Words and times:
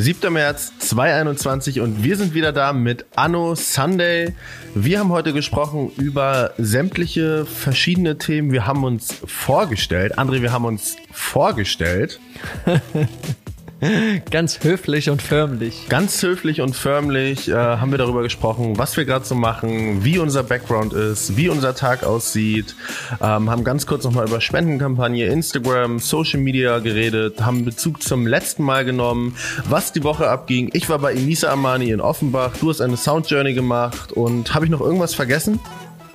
7. 0.00 0.32
März 0.32 0.72
2021 0.78 1.80
und 1.80 2.02
wir 2.02 2.16
sind 2.16 2.32
wieder 2.32 2.52
da 2.52 2.72
mit 2.72 3.04
Anno 3.16 3.54
Sunday. 3.54 4.32
Wir 4.74 4.98
haben 4.98 5.10
heute 5.10 5.34
gesprochen 5.34 5.92
über 5.98 6.54
sämtliche 6.56 7.44
verschiedene 7.44 8.16
Themen. 8.16 8.50
Wir 8.50 8.66
haben 8.66 8.82
uns 8.84 9.14
vorgestellt. 9.26 10.18
André, 10.18 10.40
wir 10.40 10.52
haben 10.52 10.64
uns 10.64 10.96
vorgestellt. 11.12 12.18
Ganz 14.30 14.62
höflich 14.62 15.08
und 15.08 15.22
förmlich. 15.22 15.88
Ganz 15.88 16.22
höflich 16.22 16.60
und 16.60 16.76
förmlich 16.76 17.48
äh, 17.48 17.54
haben 17.54 17.90
wir 17.90 17.98
darüber 17.98 18.22
gesprochen, 18.22 18.76
was 18.78 18.96
wir 18.96 19.04
gerade 19.04 19.24
so 19.24 19.34
machen, 19.34 20.04
wie 20.04 20.18
unser 20.18 20.42
Background 20.42 20.92
ist, 20.92 21.36
wie 21.36 21.48
unser 21.48 21.74
Tag 21.74 22.04
aussieht, 22.04 22.74
ähm, 23.22 23.50
haben 23.50 23.64
ganz 23.64 23.86
kurz 23.86 24.04
nochmal 24.04 24.26
über 24.26 24.40
Spendenkampagne, 24.40 25.26
Instagram, 25.26 25.98
Social 25.98 26.40
Media 26.40 26.78
geredet, 26.80 27.40
haben 27.40 27.64
Bezug 27.64 28.02
zum 28.02 28.26
letzten 28.26 28.64
Mal 28.64 28.84
genommen, 28.84 29.36
was 29.68 29.92
die 29.92 30.04
Woche 30.04 30.28
abging. 30.28 30.70
Ich 30.74 30.88
war 30.88 30.98
bei 30.98 31.12
Inisa 31.12 31.50
Amani 31.50 31.90
in 31.90 32.00
Offenbach, 32.00 32.52
du 32.60 32.68
hast 32.68 32.80
eine 32.80 32.96
Sound 32.96 33.30
Journey 33.30 33.54
gemacht 33.54 34.12
und 34.12 34.54
habe 34.54 34.66
ich 34.66 34.70
noch 34.70 34.80
irgendwas 34.80 35.14
vergessen? 35.14 35.58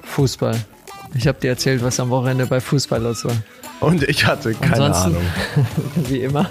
Fußball. 0.03 0.55
Ich 1.15 1.27
habe 1.27 1.39
dir 1.39 1.49
erzählt, 1.49 1.81
was 1.81 1.99
am 1.99 2.09
Wochenende 2.09 2.45
bei 2.45 2.59
Fußball 2.59 3.01
los 3.01 3.25
war. 3.25 3.35
Und 3.85 4.01
ich 4.01 4.25
hatte 4.25 4.55
keine 4.55 4.85
Ansonsten, 4.85 5.15
Ahnung. 5.15 5.67
wie 6.09 6.21
immer. 6.21 6.49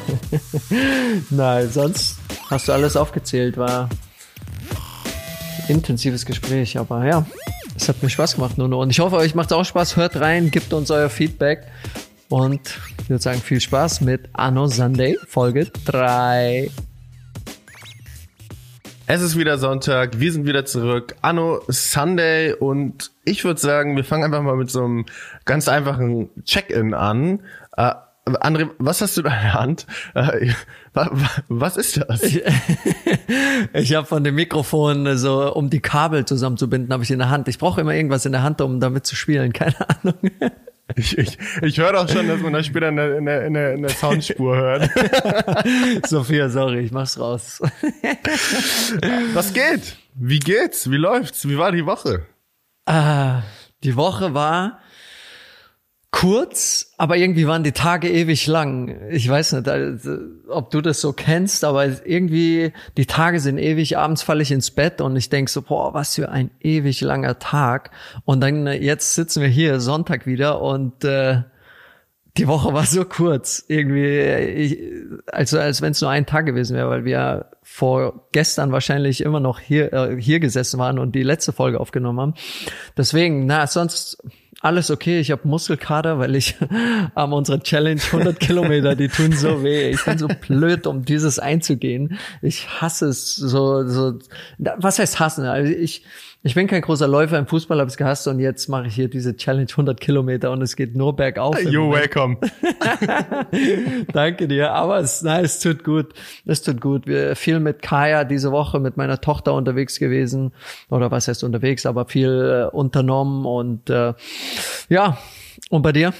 Nein, 1.30 1.68
sonst 1.68 2.18
hast 2.48 2.68
du 2.68 2.72
alles 2.72 2.96
aufgezählt, 2.96 3.56
war 3.56 3.88
intensives 5.66 6.26
Gespräch, 6.26 6.78
aber 6.78 7.04
ja, 7.04 7.26
es 7.76 7.88
hat 7.88 8.00
mir 8.04 8.08
Spaß 8.08 8.36
gemacht, 8.36 8.56
Nuno. 8.56 8.80
Und 8.80 8.90
ich 8.90 9.00
hoffe, 9.00 9.16
euch 9.16 9.34
macht 9.34 9.50
es 9.50 9.56
auch 9.56 9.64
Spaß. 9.64 9.96
Hört 9.96 10.20
rein, 10.20 10.52
gebt 10.52 10.72
uns 10.72 10.92
euer 10.92 11.10
Feedback. 11.10 11.66
Und 12.28 12.60
ich 13.02 13.10
würde 13.10 13.22
sagen, 13.22 13.40
viel 13.40 13.60
Spaß 13.60 14.00
mit 14.02 14.28
Anno 14.32 14.68
Sunday, 14.68 15.18
Folge 15.26 15.72
3. 15.86 16.70
Es 19.06 19.20
ist 19.20 19.36
wieder 19.38 19.58
Sonntag, 19.58 20.18
wir 20.18 20.32
sind 20.32 20.46
wieder 20.46 20.64
zurück. 20.64 21.14
Anno 21.20 21.60
Sunday 21.68 22.54
und 22.54 23.10
ich 23.24 23.44
würde 23.44 23.60
sagen, 23.60 23.96
wir 23.96 24.04
fangen 24.04 24.24
einfach 24.24 24.42
mal 24.42 24.56
mit 24.56 24.70
so 24.70 24.82
einem 24.84 25.04
ganz 25.44 25.68
einfachen 25.68 26.30
Check-in 26.44 26.94
an. 26.94 27.40
Äh, 27.76 27.92
André, 28.26 28.70
was 28.78 29.02
hast 29.02 29.18
du 29.18 29.22
da 29.22 29.28
in 29.36 29.42
der 29.42 29.52
Hand? 29.54 29.86
Äh, 30.14 30.48
wa- 30.94 31.10
wa- 31.12 31.42
was 31.48 31.76
ist 31.76 31.98
das? 32.08 32.22
Ich 33.74 33.94
habe 33.94 34.06
von 34.06 34.24
dem 34.24 34.34
Mikrofon 34.36 35.16
so, 35.18 35.52
um 35.54 35.68
die 35.68 35.80
Kabel 35.80 36.24
zusammenzubinden, 36.24 36.92
habe 36.92 37.02
ich 37.02 37.10
in 37.10 37.18
der 37.18 37.28
Hand. 37.30 37.48
Ich 37.48 37.58
brauche 37.58 37.80
immer 37.82 37.94
irgendwas 37.94 38.24
in 38.24 38.32
der 38.32 38.42
Hand, 38.42 38.60
um 38.62 38.80
damit 38.80 39.04
zu 39.06 39.16
spielen. 39.16 39.52
Keine 39.52 39.74
Ahnung. 39.88 40.14
Ich, 40.96 41.16
ich, 41.16 41.38
ich 41.62 41.78
höre 41.78 41.92
doch 41.94 42.08
schon, 42.08 42.28
dass 42.28 42.40
man 42.40 42.52
das 42.52 42.66
später 42.66 42.88
in 42.88 42.96
der, 42.96 43.16
in 43.18 43.24
der, 43.24 43.46
in 43.46 43.54
der, 43.54 43.72
in 43.72 43.82
der 43.82 43.90
Soundspur 43.90 44.56
hört. 44.56 44.90
Sophia, 46.06 46.48
sorry, 46.50 46.80
ich 46.80 46.92
mach's 46.92 47.18
raus. 47.18 47.60
Was 49.32 49.52
geht? 49.54 49.96
Wie 50.14 50.38
geht's? 50.38 50.90
Wie 50.90 50.96
läuft's? 50.96 51.48
Wie 51.48 51.56
war 51.56 51.72
die 51.72 51.86
Woche? 51.86 52.26
Ah, 52.86 53.42
die 53.82 53.96
Woche 53.96 54.34
war 54.34 54.80
kurz, 56.14 56.94
aber 56.96 57.16
irgendwie 57.16 57.48
waren 57.48 57.64
die 57.64 57.72
Tage 57.72 58.08
ewig 58.08 58.46
lang. 58.46 59.10
Ich 59.10 59.28
weiß 59.28 59.54
nicht, 59.54 59.68
also, 59.68 60.16
ob 60.48 60.70
du 60.70 60.80
das 60.80 61.00
so 61.00 61.12
kennst, 61.12 61.64
aber 61.64 62.06
irgendwie 62.06 62.72
die 62.96 63.06
Tage 63.06 63.40
sind 63.40 63.58
ewig. 63.58 63.98
Abends 63.98 64.22
falle 64.22 64.42
ich 64.42 64.52
ins 64.52 64.70
Bett 64.70 65.00
und 65.00 65.16
ich 65.16 65.28
denk 65.28 65.48
so, 65.48 65.60
boah, 65.60 65.92
was 65.92 66.14
für 66.14 66.28
ein 66.28 66.52
ewig 66.60 67.00
langer 67.00 67.40
Tag. 67.40 67.90
Und 68.24 68.40
dann 68.42 68.68
äh, 68.68 68.74
jetzt 68.74 69.16
sitzen 69.16 69.42
wir 69.42 69.48
hier 69.48 69.80
Sonntag 69.80 70.24
wieder 70.24 70.62
und 70.62 71.02
äh, 71.02 71.42
die 72.36 72.46
Woche 72.46 72.72
war 72.72 72.86
so 72.86 73.04
kurz, 73.04 73.64
irgendwie, 73.66 74.06
äh, 74.06 74.50
ich, 74.50 74.78
also 75.32 75.58
als 75.58 75.82
wenn 75.82 75.90
es 75.90 76.00
nur 76.00 76.10
ein 76.10 76.26
Tag 76.26 76.46
gewesen 76.46 76.76
wäre, 76.76 76.90
weil 76.90 77.04
wir 77.04 77.50
vor 77.64 78.28
gestern 78.30 78.70
wahrscheinlich 78.70 79.20
immer 79.20 79.40
noch 79.40 79.58
hier 79.58 79.92
äh, 79.92 80.20
hier 80.20 80.38
gesessen 80.38 80.78
waren 80.78 81.00
und 81.00 81.16
die 81.16 81.24
letzte 81.24 81.52
Folge 81.52 81.80
aufgenommen 81.80 82.20
haben. 82.20 82.34
Deswegen, 82.96 83.46
na 83.46 83.66
sonst 83.66 84.22
alles 84.64 84.90
okay. 84.90 85.20
Ich 85.20 85.30
habe 85.30 85.46
Muskelkater, 85.46 86.18
weil 86.18 86.34
ich 86.34 86.56
am 87.14 87.32
unserer 87.34 87.62
Challenge 87.62 88.00
100 88.00 88.40
Kilometer, 88.40 88.96
die 88.96 89.08
tun 89.08 89.32
so 89.32 89.62
weh. 89.62 89.90
Ich 89.90 90.04
bin 90.04 90.16
so 90.16 90.26
blöd, 90.26 90.86
um 90.86 91.04
dieses 91.04 91.38
einzugehen. 91.38 92.18
Ich 92.40 92.80
hasse 92.80 93.08
es 93.08 93.36
so 93.36 93.86
so. 93.86 94.18
Was 94.58 94.98
heißt 94.98 95.20
hassen? 95.20 95.44
Also 95.44 95.72
ich 95.72 96.04
ich 96.46 96.54
bin 96.54 96.66
kein 96.66 96.82
großer 96.82 97.08
Läufer 97.08 97.38
im 97.38 97.46
Fußball, 97.46 97.78
habe 97.78 97.88
es 97.88 97.96
gehasst 97.96 98.28
und 98.28 98.38
jetzt 98.38 98.68
mache 98.68 98.88
ich 98.88 98.94
hier 98.94 99.08
diese 99.08 99.34
Challenge 99.34 99.66
100 99.68 99.98
Kilometer 99.98 100.50
und 100.50 100.60
es 100.60 100.76
geht 100.76 100.94
nur 100.94 101.16
bergauf. 101.16 101.56
You're 101.56 101.90
welcome. 101.90 102.36
Danke 104.12 104.46
dir. 104.46 104.72
Aber 104.72 104.98
es, 104.98 105.22
nein, 105.22 105.42
es 105.42 105.58
tut 105.58 105.84
gut. 105.84 106.12
Es 106.44 106.60
tut 106.60 106.82
gut. 106.82 107.06
Wir 107.06 107.34
viel 107.34 107.60
mit 107.60 107.80
Kaya 107.80 108.24
diese 108.24 108.52
Woche 108.52 108.78
mit 108.78 108.98
meiner 108.98 109.22
Tochter 109.22 109.54
unterwegs 109.54 109.98
gewesen. 109.98 110.52
Oder 110.90 111.10
was 111.10 111.28
heißt 111.28 111.44
unterwegs, 111.44 111.86
aber 111.86 112.04
viel 112.04 112.68
äh, 112.70 112.76
unternommen 112.76 113.46
und 113.46 113.88
äh, 113.88 114.12
ja. 114.90 115.16
Und 115.70 115.80
bei 115.80 115.92
dir? 115.92 116.12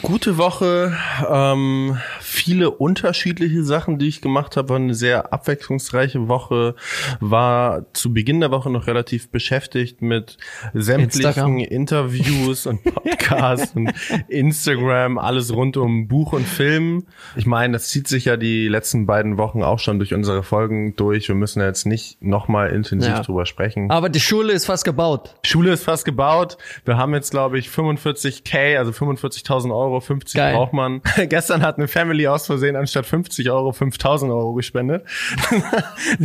Gute 0.00 0.38
Woche, 0.38 0.96
ähm, 1.28 1.98
viele 2.30 2.70
unterschiedliche 2.70 3.64
Sachen, 3.64 3.98
die 3.98 4.08
ich 4.08 4.20
gemacht 4.20 4.56
habe, 4.56 4.68
war 4.70 4.76
eine 4.76 4.94
sehr 4.94 5.32
abwechslungsreiche 5.32 6.28
Woche, 6.28 6.74
war 7.20 7.92
zu 7.92 8.12
Beginn 8.14 8.40
der 8.40 8.50
Woche 8.50 8.70
noch 8.70 8.86
relativ 8.86 9.30
beschäftigt 9.30 10.00
mit 10.00 10.38
sämtlichen 10.72 11.58
Instagram. 11.58 11.58
Interviews 11.58 12.66
und 12.66 12.82
Podcasts 12.94 13.74
und 13.74 13.92
Instagram, 14.28 15.18
alles 15.18 15.52
rund 15.54 15.76
um 15.76 16.08
Buch 16.08 16.32
und 16.32 16.46
Film. 16.46 17.06
Ich 17.36 17.46
meine, 17.46 17.74
das 17.74 17.88
zieht 17.88 18.08
sich 18.08 18.24
ja 18.26 18.36
die 18.36 18.68
letzten 18.68 19.06
beiden 19.06 19.36
Wochen 19.38 19.62
auch 19.62 19.78
schon 19.78 19.98
durch 19.98 20.14
unsere 20.14 20.42
Folgen 20.42 20.94
durch. 20.96 21.28
Wir 21.28 21.34
müssen 21.34 21.60
ja 21.60 21.66
jetzt 21.66 21.86
nicht 21.86 22.22
nochmal 22.22 22.70
intensiv 22.70 23.10
Ja. 23.10 23.22
drüber 23.22 23.46
sprechen. 23.46 23.90
Aber 23.90 24.08
die 24.08 24.20
Schule 24.20 24.52
ist 24.52 24.66
fast 24.66 24.84
gebaut. 24.84 25.34
Schule 25.44 25.72
ist 25.72 25.84
fast 25.84 26.04
gebaut. 26.04 26.56
Wir 26.84 26.96
haben 26.96 27.12
jetzt, 27.14 27.30
glaube 27.30 27.58
ich, 27.58 27.68
45k, 27.68 28.76
also 28.78 28.92
45.000 28.92 29.74
Euro, 29.74 30.00
50 30.00 30.34
Geil. 30.36 30.54
braucht 30.54 30.72
man. 30.72 31.00
Gestern 31.28 31.62
hat 31.62 31.76
eine 31.78 31.88
Family 31.88 32.19
aus 32.28 32.46
Versehen 32.46 32.76
anstatt 32.76 33.06
50 33.06 33.50
Euro 33.50 33.70
5.000 33.70 34.28
Euro 34.30 34.54
gespendet. 34.54 35.04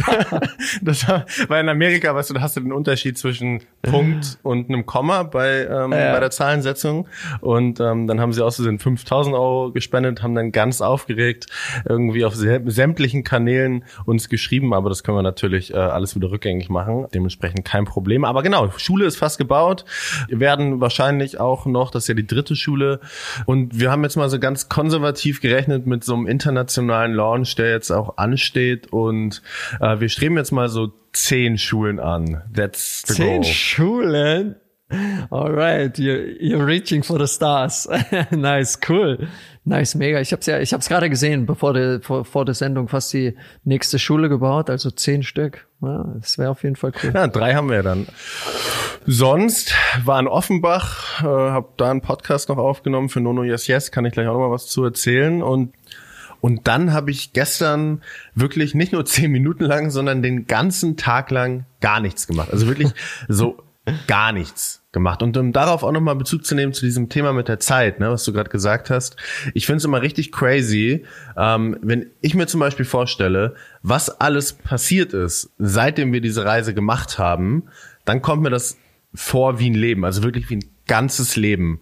das 0.81 1.07
war, 1.07 1.25
weil 1.47 1.63
in 1.63 1.69
Amerika, 1.69 2.13
weißt 2.15 2.29
du, 2.29 2.33
da 2.35 2.41
hast 2.41 2.55
du 2.57 2.61
den 2.61 2.71
Unterschied 2.71 3.17
zwischen 3.17 3.61
Punkt 3.81 4.37
und 4.43 4.69
einem 4.69 4.85
Komma 4.85 5.23
bei, 5.23 5.65
ähm, 5.65 5.91
Ja. 5.91 6.13
bei 6.13 6.19
der 6.19 6.31
Zahlensetzung. 6.31 7.07
Und 7.41 7.79
ähm, 7.79 8.07
dann 8.07 8.19
haben 8.19 8.33
sie 8.33 8.43
aus 8.43 8.55
Versehen 8.57 8.79
5.000 8.79 9.33
Euro 9.33 9.71
gespendet, 9.71 10.23
haben 10.23 10.35
dann 10.35 10.51
ganz 10.51 10.81
aufgeregt 10.81 11.47
irgendwie 11.87 12.25
auf 12.25 12.33
sä- 12.33 12.69
sämtlichen 12.69 13.23
Kanälen 13.23 13.83
uns 14.05 14.29
geschrieben. 14.29 14.73
Aber 14.73 14.89
das 14.89 15.03
können 15.03 15.17
wir 15.17 15.23
natürlich 15.23 15.73
äh, 15.73 15.77
alles 15.77 16.15
wieder 16.15 16.31
rückgängig 16.31 16.69
machen. 16.69 17.07
Dementsprechend 17.13 17.65
kein 17.65 17.85
Problem. 17.85 18.25
Aber 18.25 18.43
genau, 18.43 18.71
Schule 18.77 19.05
ist 19.05 19.17
fast 19.17 19.37
gebaut. 19.37 19.85
Wir 20.27 20.39
werden 20.39 20.81
wahrscheinlich 20.81 21.39
auch 21.39 21.65
noch, 21.65 21.91
das 21.91 22.03
ist 22.03 22.07
ja 22.09 22.13
die 22.13 22.27
dritte 22.27 22.55
Schule. 22.55 22.99
Und 23.45 23.79
wir 23.79 23.91
haben 23.91 24.03
jetzt 24.03 24.15
mal 24.15 24.29
so 24.29 24.39
ganz 24.39 24.69
konservativ 24.69 25.41
gerechnet 25.41 25.84
mit 25.85 26.03
so 26.03 26.13
einem 26.13 26.27
internationalen 26.27 27.13
Launch, 27.13 27.55
der 27.55 27.71
jetzt 27.71 27.91
auch 27.91 28.17
ansteht. 28.17 28.91
Und 28.91 29.41
äh, 29.79 29.99
wir 29.99 30.09
streben 30.09 30.37
jetzt 30.37 30.51
mal 30.51 30.69
so 30.69 30.91
zehn 31.13 31.57
Schulen 31.57 31.99
an. 31.99 32.43
That's 32.53 33.03
the 33.07 33.13
Zehn 33.13 33.41
goal. 33.41 33.51
Schulen. 33.51 34.55
Alright, 35.31 35.97
you're, 35.97 36.39
you're 36.39 36.65
reaching 36.65 37.01
for 37.01 37.17
the 37.17 37.27
stars. 37.27 37.87
nice, 38.31 38.77
cool. 38.87 39.27
Nice, 39.67 39.95
mega. 39.95 40.21
Ich 40.21 40.31
hab's 40.31 40.45
ja, 40.45 40.59
ich 40.59 40.73
hab's 40.73 40.87
gerade 40.87 41.09
gesehen, 41.09 41.47
bevor 41.47 41.73
der, 41.73 41.99
vor, 41.99 42.23
vor 42.23 42.45
der 42.45 42.53
Sendung 42.53 42.87
fast 42.87 43.11
die 43.13 43.35
nächste 43.63 43.97
Schule 43.97 44.29
gebaut, 44.29 44.69
also 44.69 44.91
zehn 44.91 45.23
Stück. 45.23 45.67
Ja, 45.81 46.05
das 46.19 46.37
wäre 46.37 46.51
auf 46.51 46.61
jeden 46.61 46.75
Fall 46.75 46.91
cool. 47.03 47.11
Ja, 47.15 47.27
drei 47.27 47.55
haben 47.55 47.69
wir 47.71 47.81
dann. 47.81 48.05
Sonst 49.07 49.73
war 50.03 50.19
in 50.19 50.27
Offenbach, 50.27 51.23
äh, 51.23 51.25
habe 51.25 51.69
da 51.77 51.89
einen 51.89 52.01
Podcast 52.01 52.49
noch 52.49 52.59
aufgenommen 52.59 53.09
für 53.09 53.21
Nono 53.21 53.43
Yes 53.43 53.65
Yes, 53.65 53.91
kann 53.91 54.05
ich 54.05 54.13
gleich 54.13 54.27
auch 54.27 54.33
noch 54.33 54.39
mal 54.47 54.51
was 54.51 54.67
zu 54.67 54.83
erzählen 54.83 55.41
und 55.41 55.73
und 56.41 56.67
dann 56.67 56.93
habe 56.93 57.09
ich 57.09 57.33
gestern 57.33 58.03
wirklich 58.35 58.75
nicht 58.75 58.93
nur 58.93 59.03
zehn 59.05 59.31
Minuten 59.31 59.63
lang, 59.63 59.89
sondern 59.89 60.21
den 60.21 60.45
ganzen 60.45 60.95
Tag 60.95 61.31
lang 61.31 61.65
gar 61.81 61.99
nichts 61.99 62.27
gemacht. 62.27 62.49
Also 62.51 62.67
wirklich 62.67 62.91
so 63.27 63.57
gar 64.05 64.31
nichts 64.31 64.84
gemacht. 64.95 65.21
Und 65.21 65.37
um 65.37 65.53
darauf 65.53 65.83
auch 65.83 65.91
nochmal 65.91 66.15
Bezug 66.15 66.43
zu 66.43 66.55
nehmen 66.55 66.73
zu 66.73 66.83
diesem 66.83 67.09
Thema 67.09 67.33
mit 67.33 67.47
der 67.47 67.59
Zeit, 67.59 67.99
ne, 67.99 68.09
was 68.09 68.23
du 68.23 68.33
gerade 68.33 68.49
gesagt 68.49 68.89
hast. 68.89 69.17
Ich 69.53 69.67
finde 69.67 69.77
es 69.77 69.85
immer 69.85 70.01
richtig 70.01 70.31
crazy, 70.31 71.05
ähm, 71.37 71.77
wenn 71.83 72.07
ich 72.21 72.33
mir 72.33 72.47
zum 72.47 72.61
Beispiel 72.61 72.85
vorstelle, 72.85 73.53
was 73.83 74.09
alles 74.09 74.53
passiert 74.53 75.13
ist, 75.13 75.51
seitdem 75.59 76.11
wir 76.11 76.21
diese 76.21 76.43
Reise 76.45 76.73
gemacht 76.73 77.19
haben, 77.19 77.65
dann 78.05 78.23
kommt 78.23 78.41
mir 78.41 78.49
das 78.49 78.77
vor 79.13 79.59
wie 79.59 79.69
ein 79.69 79.75
Leben, 79.75 80.03
also 80.03 80.23
wirklich 80.23 80.49
wie 80.49 80.55
ein 80.55 80.65
ganzes 80.87 81.35
Leben. 81.35 81.81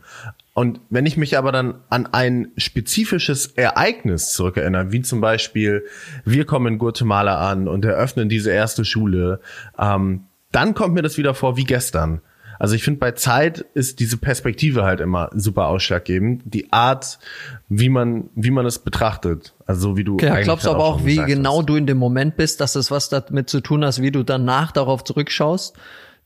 Und 0.54 0.80
wenn 0.90 1.06
ich 1.06 1.18
mich 1.18 1.38
aber 1.38 1.52
dann 1.52 1.76
an 1.90 2.08
ein 2.08 2.50
spezifisches 2.58 3.48
Ereignis 3.48 4.34
zurückerinnere, 4.34 4.92
wie 4.92 5.02
zum 5.02 5.22
Beispiel, 5.22 5.86
wir 6.26 6.46
kommen 6.46 6.74
in 6.74 6.80
Guatemala 6.80 7.50
an 7.50 7.68
und 7.68 7.86
eröffnen 7.86 8.30
diese 8.30 8.52
erste 8.52 8.86
Schule, 8.86 9.40
ähm, 9.80 10.26
dann 10.52 10.76
kommt 10.76 10.94
mir 10.94 11.02
das 11.02 11.18
wieder 11.18 11.34
vor 11.34 11.58
wie 11.58 11.64
gestern. 11.64 12.22
Also 12.64 12.76
ich 12.76 12.84
finde, 12.86 13.02
bei 13.02 13.12
Zeit 13.12 13.66
ist 13.74 14.00
diese 14.00 14.16
Perspektive 14.16 14.86
halt 14.86 15.02
immer 15.02 15.30
super 15.34 15.68
ausschlaggebend. 15.68 16.44
Die 16.46 16.72
Art, 16.72 17.20
wie 17.68 17.90
man, 17.90 18.30
wie 18.36 18.52
man 18.52 18.66
es 18.66 18.80
betrachtet. 18.80 19.54
Also 19.66 19.98
wie 19.98 20.06
du. 20.06 20.18
Ja, 20.22 20.40
glaubst 20.40 20.66
du 20.66 20.70
aber 20.70 20.86
auch, 20.86 21.04
wie 21.04 21.18
genau 21.18 21.60
hast. 21.60 21.66
du 21.68 21.76
in 21.76 21.88
dem 21.88 21.98
Moment 21.98 22.38
bist, 22.38 22.62
dass 22.62 22.76
es 22.76 22.90
was 22.90 23.10
damit 23.10 23.50
zu 23.50 23.60
tun 23.60 23.84
hast, 23.84 24.02
wie 24.02 24.12
du 24.12 24.24
danach 24.24 24.72
darauf 24.72 25.04
zurückschaust? 25.04 25.76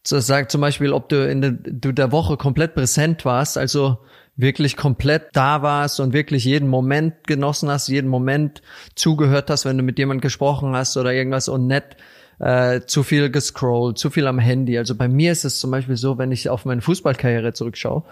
Das 0.07 0.27
sagt 0.27 0.51
zum 0.51 0.61
Beispiel, 0.61 0.93
ob 0.93 1.09
du 1.09 1.27
in 1.27 1.41
der, 1.41 1.53
du 1.53 1.91
der 1.91 2.11
Woche 2.11 2.37
komplett 2.37 2.75
präsent 2.75 3.25
warst, 3.25 3.57
also 3.57 3.97
wirklich 4.35 4.77
komplett 4.77 5.29
da 5.33 5.63
warst 5.63 5.99
und 5.99 6.13
wirklich 6.13 6.45
jeden 6.45 6.69
Moment 6.69 7.25
genossen 7.25 7.67
hast, 7.71 7.87
jeden 7.87 8.09
Moment 8.09 8.61
zugehört 8.93 9.49
hast, 9.49 9.65
wenn 9.65 9.79
du 9.79 9.83
mit 9.83 9.97
jemand 9.97 10.21
gesprochen 10.21 10.75
hast 10.75 10.97
oder 10.97 11.13
irgendwas 11.13 11.49
und 11.49 11.65
nett 11.65 11.97
äh, 12.39 12.81
zu 12.81 13.03
viel 13.03 13.29
gescrollt, 13.29 13.97
zu 13.97 14.09
viel 14.09 14.27
am 14.27 14.39
Handy. 14.39 14.77
Also 14.77 14.95
bei 14.95 15.07
mir 15.07 15.31
ist 15.31 15.45
es 15.45 15.59
zum 15.59 15.71
Beispiel 15.71 15.97
so, 15.97 16.17
wenn 16.17 16.31
ich 16.31 16.49
auf 16.49 16.65
meine 16.65 16.81
Fußballkarriere 16.81 17.53
zurückschaue, 17.53 18.03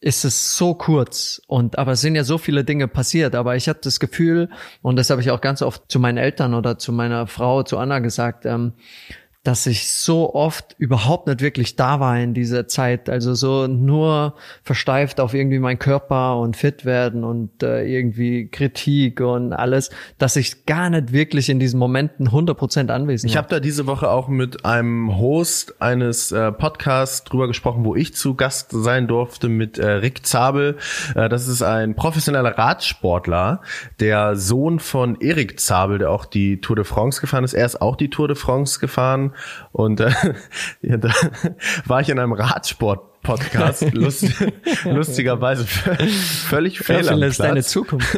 ist 0.00 0.24
es 0.24 0.56
so 0.56 0.74
kurz 0.74 1.42
und 1.48 1.76
aber 1.76 1.92
es 1.92 2.00
sind 2.00 2.14
ja 2.14 2.22
so 2.22 2.38
viele 2.38 2.62
Dinge 2.62 2.86
passiert, 2.86 3.34
aber 3.34 3.56
ich 3.56 3.68
habe 3.68 3.80
das 3.82 3.98
Gefühl 3.98 4.48
und 4.80 4.96
das 4.96 5.10
habe 5.10 5.20
ich 5.20 5.32
auch 5.32 5.40
ganz 5.40 5.60
oft 5.60 5.90
zu 5.90 5.98
meinen 5.98 6.18
Eltern 6.18 6.54
oder 6.54 6.78
zu 6.78 6.92
meiner 6.92 7.26
Frau, 7.26 7.64
zu 7.64 7.78
Anna 7.78 7.98
gesagt, 7.98 8.46
ähm, 8.46 8.74
dass 9.44 9.66
ich 9.66 9.90
so 9.92 10.34
oft 10.34 10.74
überhaupt 10.78 11.28
nicht 11.28 11.40
wirklich 11.40 11.76
da 11.76 12.00
war 12.00 12.18
in 12.18 12.34
dieser 12.34 12.66
Zeit. 12.66 13.08
Also 13.08 13.34
so 13.34 13.68
nur 13.68 14.34
versteift 14.64 15.20
auf 15.20 15.32
irgendwie 15.32 15.60
mein 15.60 15.78
Körper 15.78 16.38
und 16.38 16.56
fit 16.56 16.84
werden 16.84 17.22
und 17.22 17.62
äh, 17.62 17.84
irgendwie 17.84 18.48
Kritik 18.48 19.20
und 19.20 19.52
alles, 19.52 19.90
dass 20.18 20.34
ich 20.34 20.66
gar 20.66 20.90
nicht 20.90 21.12
wirklich 21.12 21.48
in 21.48 21.60
diesen 21.60 21.78
Momenten 21.78 22.28
100% 22.28 22.90
anwesend 22.90 23.30
Ich 23.30 23.36
habe 23.36 23.48
da 23.48 23.60
diese 23.60 23.86
Woche 23.86 24.10
auch 24.10 24.28
mit 24.28 24.64
einem 24.64 25.16
Host 25.16 25.80
eines 25.80 26.32
äh, 26.32 26.50
Podcasts 26.50 27.22
drüber 27.22 27.46
gesprochen, 27.46 27.84
wo 27.84 27.94
ich 27.94 28.14
zu 28.14 28.34
Gast 28.34 28.72
sein 28.72 29.06
durfte 29.06 29.48
mit 29.48 29.78
äh, 29.78 29.88
Rick 29.88 30.26
Zabel. 30.26 30.76
Äh, 31.14 31.28
das 31.28 31.46
ist 31.46 31.62
ein 31.62 31.94
professioneller 31.94 32.58
Radsportler, 32.58 33.62
der 34.00 34.34
Sohn 34.34 34.80
von 34.80 35.20
Erik 35.20 35.60
Zabel, 35.60 35.98
der 35.98 36.10
auch 36.10 36.24
die 36.24 36.60
Tour 36.60 36.74
de 36.74 36.84
France 36.84 37.20
gefahren 37.20 37.44
ist. 37.44 37.54
Er 37.54 37.66
ist 37.66 37.80
auch 37.80 37.94
die 37.94 38.10
Tour 38.10 38.26
de 38.26 38.36
France 38.36 38.80
gefahren 38.80 39.27
und 39.72 40.00
äh, 40.00 40.10
ja, 40.82 40.96
da 40.96 41.10
war 41.86 42.00
ich 42.00 42.08
in 42.08 42.18
einem 42.18 42.32
Radsport 42.32 43.22
Podcast, 43.22 43.82
Lust, 43.92 44.26
lustigerweise 44.84 45.66
völlig 45.66 46.78
fehl 46.78 47.08
am 47.08 47.22
ist 47.22 47.40
deine 47.40 47.62
Zukunft. 47.62 48.16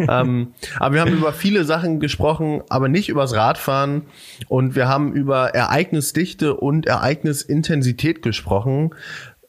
ähm, 0.00 0.54
aber 0.80 0.94
wir 0.94 1.00
haben 1.02 1.12
über 1.12 1.32
viele 1.32 1.64
Sachen 1.64 2.00
gesprochen, 2.00 2.62
aber 2.70 2.88
nicht 2.88 3.10
übers 3.10 3.34
Radfahren 3.34 4.06
und 4.48 4.74
wir 4.74 4.88
haben 4.88 5.12
über 5.12 5.50
Ereignisdichte 5.50 6.56
und 6.56 6.86
Ereignisintensität 6.86 8.22
gesprochen. 8.22 8.94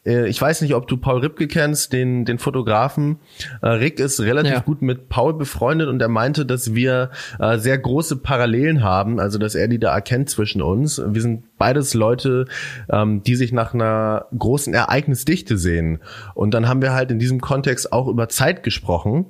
Äh, 0.06 0.28
ich 0.28 0.42
weiß 0.42 0.62
nicht, 0.62 0.76
ob 0.76 0.88
du 0.88 0.98
Paul 0.98 1.20
Ripke 1.20 1.48
kennst, 1.48 1.94
den, 1.94 2.26
den 2.26 2.38
Fotografen. 2.40 3.18
Äh, 3.62 3.70
Rick 3.70 4.00
ist 4.00 4.20
relativ 4.20 4.54
ja. 4.54 4.60
gut 4.60 4.82
mit 4.82 5.10
Paul 5.10 5.34
befreundet 5.34 5.88
und 5.90 6.02
er 6.02 6.08
meinte, 6.08 6.46
dass 6.46 6.76
wir 6.76 7.12
äh, 7.40 7.58
sehr 7.58 7.78
große 7.78 8.18
Parallelen 8.18 8.84
haben, 8.84 9.20
also 9.20 9.38
dass 9.38 9.56
er 9.56 9.68
die 9.68 9.80
da 9.80 9.94
erkennt 9.94 10.30
zwischen 10.30 10.62
uns. 10.62 11.02
Wir 11.06 11.22
sind 11.22 11.44
beides 11.58 11.94
Leute, 11.94 12.46
ähm, 12.90 13.24
die 13.24 13.36
sich 13.36 13.52
nach 13.52 13.74
einer 13.74 14.26
großen 14.38 14.74
Ereignisdichte 14.74 15.58
sehen. 15.58 16.00
Und 16.34 16.54
dann 16.54 16.68
haben 16.68 16.82
wir 16.82 16.94
halt 16.94 17.12
in 17.12 17.20
diesem 17.20 17.42
Kontext 17.42 17.92
auch 17.92 18.08
über 18.08 18.30
Zeit 18.30 18.64
gesprochen 18.64 19.26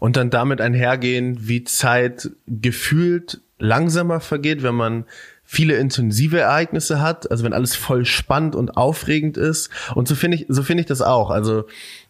und 0.00 0.16
dann 0.16 0.30
damit 0.30 0.60
einhergehen, 0.60 1.36
wie 1.40 1.64
Zeit 1.64 2.30
gefühlt 2.46 3.40
langsamer 3.60 4.20
vergeht, 4.20 4.62
wenn 4.62 4.74
man 4.74 5.04
viele 5.52 5.74
intensive 5.74 6.38
Ereignisse 6.38 7.00
hat, 7.00 7.28
also 7.28 7.42
wenn 7.42 7.52
alles 7.52 7.74
voll 7.74 8.04
spannend 8.04 8.54
und 8.54 8.76
aufregend 8.76 9.36
ist. 9.36 9.68
Und 9.96 10.06
so 10.06 10.14
finde 10.14 10.36
ich, 10.36 10.46
so 10.48 10.62
finde 10.62 10.82
ich 10.82 10.86
das 10.86 11.02
auch. 11.02 11.28
Also 11.28 11.64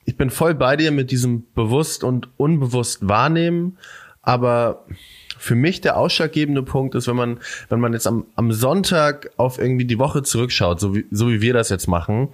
ich 0.05 0.19
bin 0.19 0.29
voll 0.29 0.55
bei 0.55 0.77
dir 0.77 0.91
mit 0.91 1.11
diesem 1.11 1.47
bewusst 1.55 2.05
und 2.05 2.29
unbewusst 2.37 3.09
wahrnehmen, 3.09 3.79
aber 4.21 4.85
für 5.39 5.55
mich 5.55 5.81
der 5.81 5.97
ausschlaggebende 5.97 6.63
Punkt 6.63 6.95
ist, 6.95 7.09
wenn 7.09 7.17
man, 7.17 7.41
wenn 7.71 7.81
man 7.81 7.95
jetzt 7.95 8.07
am, 8.07 8.27
am 8.37 8.53
Sonntag 8.53 9.31
auf 9.39 9.59
irgendwie 9.59 9.87
die 9.87 9.99
Woche 9.99 10.23
zurückschaut, 10.23 10.79
so 10.79 10.95
wie, 10.95 11.07
so 11.11 11.31
wie 11.31 11.41
wir 11.41 11.55
das 11.55 11.71
jetzt 11.71 11.89
machen, 11.89 12.29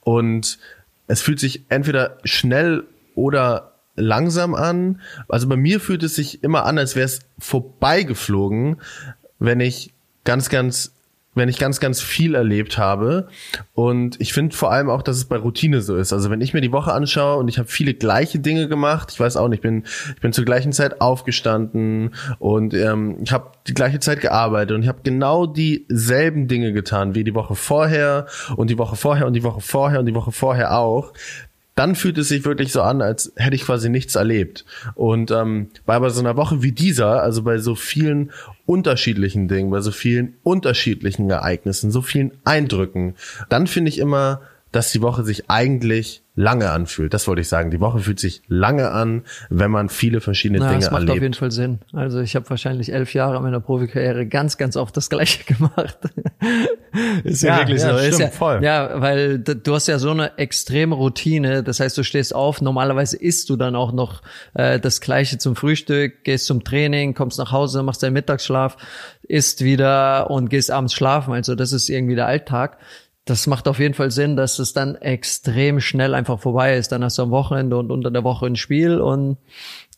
und 0.00 0.58
es 1.06 1.22
fühlt 1.22 1.40
sich 1.40 1.64
entweder 1.70 2.18
schnell 2.24 2.84
oder 3.14 3.72
langsam 3.96 4.54
an. 4.54 5.00
Also 5.28 5.48
bei 5.48 5.56
mir 5.56 5.80
fühlt 5.80 6.02
es 6.02 6.14
sich 6.14 6.44
immer 6.44 6.66
an, 6.66 6.76
als 6.76 6.94
wäre 6.94 7.06
es 7.06 7.20
vorbeigeflogen, 7.38 8.82
wenn 9.38 9.60
ich 9.60 9.91
ganz, 10.24 10.48
ganz, 10.48 10.92
wenn 11.34 11.48
ich 11.48 11.58
ganz, 11.58 11.80
ganz 11.80 12.00
viel 12.00 12.34
erlebt 12.34 12.76
habe. 12.76 13.28
Und 13.74 14.20
ich 14.20 14.32
finde 14.32 14.54
vor 14.54 14.70
allem 14.70 14.90
auch, 14.90 15.02
dass 15.02 15.16
es 15.16 15.24
bei 15.24 15.36
Routine 15.36 15.80
so 15.80 15.96
ist. 15.96 16.12
Also 16.12 16.30
wenn 16.30 16.40
ich 16.40 16.52
mir 16.52 16.60
die 16.60 16.72
Woche 16.72 16.92
anschaue 16.92 17.38
und 17.38 17.48
ich 17.48 17.58
habe 17.58 17.68
viele 17.68 17.94
gleiche 17.94 18.38
Dinge 18.38 18.68
gemacht, 18.68 19.10
ich 19.12 19.20
weiß 19.20 19.36
auch 19.36 19.48
nicht, 19.48 19.58
ich 19.58 19.62
bin, 19.62 19.84
ich 20.14 20.20
bin 20.20 20.32
zur 20.32 20.44
gleichen 20.44 20.72
Zeit 20.72 21.00
aufgestanden 21.00 22.14
und 22.38 22.74
ähm, 22.74 23.18
ich 23.22 23.32
habe 23.32 23.52
die 23.66 23.74
gleiche 23.74 24.00
Zeit 24.00 24.20
gearbeitet 24.20 24.76
und 24.76 24.82
ich 24.82 24.88
habe 24.88 25.00
genau 25.02 25.46
dieselben 25.46 26.48
Dinge 26.48 26.72
getan 26.72 27.14
wie 27.14 27.24
die 27.24 27.34
Woche 27.34 27.54
vorher 27.54 28.26
und 28.56 28.68
die 28.68 28.78
Woche 28.78 28.96
vorher 28.96 29.26
und 29.26 29.32
die 29.32 29.42
Woche 29.42 29.60
vorher 29.60 30.00
und 30.00 30.06
die 30.06 30.14
Woche 30.14 30.32
vorher 30.32 30.76
auch 30.76 31.12
dann 31.74 31.94
fühlt 31.94 32.18
es 32.18 32.28
sich 32.28 32.44
wirklich 32.44 32.70
so 32.70 32.82
an, 32.82 33.00
als 33.00 33.32
hätte 33.36 33.56
ich 33.56 33.64
quasi 33.64 33.88
nichts 33.88 34.14
erlebt. 34.14 34.64
Und 34.94 35.30
ähm, 35.30 35.70
bei, 35.86 36.06
so 36.10 36.20
einer 36.20 36.36
Woche 36.36 36.62
wie 36.62 36.72
dieser, 36.72 37.22
also 37.22 37.42
bei 37.42 37.58
so 37.58 37.74
vielen 37.74 38.30
unterschiedlichen 38.72 39.48
Dingen, 39.48 39.70
bei 39.70 39.80
so 39.82 39.92
vielen 39.92 40.34
unterschiedlichen 40.42 41.28
Ereignissen, 41.28 41.90
so 41.90 42.00
vielen 42.00 42.32
Eindrücken, 42.44 43.16
dann 43.50 43.66
finde 43.66 43.90
ich 43.90 43.98
immer, 43.98 44.40
dass 44.72 44.90
die 44.90 45.02
Woche 45.02 45.22
sich 45.22 45.50
eigentlich 45.50 46.22
lange 46.34 46.70
anfühlt. 46.70 47.12
Das 47.12 47.28
wollte 47.28 47.42
ich 47.42 47.48
sagen. 47.48 47.70
Die 47.70 47.80
Woche 47.80 47.98
fühlt 47.98 48.18
sich 48.18 48.40
lange 48.48 48.90
an, 48.90 49.24
wenn 49.50 49.70
man 49.70 49.90
viele 49.90 50.22
verschiedene 50.22 50.60
Na, 50.60 50.70
Dinge 50.70 50.76
erlebt. 50.76 50.84
Das 50.86 50.92
macht 50.92 51.00
erlebt. 51.02 51.18
auf 51.18 51.22
jeden 51.22 51.34
Fall 51.34 51.50
Sinn. 51.50 51.80
Also 51.92 52.20
ich 52.20 52.34
habe 52.36 52.48
wahrscheinlich 52.48 52.92
elf 52.92 53.12
Jahre 53.12 53.40
meiner 53.42 53.60
Profikarriere 53.60 54.26
ganz, 54.26 54.56
ganz 54.56 54.78
oft 54.78 54.96
das 54.96 55.10
Gleiche 55.10 55.44
gemacht. 55.54 55.98
ist 57.22 57.42
ja, 57.42 57.50
ja 57.50 57.58
wirklich 57.58 57.82
ja, 57.82 57.92
so. 57.92 57.98
Stimmt, 57.98 58.12
ist 58.14 58.20
ja, 58.20 58.28
voll. 58.28 58.64
ja, 58.64 59.00
weil 59.00 59.40
du 59.40 59.74
hast 59.74 59.88
ja 59.88 59.98
so 59.98 60.10
eine 60.10 60.38
extreme 60.38 60.94
Routine. 60.94 61.62
Das 61.62 61.80
heißt, 61.80 61.98
du 61.98 62.02
stehst 62.02 62.34
auf. 62.34 62.62
Normalerweise 62.62 63.18
isst 63.18 63.50
du 63.50 63.56
dann 63.56 63.76
auch 63.76 63.92
noch 63.92 64.22
äh, 64.54 64.80
das 64.80 65.02
Gleiche 65.02 65.36
zum 65.36 65.54
Frühstück, 65.54 66.24
gehst 66.24 66.46
zum 66.46 66.64
Training, 66.64 67.12
kommst 67.12 67.38
nach 67.38 67.52
Hause, 67.52 67.82
machst 67.82 68.02
deinen 68.02 68.14
Mittagsschlaf, 68.14 68.78
isst 69.22 69.62
wieder 69.62 70.30
und 70.30 70.48
gehst 70.48 70.70
abends 70.70 70.94
schlafen. 70.94 71.34
Also 71.34 71.54
das 71.54 71.72
ist 71.72 71.90
irgendwie 71.90 72.14
der 72.14 72.26
Alltag 72.26 72.78
das 73.24 73.46
macht 73.46 73.68
auf 73.68 73.78
jeden 73.78 73.94
Fall 73.94 74.10
Sinn, 74.10 74.34
dass 74.34 74.58
es 74.58 74.72
dann 74.72 74.96
extrem 74.96 75.80
schnell 75.80 76.14
einfach 76.14 76.40
vorbei 76.40 76.76
ist. 76.76 76.90
Dann 76.90 77.04
hast 77.04 77.18
du 77.18 77.22
am 77.22 77.30
Wochenende 77.30 77.76
und 77.76 77.92
unter 77.92 78.10
der 78.10 78.24
Woche 78.24 78.46
ein 78.46 78.56
Spiel 78.56 79.00
und 79.00 79.36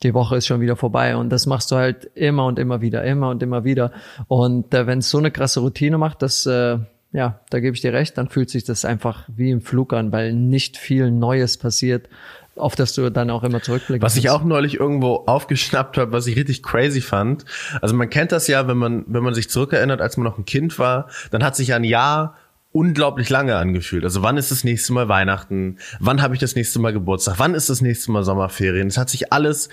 die 0.03 0.13
Woche 0.13 0.37
ist 0.37 0.47
schon 0.47 0.61
wieder 0.61 0.77
vorbei. 0.77 1.17
Und 1.17 1.31
das 1.31 1.47
machst 1.47 1.71
du 1.71 1.77
halt 1.77 2.11
immer 2.15 2.45
und 2.45 2.59
immer 2.59 2.83
wieder, 2.83 3.03
immer 3.05 3.31
und 3.31 3.43
immer 3.43 3.65
wieder. 3.65 3.93
Und 4.29 4.75
äh, 4.75 4.87
wenn 4.87 4.99
es 4.99 5.09
so 5.09 5.19
eine 5.19 5.31
krasse 5.31 5.61
Routine 5.61 5.97
macht, 5.97 6.21
das, 6.21 6.45
äh, 6.45 6.79
ja, 7.13 7.41
da 7.49 7.61
gebe 7.61 7.75
ich 7.75 7.81
dir 7.81 7.95
recht, 7.95 8.19
dann 8.19 8.29
fühlt 8.29 8.51
sich 8.51 8.65
das 8.65 8.85
einfach 8.85 9.27
wie 9.35 9.51
im 9.51 9.63
Flug 9.63 9.95
an, 9.95 10.13
weil 10.13 10.35
nicht 10.35 10.77
viel 10.77 11.11
Neues 11.11 11.57
passiert 11.57 12.09
auf 12.57 12.77
das 12.77 12.95
du 12.95 13.11
dann 13.11 13.31
auch 13.31 13.43
immer 13.43 13.61
zurückblickst. 13.63 14.03
Was 14.03 14.17
ich 14.17 14.31
auch 14.31 14.45
neulich 14.45 14.79
irgendwo 14.79 15.25
aufgeschnappt 15.27 15.99
habe, 15.99 16.13
was 16.13 16.29
ich 16.29 16.37
richtig 16.37 16.63
crazy 16.63 17.01
fand. 17.01 17.45
Also 17.81 17.97
man 17.97 18.11
kennt 18.11 18.31
das 18.31 18.47
ja, 18.47 18.69
wenn 18.69 18.77
man, 18.77 19.05
wenn 19.09 19.25
man 19.25 19.35
sich 19.35 19.51
zurückerinnert, 19.51 20.01
als 20.01 20.17
man 20.17 20.25
noch 20.25 20.39
ein 20.39 20.45
Kind 20.45 20.79
war, 20.79 21.09
dann 21.33 21.43
hat 21.43 21.57
sich 21.57 21.75
ein 21.75 21.83
Jahr 21.83 22.37
unglaublich 22.75 23.31
lange 23.31 23.55
angefühlt. 23.55 24.03
Also 24.03 24.23
wann 24.23 24.37
ist 24.37 24.51
das 24.51 24.65
nächste 24.65 24.93
Mal 24.93 25.09
Weihnachten? 25.09 25.79
Wann 26.01 26.21
habe 26.21 26.35
ich 26.35 26.41
das 26.41 26.57
nächste 26.57 26.81
Mal 26.81 26.93
Geburtstag? 26.93 27.37
Wann 27.39 27.55
ist 27.55 27.71
das 27.71 27.81
nächste 27.81 28.11
Mal 28.11 28.25
Sommerferien? 28.25 28.89
Es 28.89 28.99
hat 28.99 29.09
sich 29.09 29.33
alles 29.33 29.69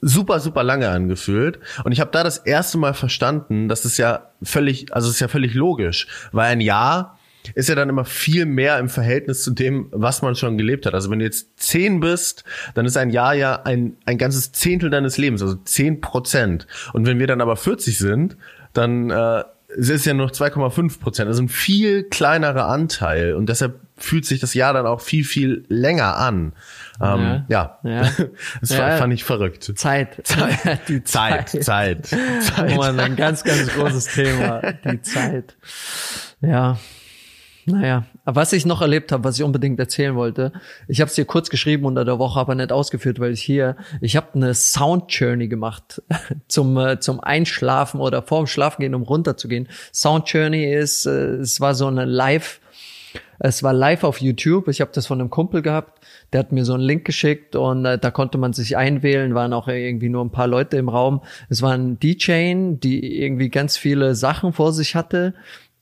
super, 0.00 0.40
super 0.40 0.62
lange 0.62 0.88
angefühlt. 0.88 1.58
Und 1.84 1.92
ich 1.92 2.00
habe 2.00 2.10
da 2.10 2.24
das 2.24 2.38
erste 2.38 2.78
Mal 2.78 2.94
verstanden, 2.94 3.68
dass 3.68 3.84
es 3.84 3.98
ja 3.98 4.30
völlig, 4.42 4.94
also 4.94 5.08
es 5.08 5.16
ist 5.16 5.20
ja 5.20 5.28
völlig 5.28 5.52
logisch, 5.52 6.06
weil 6.32 6.50
ein 6.50 6.62
Jahr 6.62 7.18
ist 7.54 7.68
ja 7.68 7.74
dann 7.74 7.90
immer 7.90 8.06
viel 8.06 8.46
mehr 8.46 8.78
im 8.78 8.88
Verhältnis 8.88 9.42
zu 9.42 9.50
dem, 9.50 9.88
was 9.90 10.22
man 10.22 10.34
schon 10.34 10.56
gelebt 10.56 10.86
hat. 10.86 10.94
Also 10.94 11.10
wenn 11.10 11.18
du 11.18 11.26
jetzt 11.26 11.60
zehn 11.60 12.00
bist, 12.00 12.44
dann 12.72 12.86
ist 12.86 12.96
ein 12.96 13.10
Jahr 13.10 13.34
ja 13.34 13.62
ein, 13.64 13.98
ein 14.06 14.16
ganzes 14.16 14.52
Zehntel 14.52 14.88
deines 14.88 15.18
Lebens, 15.18 15.42
also 15.42 15.56
zehn 15.56 16.00
Prozent. 16.00 16.66
Und 16.94 17.06
wenn 17.06 17.18
wir 17.18 17.26
dann 17.26 17.42
aber 17.42 17.56
40 17.56 17.98
sind, 17.98 18.38
dann 18.72 19.10
äh, 19.10 19.44
es 19.76 19.88
ist 19.88 20.06
ja 20.06 20.14
nur 20.14 20.28
2,5 20.28 21.00
Prozent, 21.00 21.28
also 21.28 21.42
ein 21.42 21.48
viel 21.48 22.04
kleinerer 22.04 22.66
Anteil 22.66 23.34
und 23.34 23.48
deshalb 23.48 23.80
fühlt 23.96 24.26
sich 24.26 24.40
das 24.40 24.54
Jahr 24.54 24.72
dann 24.72 24.86
auch 24.86 25.00
viel, 25.00 25.24
viel 25.24 25.64
länger 25.68 26.16
an. 26.16 26.52
Ähm, 27.00 27.44
ja. 27.48 27.78
ja. 27.82 28.02
ja. 28.02 28.10
Das 28.60 28.70
ja. 28.70 28.96
fand 28.96 29.12
ich 29.12 29.24
verrückt. 29.24 29.72
Zeit. 29.76 30.20
Zeit. 30.24 30.80
Die 30.88 31.04
Zeit. 31.04 31.50
Zeit. 31.50 31.64
Zeit. 31.64 32.06
Zeit. 32.06 32.72
Oh 32.72 32.76
man, 32.76 32.98
ein 32.98 33.16
ganz, 33.16 33.44
ganz 33.44 33.68
großes 33.72 34.06
Thema. 34.06 34.62
Die 34.84 35.00
Zeit. 35.02 35.56
Ja. 36.40 36.78
Naja, 37.66 38.04
was 38.24 38.52
ich 38.52 38.66
noch 38.66 38.80
erlebt 38.80 39.12
habe, 39.12 39.24
was 39.24 39.38
ich 39.38 39.44
unbedingt 39.44 39.78
erzählen 39.78 40.14
wollte, 40.14 40.52
ich 40.86 41.00
habe 41.00 41.08
es 41.08 41.14
dir 41.14 41.24
kurz 41.24 41.48
geschrieben 41.48 41.86
unter 41.86 42.04
der 42.04 42.18
Woche, 42.18 42.38
aber 42.38 42.54
nicht 42.54 42.72
ausgeführt, 42.72 43.20
weil 43.20 43.32
ich 43.32 43.42
hier, 43.42 43.76
ich 44.00 44.16
habe 44.16 44.34
eine 44.34 44.54
Sound 44.54 45.12
Journey 45.12 45.48
gemacht 45.48 46.02
zum 46.48 46.76
äh, 46.76 47.00
zum 47.00 47.20
Einschlafen 47.20 48.00
oder 48.00 48.22
vorm 48.22 48.46
Schlafen 48.46 48.82
gehen, 48.82 48.94
um 48.94 49.02
runterzugehen. 49.02 49.68
Sound 49.92 50.28
Journey 50.28 50.72
ist, 50.72 51.06
äh, 51.06 51.36
es 51.36 51.60
war 51.60 51.74
so 51.74 51.86
eine 51.86 52.04
Live 52.04 52.60
Es 53.38 53.62
war 53.62 53.72
live 53.72 54.04
auf 54.04 54.20
YouTube. 54.20 54.68
Ich 54.68 54.80
habe 54.80 54.92
das 54.94 55.06
von 55.06 55.20
einem 55.20 55.30
Kumpel 55.30 55.60
gehabt. 55.60 56.04
Der 56.32 56.40
hat 56.40 56.52
mir 56.52 56.64
so 56.64 56.74
einen 56.74 56.82
Link 56.82 57.04
geschickt 57.04 57.56
und 57.56 57.84
äh, 57.84 57.98
da 57.98 58.10
konnte 58.10 58.38
man 58.38 58.52
sich 58.52 58.76
einwählen. 58.76 59.34
Waren 59.34 59.52
auch 59.52 59.68
irgendwie 59.68 60.08
nur 60.08 60.24
ein 60.24 60.30
paar 60.30 60.46
Leute 60.46 60.76
im 60.76 60.88
Raum. 60.88 61.20
Es 61.48 61.60
war 61.60 61.72
ein 61.72 61.98
DJ, 61.98 62.74
die 62.76 63.20
irgendwie 63.20 63.48
ganz 63.48 63.76
viele 63.76 64.14
Sachen 64.14 64.52
vor 64.52 64.72
sich 64.72 64.94
hatte 64.94 65.34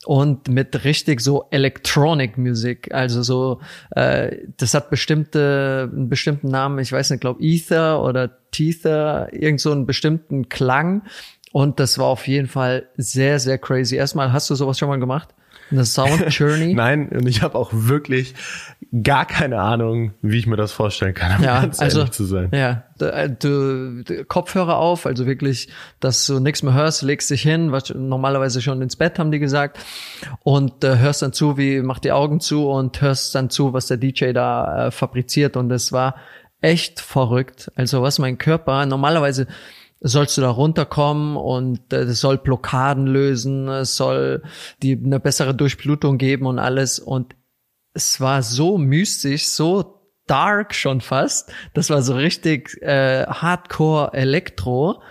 und 0.05 0.49
mit 0.49 0.85
richtig 0.85 1.21
so 1.21 1.47
Electronic 1.51 2.37
Music, 2.39 2.93
also 2.93 3.23
so, 3.23 3.61
äh, 3.91 4.37
das 4.57 4.75
hat 4.75 4.91
bestimmte, 4.91 5.89
einen 5.93 6.09
bestimmten 6.09 6.49
Namen, 6.49 6.79
ich 6.79 6.93
weiß 6.93 7.11
nicht, 7.11 7.21
glaube 7.21 7.43
Ether 7.43 8.03
oder 8.03 8.31
Tether, 8.51 9.29
irgend 9.33 9.61
so 9.61 9.71
einen 9.73 9.87
bestimmten 9.87 10.49
Klang 10.49 11.03
und 11.53 11.79
das 11.79 11.99
war 11.99 12.07
auf 12.07 12.27
jeden 12.27 12.49
Fall 12.49 12.89
sehr, 12.97 13.39
sehr 13.39 13.59
crazy. 13.59 13.97
Erstmal, 13.97 14.33
hast 14.33 14.51
du 14.51 14.55
sowas 14.55 14.79
schon 14.79 14.89
mal 14.89 14.99
gemacht? 14.99 15.29
Eine 15.73 15.85
Sound 15.87 16.25
Journey? 16.29 16.75
Nein, 16.75 17.09
und 17.09 17.27
ich 17.27 17.43
habe 17.43 17.57
auch 17.57 17.71
wirklich 17.73 18.35
gar 19.03 19.25
keine 19.25 19.61
Ahnung, 19.61 20.13
wie 20.21 20.39
ich 20.39 20.47
mir 20.47 20.57
das 20.57 20.71
vorstellen 20.71 21.15
kann, 21.15 21.39
um 21.39 21.45
ja, 21.45 21.63
ganz 21.63 21.81
also, 21.81 22.01
ehrlich 22.01 22.13
zu 22.13 22.25
sein. 22.25 22.51
Ja, 22.53 22.85
äh, 23.01 23.31
du, 23.31 24.03
du, 24.05 24.25
Kopfhörer 24.25 24.77
auf, 24.77 25.07
also 25.07 25.27
wirklich, 25.27 25.69
dass 25.99 26.27
du 26.27 26.41
nichts 26.41 26.63
mehr 26.63 26.75
hörst, 26.75 27.03
legst 27.03 27.31
dich 27.31 27.43
hin, 27.43 27.73
was 27.73 27.93
normalerweise 27.95 28.61
schon 28.61 28.83
ins 28.83 28.97
Bett, 28.97 29.19
haben 29.19 29.33
die 29.33 29.39
gesagt, 29.39 29.79
und 30.43 30.85
äh, 30.85 30.99
hörst 30.99 31.23
dann 31.23 31.33
zu, 31.33 31.57
wie, 31.57 31.81
mach 31.81 32.01
die 32.01 32.13
Augen 32.13 32.41
zu 32.41 32.69
und 32.69 33.01
hörst 33.01 33.35
dann 33.35 33.49
zu, 33.49 33.73
was 33.73 33.87
der 33.87 33.97
DJ 33.97 34.33
da 34.33 34.89
äh, 34.89 34.91
fabriziert 34.91 35.57
und 35.57 35.71
es 35.71 35.91
war 35.91 36.17
echt 36.61 37.01
verrückt. 37.01 37.73
Also 37.75 38.03
was 38.03 38.19
mein 38.19 38.39
Körper, 38.39 38.85
normalerweise 38.87 39.47
sollst 40.03 40.37
du 40.37 40.41
da 40.41 40.51
runterkommen 40.51 41.37
und 41.37 41.93
äh, 41.93 42.03
es 42.03 42.21
soll 42.21 42.39
Blockaden 42.39 43.07
lösen, 43.07 43.69
es 43.69 43.97
soll 43.97 44.43
die 44.83 45.01
eine 45.03 45.21
bessere 45.21 45.55
Durchblutung 45.55 46.19
geben 46.19 46.47
und 46.47 46.59
alles 46.59 46.99
und 46.99 47.37
es 47.95 48.21
war 48.21 48.43
so 48.43 48.79
mystisch, 48.79 49.47
so 49.47 50.01
dark 50.27 50.75
schon 50.75 51.01
fast. 51.01 51.53
Das 51.75 51.91
war 51.91 52.03
so 52.03 52.15
richtig 52.15 52.81
äh, 52.83 53.27
Hardcore 53.27 54.13
Elektro 54.15 55.03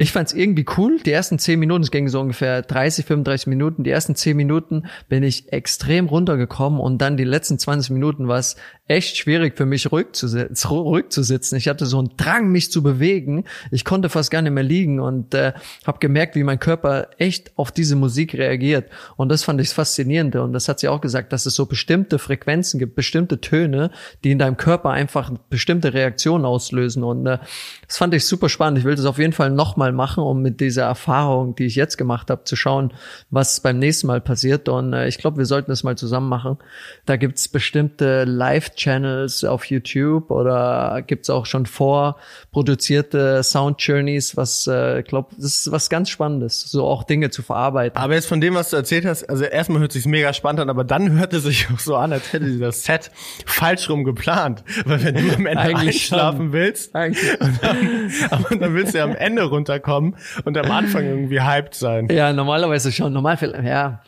ich 0.00 0.12
fand 0.12 0.28
es 0.28 0.34
irgendwie 0.34 0.64
cool. 0.76 1.00
Die 1.00 1.10
ersten 1.10 1.40
zehn 1.40 1.58
Minuten, 1.58 1.82
es 1.82 1.90
ging 1.90 2.06
so 2.06 2.20
ungefähr 2.20 2.62
30, 2.62 3.04
35 3.04 3.48
Minuten. 3.48 3.82
Die 3.82 3.90
ersten 3.90 4.14
zehn 4.14 4.36
Minuten 4.36 4.84
bin 5.08 5.24
ich 5.24 5.52
extrem 5.52 6.06
runtergekommen 6.06 6.78
und 6.78 6.98
dann 6.98 7.16
die 7.16 7.24
letzten 7.24 7.58
20 7.58 7.90
Minuten 7.90 8.28
war 8.28 8.38
es 8.38 8.54
echt 8.86 9.16
schwierig 9.16 9.56
für 9.56 9.66
mich 9.66 9.90
ruhig 9.90 10.12
zu, 10.12 10.28
sitzen. 10.28 11.56
Ich 11.56 11.66
hatte 11.66 11.84
so 11.84 11.98
einen 11.98 12.16
Drang, 12.16 12.48
mich 12.50 12.70
zu 12.70 12.84
bewegen. 12.84 13.44
Ich 13.72 13.84
konnte 13.84 14.08
fast 14.08 14.30
gar 14.30 14.40
nicht 14.40 14.52
mehr 14.52 14.62
liegen 14.62 15.00
und 15.00 15.34
äh, 15.34 15.52
habe 15.84 15.98
gemerkt, 15.98 16.36
wie 16.36 16.44
mein 16.44 16.60
Körper 16.60 17.08
echt 17.18 17.50
auf 17.56 17.72
diese 17.72 17.96
Musik 17.96 18.34
reagiert. 18.34 18.88
Und 19.16 19.30
das 19.30 19.42
fand 19.42 19.60
ich 19.60 19.70
faszinierend. 19.70 20.36
Und 20.36 20.52
das 20.52 20.68
hat 20.68 20.78
sie 20.78 20.88
auch 20.88 21.00
gesagt, 21.00 21.32
dass 21.32 21.44
es 21.44 21.54
so 21.54 21.66
bestimmte 21.66 22.20
Frequenzen 22.20 22.78
gibt, 22.78 22.94
bestimmte 22.94 23.40
Töne, 23.40 23.90
die 24.22 24.30
in 24.30 24.38
deinem 24.38 24.56
Körper 24.56 24.90
einfach 24.90 25.32
bestimmte 25.50 25.92
Reaktionen 25.92 26.44
auslösen. 26.44 27.02
Und 27.02 27.26
äh, 27.26 27.38
das 27.84 27.98
fand 27.98 28.14
ich 28.14 28.24
super 28.24 28.48
spannend. 28.48 28.78
Ich 28.78 28.84
will 28.84 28.94
das 28.94 29.04
auf 29.04 29.18
jeden 29.18 29.32
Fall 29.32 29.50
nochmal 29.50 29.87
machen, 29.92 30.22
um 30.22 30.42
mit 30.42 30.60
dieser 30.60 30.84
Erfahrung, 30.84 31.54
die 31.54 31.66
ich 31.66 31.74
jetzt 31.74 31.96
gemacht 31.96 32.30
habe, 32.30 32.44
zu 32.44 32.56
schauen, 32.56 32.92
was 33.30 33.60
beim 33.60 33.78
nächsten 33.78 34.06
Mal 34.06 34.20
passiert. 34.20 34.68
Und 34.68 34.92
äh, 34.92 35.08
ich 35.08 35.18
glaube, 35.18 35.38
wir 35.38 35.46
sollten 35.46 35.70
das 35.70 35.82
mal 35.82 35.96
zusammen 35.96 36.28
machen. 36.28 36.58
Da 37.06 37.16
gibt's 37.16 37.48
bestimmte 37.48 38.24
Live-Channels 38.24 39.44
auf 39.44 39.64
YouTube 39.66 40.30
oder 40.30 41.02
gibt's 41.06 41.30
auch 41.30 41.46
schon 41.46 41.66
vorproduzierte 41.66 43.42
Sound-Journeys, 43.42 44.36
was, 44.36 44.66
äh, 44.66 45.00
ich 45.00 45.06
glaube, 45.06 45.28
das 45.36 45.60
ist 45.60 45.72
was 45.72 45.90
ganz 45.90 46.08
Spannendes, 46.08 46.60
so 46.60 46.84
auch 46.86 47.04
Dinge 47.04 47.30
zu 47.30 47.42
verarbeiten. 47.42 47.98
Aber 48.00 48.14
jetzt 48.14 48.26
von 48.26 48.40
dem, 48.40 48.54
was 48.54 48.70
du 48.70 48.76
erzählt 48.76 49.04
hast, 49.04 49.28
also 49.28 49.44
erstmal 49.44 49.80
hört 49.80 49.92
sich 49.92 50.06
mega 50.06 50.32
spannend 50.32 50.60
an, 50.60 50.70
aber 50.70 50.84
dann 50.84 51.18
hört 51.18 51.32
es 51.32 51.44
sich 51.44 51.68
auch 51.74 51.78
so 51.78 51.96
an, 51.96 52.12
als 52.12 52.32
hätte 52.32 52.50
sie 52.50 52.58
das 52.58 52.84
Set 52.84 53.10
falsch 53.46 53.88
rum 53.90 54.04
geplant. 54.04 54.64
Weil 54.84 55.04
wenn 55.04 55.14
du 55.14 55.34
am 55.34 55.46
Ende 55.46 55.58
Eigentlich 55.58 55.88
einschlafen 55.88 56.38
schon. 56.38 56.52
willst, 56.52 56.94
Eigentlich. 56.94 57.40
und 57.40 57.62
dann, 57.62 58.10
aber 58.30 58.56
dann 58.56 58.74
willst 58.74 58.94
du 58.94 58.98
ja 58.98 59.04
am 59.04 59.16
Ende 59.16 59.42
runterkommen 59.78 60.16
und 60.44 60.56
am 60.58 60.70
Anfang 60.70 61.04
irgendwie 61.04 61.40
hyped 61.40 61.74
sein. 61.74 62.08
Ja, 62.10 62.32
normalerweise 62.32 62.92
schon. 62.92 63.12
Normal, 63.12 63.38
ja. 63.64 64.00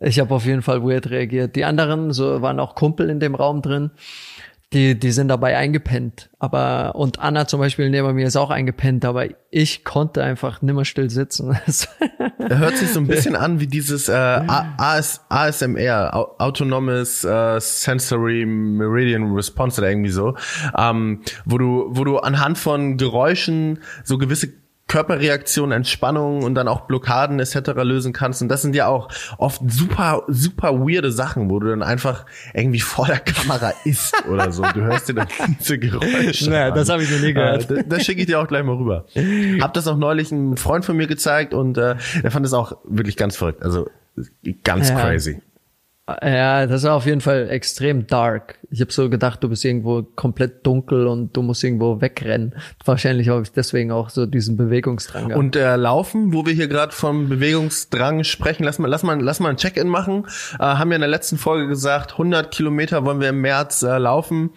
Ich 0.00 0.18
habe 0.18 0.34
auf 0.34 0.44
jeden 0.46 0.62
Fall 0.62 0.82
weird 0.82 1.10
reagiert. 1.10 1.54
Die 1.54 1.64
anderen, 1.64 2.12
so 2.12 2.42
waren 2.42 2.58
auch 2.58 2.74
Kumpel 2.74 3.08
in 3.10 3.20
dem 3.20 3.34
Raum 3.34 3.62
drin. 3.62 3.90
Die, 4.72 4.98
die 4.98 5.10
sind 5.12 5.28
dabei 5.28 5.58
eingepennt. 5.58 6.30
Aber, 6.38 6.94
und 6.94 7.18
Anna 7.20 7.46
zum 7.46 7.60
Beispiel 7.60 7.90
neben 7.90 8.14
mir 8.14 8.26
ist 8.26 8.36
auch 8.36 8.48
eingepennt, 8.48 9.04
aber 9.04 9.26
ich 9.50 9.84
konnte 9.84 10.24
einfach 10.24 10.62
nimmer 10.62 10.84
still 10.86 11.10
sitzen. 11.10 11.56
Er 12.48 12.58
hört 12.58 12.76
sich 12.76 12.88
so 12.90 12.98
ein 12.98 13.06
bisschen 13.06 13.36
an 13.36 13.60
wie 13.60 13.68
dieses 13.68 14.08
äh, 14.08 14.12
AS, 14.12 15.24
ASMR, 15.28 16.10
Au- 16.12 16.34
Autonomous 16.38 17.22
äh, 17.22 17.60
Sensory 17.60 18.44
Meridian 18.44 19.32
Response 19.32 19.80
oder 19.80 19.90
irgendwie 19.90 20.10
so, 20.10 20.34
ähm, 20.76 21.20
wo 21.44 21.56
du, 21.58 21.86
wo 21.90 22.02
du 22.02 22.18
anhand 22.18 22.58
von 22.58 22.96
Geräuschen 22.96 23.78
so 24.02 24.18
gewisse 24.18 24.48
Körperreaktionen, 24.92 25.74
Entspannungen 25.74 26.42
und 26.44 26.54
dann 26.54 26.68
auch 26.68 26.82
Blockaden 26.82 27.40
etc. 27.40 27.72
lösen 27.82 28.12
kannst. 28.12 28.42
Und 28.42 28.48
das 28.50 28.60
sind 28.60 28.76
ja 28.76 28.88
auch 28.88 29.08
oft 29.38 29.62
super, 29.66 30.24
super 30.28 30.80
weirde 30.80 31.10
Sachen, 31.10 31.48
wo 31.48 31.58
du 31.60 31.70
dann 31.70 31.82
einfach 31.82 32.26
irgendwie 32.52 32.80
vor 32.80 33.06
der 33.06 33.20
Kamera 33.20 33.72
isst 33.86 34.14
oder 34.28 34.52
so. 34.52 34.62
Du 34.62 34.82
hörst 34.82 35.08
dir 35.08 35.14
dann 35.14 35.28
diese 35.58 35.78
Geräusche. 35.78 36.50
Naja, 36.50 36.68
an. 36.68 36.74
das 36.74 36.90
habe 36.90 37.02
ich 37.02 37.10
noch 37.10 37.20
nie 37.20 37.32
gehört. 37.32 37.70
Äh, 37.70 37.76
das 37.76 37.84
das 37.88 38.04
schicke 38.04 38.20
ich 38.20 38.26
dir 38.26 38.38
auch 38.38 38.46
gleich 38.46 38.64
mal 38.64 38.76
rüber. 38.76 39.06
Hab 39.62 39.72
das 39.72 39.88
auch 39.88 39.96
neulich 39.96 40.30
ein 40.30 40.58
Freund 40.58 40.84
von 40.84 40.94
mir 40.94 41.06
gezeigt 41.06 41.54
und 41.54 41.78
äh, 41.78 41.94
der 42.22 42.30
fand 42.30 42.44
es 42.44 42.52
auch 42.52 42.76
wirklich 42.84 43.16
ganz 43.16 43.34
verrückt. 43.34 43.62
Also 43.62 43.88
ganz 44.62 44.90
Ja. 44.90 44.96
crazy. 45.00 45.40
Ja, 46.22 46.66
das 46.66 46.82
war 46.82 46.96
auf 46.96 47.06
jeden 47.06 47.22
Fall 47.22 47.48
extrem 47.48 48.06
dark. 48.06 48.58
Ich 48.72 48.80
habe 48.80 48.90
so 48.90 49.10
gedacht, 49.10 49.44
du 49.44 49.48
bist 49.50 49.64
irgendwo 49.64 50.02
komplett 50.02 50.66
dunkel 50.66 51.06
und 51.06 51.36
du 51.36 51.42
musst 51.42 51.62
irgendwo 51.62 52.00
wegrennen. 52.00 52.54
Wahrscheinlich 52.84 53.28
habe 53.28 53.42
ich 53.42 53.52
deswegen 53.52 53.92
auch 53.92 54.08
so 54.08 54.24
diesen 54.24 54.56
Bewegungsdrang 54.56 55.28
gehabt. 55.28 55.38
Und 55.38 55.56
äh, 55.56 55.76
Laufen, 55.76 56.32
wo 56.32 56.46
wir 56.46 56.54
hier 56.54 56.68
gerade 56.68 56.92
vom 56.92 57.28
Bewegungsdrang 57.28 58.24
sprechen, 58.24 58.64
lass 58.64 58.78
mal, 58.78 58.88
lass 58.88 59.02
mal, 59.02 59.20
lass 59.20 59.40
mal 59.40 59.50
ein 59.50 59.56
Check-in 59.58 59.88
machen. 59.88 60.24
Äh, 60.54 60.64
haben 60.64 60.90
wir 60.90 60.94
in 60.96 61.02
der 61.02 61.10
letzten 61.10 61.36
Folge 61.36 61.68
gesagt, 61.68 62.12
100 62.12 62.50
Kilometer 62.50 63.04
wollen 63.04 63.20
wir 63.20 63.28
im 63.28 63.40
März 63.42 63.82
äh, 63.82 63.98
laufen. 63.98 64.50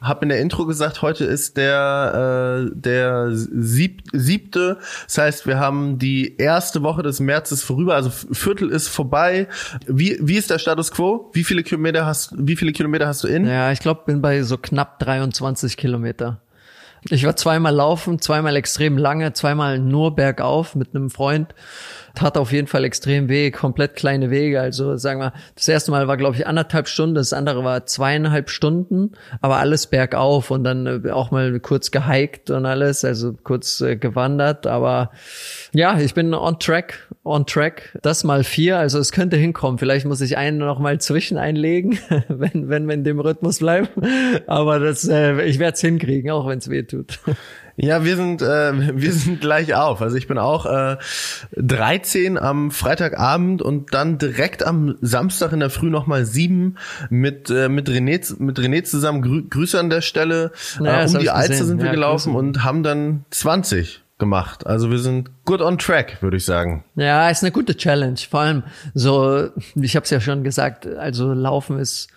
Hab 0.00 0.22
in 0.22 0.28
der 0.28 0.40
Intro 0.40 0.66
gesagt, 0.66 1.00
heute 1.00 1.24
ist 1.24 1.56
der 1.56 2.68
äh, 2.68 2.70
der 2.74 3.30
sieb 3.32 4.02
siebte. 4.12 4.78
Das 5.06 5.18
heißt, 5.18 5.46
wir 5.46 5.58
haben 5.58 5.98
die 5.98 6.36
erste 6.36 6.82
Woche 6.82 7.02
des 7.02 7.20
Märzes 7.20 7.62
vorüber, 7.62 7.94
also 7.94 8.10
Viertel 8.10 8.70
ist 8.70 8.88
vorbei. 8.88 9.48
Wie 9.86 10.18
wie 10.20 10.36
ist 10.36 10.50
der 10.50 10.58
Status 10.58 10.90
quo? 10.90 11.30
Wie 11.32 11.44
viele 11.44 11.62
Kilometer 11.62 12.04
hast 12.04 12.34
wie 12.36 12.56
viele 12.56 12.72
Kilometer 12.72 13.06
hast 13.06 13.24
du 13.24 13.28
in? 13.28 13.46
Ja, 13.46 13.61
ich 13.70 13.80
glaube, 13.80 14.02
bin 14.06 14.22
bei 14.22 14.42
so 14.42 14.56
knapp 14.58 14.98
23 14.98 15.76
Kilometer. 15.76 16.40
Ich 17.10 17.24
war 17.26 17.36
zweimal 17.36 17.74
laufen, 17.74 18.20
zweimal 18.20 18.56
extrem 18.56 18.96
lange, 18.96 19.32
zweimal 19.32 19.78
nur 19.78 20.14
bergauf 20.14 20.74
mit 20.74 20.94
einem 20.94 21.10
Freund. 21.10 21.54
Tat 22.14 22.36
auf 22.36 22.52
jeden 22.52 22.66
Fall 22.66 22.84
extrem 22.84 23.28
weh, 23.28 23.50
komplett 23.50 23.96
kleine 23.96 24.30
Wege. 24.30 24.60
Also 24.60 24.96
sagen 24.96 25.20
wir, 25.20 25.32
das 25.54 25.68
erste 25.68 25.90
Mal 25.90 26.08
war, 26.08 26.16
glaube 26.16 26.36
ich, 26.36 26.46
anderthalb 26.46 26.88
Stunden, 26.88 27.14
das 27.14 27.32
andere 27.32 27.64
war 27.64 27.86
zweieinhalb 27.86 28.50
Stunden, 28.50 29.12
aber 29.40 29.56
alles 29.56 29.86
bergauf 29.86 30.50
und 30.50 30.64
dann 30.64 31.04
äh, 31.04 31.10
auch 31.10 31.30
mal 31.30 31.58
kurz 31.60 31.90
gehiked 31.90 32.50
und 32.50 32.66
alles, 32.66 33.04
also 33.04 33.32
kurz 33.32 33.80
äh, 33.80 33.96
gewandert. 33.96 34.66
Aber 34.66 35.10
ja, 35.72 35.98
ich 35.98 36.14
bin 36.14 36.34
on 36.34 36.58
track, 36.58 37.08
on 37.24 37.46
track. 37.46 37.98
Das 38.02 38.24
mal 38.24 38.44
vier, 38.44 38.78
also 38.78 38.98
es 38.98 39.12
könnte 39.12 39.36
hinkommen. 39.36 39.78
Vielleicht 39.78 40.06
muss 40.06 40.20
ich 40.20 40.36
einen 40.36 40.58
noch 40.58 40.78
mal 40.78 41.00
zwischen 41.00 41.38
einlegen, 41.38 41.98
wenn, 42.28 42.68
wenn 42.68 42.86
wir 42.86 42.94
in 42.94 43.04
dem 43.04 43.20
Rhythmus 43.20 43.60
bleiben. 43.60 43.88
Aber 44.46 44.78
das, 44.78 45.08
äh, 45.08 45.42
ich 45.44 45.58
werde 45.58 45.74
es 45.74 45.80
hinkriegen, 45.80 46.30
auch 46.30 46.46
wenn 46.46 46.58
es 46.58 46.68
weh 46.68 46.82
tut. 46.82 47.18
Ja, 47.76 48.04
wir 48.04 48.16
sind 48.16 48.42
äh, 48.42 48.72
wir 49.00 49.12
sind 49.12 49.40
gleich 49.40 49.74
auf. 49.74 50.02
Also 50.02 50.16
ich 50.16 50.28
bin 50.28 50.38
auch 50.38 50.66
äh, 50.66 50.96
13 51.56 52.38
am 52.38 52.70
Freitagabend 52.70 53.62
und 53.62 53.94
dann 53.94 54.18
direkt 54.18 54.64
am 54.64 54.96
Samstag 55.00 55.52
in 55.52 55.60
der 55.60 55.70
Früh 55.70 55.90
noch 55.90 56.06
mal 56.06 56.24
sieben 56.24 56.76
mit 57.10 57.50
äh, 57.50 57.68
mit 57.68 57.88
René 57.88 58.34
mit 58.38 58.58
René 58.58 58.84
zusammen. 58.84 59.22
Grü 59.22 59.42
Grüße 59.48 59.78
an 59.78 59.90
der 59.90 60.00
Stelle. 60.00 60.52
Ja, 60.80 61.02
äh, 61.02 61.06
um 61.06 61.18
die 61.18 61.30
Alster 61.30 61.64
sind 61.64 61.78
wir 61.78 61.86
Ja, 61.86 61.92
gelaufen 61.92 62.32
Grüße. 62.32 62.38
und 62.46 62.64
haben 62.64 62.82
dann 62.82 63.24
20 63.30 64.02
gemacht. 64.18 64.66
Also 64.66 64.90
wir 64.90 64.98
sind 64.98 65.30
good 65.44 65.60
on 65.60 65.78
track, 65.78 66.18
würde 66.22 66.36
ich 66.36 66.44
sagen. 66.44 66.84
Ja, 66.94 67.28
ist 67.28 67.42
eine 67.42 67.50
gute 67.50 67.76
Challenge. 67.76 68.18
Vor 68.30 68.40
allem 68.40 68.62
so, 68.94 69.48
ich 69.74 69.96
habe 69.96 70.04
es 70.04 70.10
ja 70.10 70.20
schon 70.20 70.44
gesagt, 70.44 70.86
also 70.86 71.32
Laufen 71.32 71.78
ist, 71.78 72.08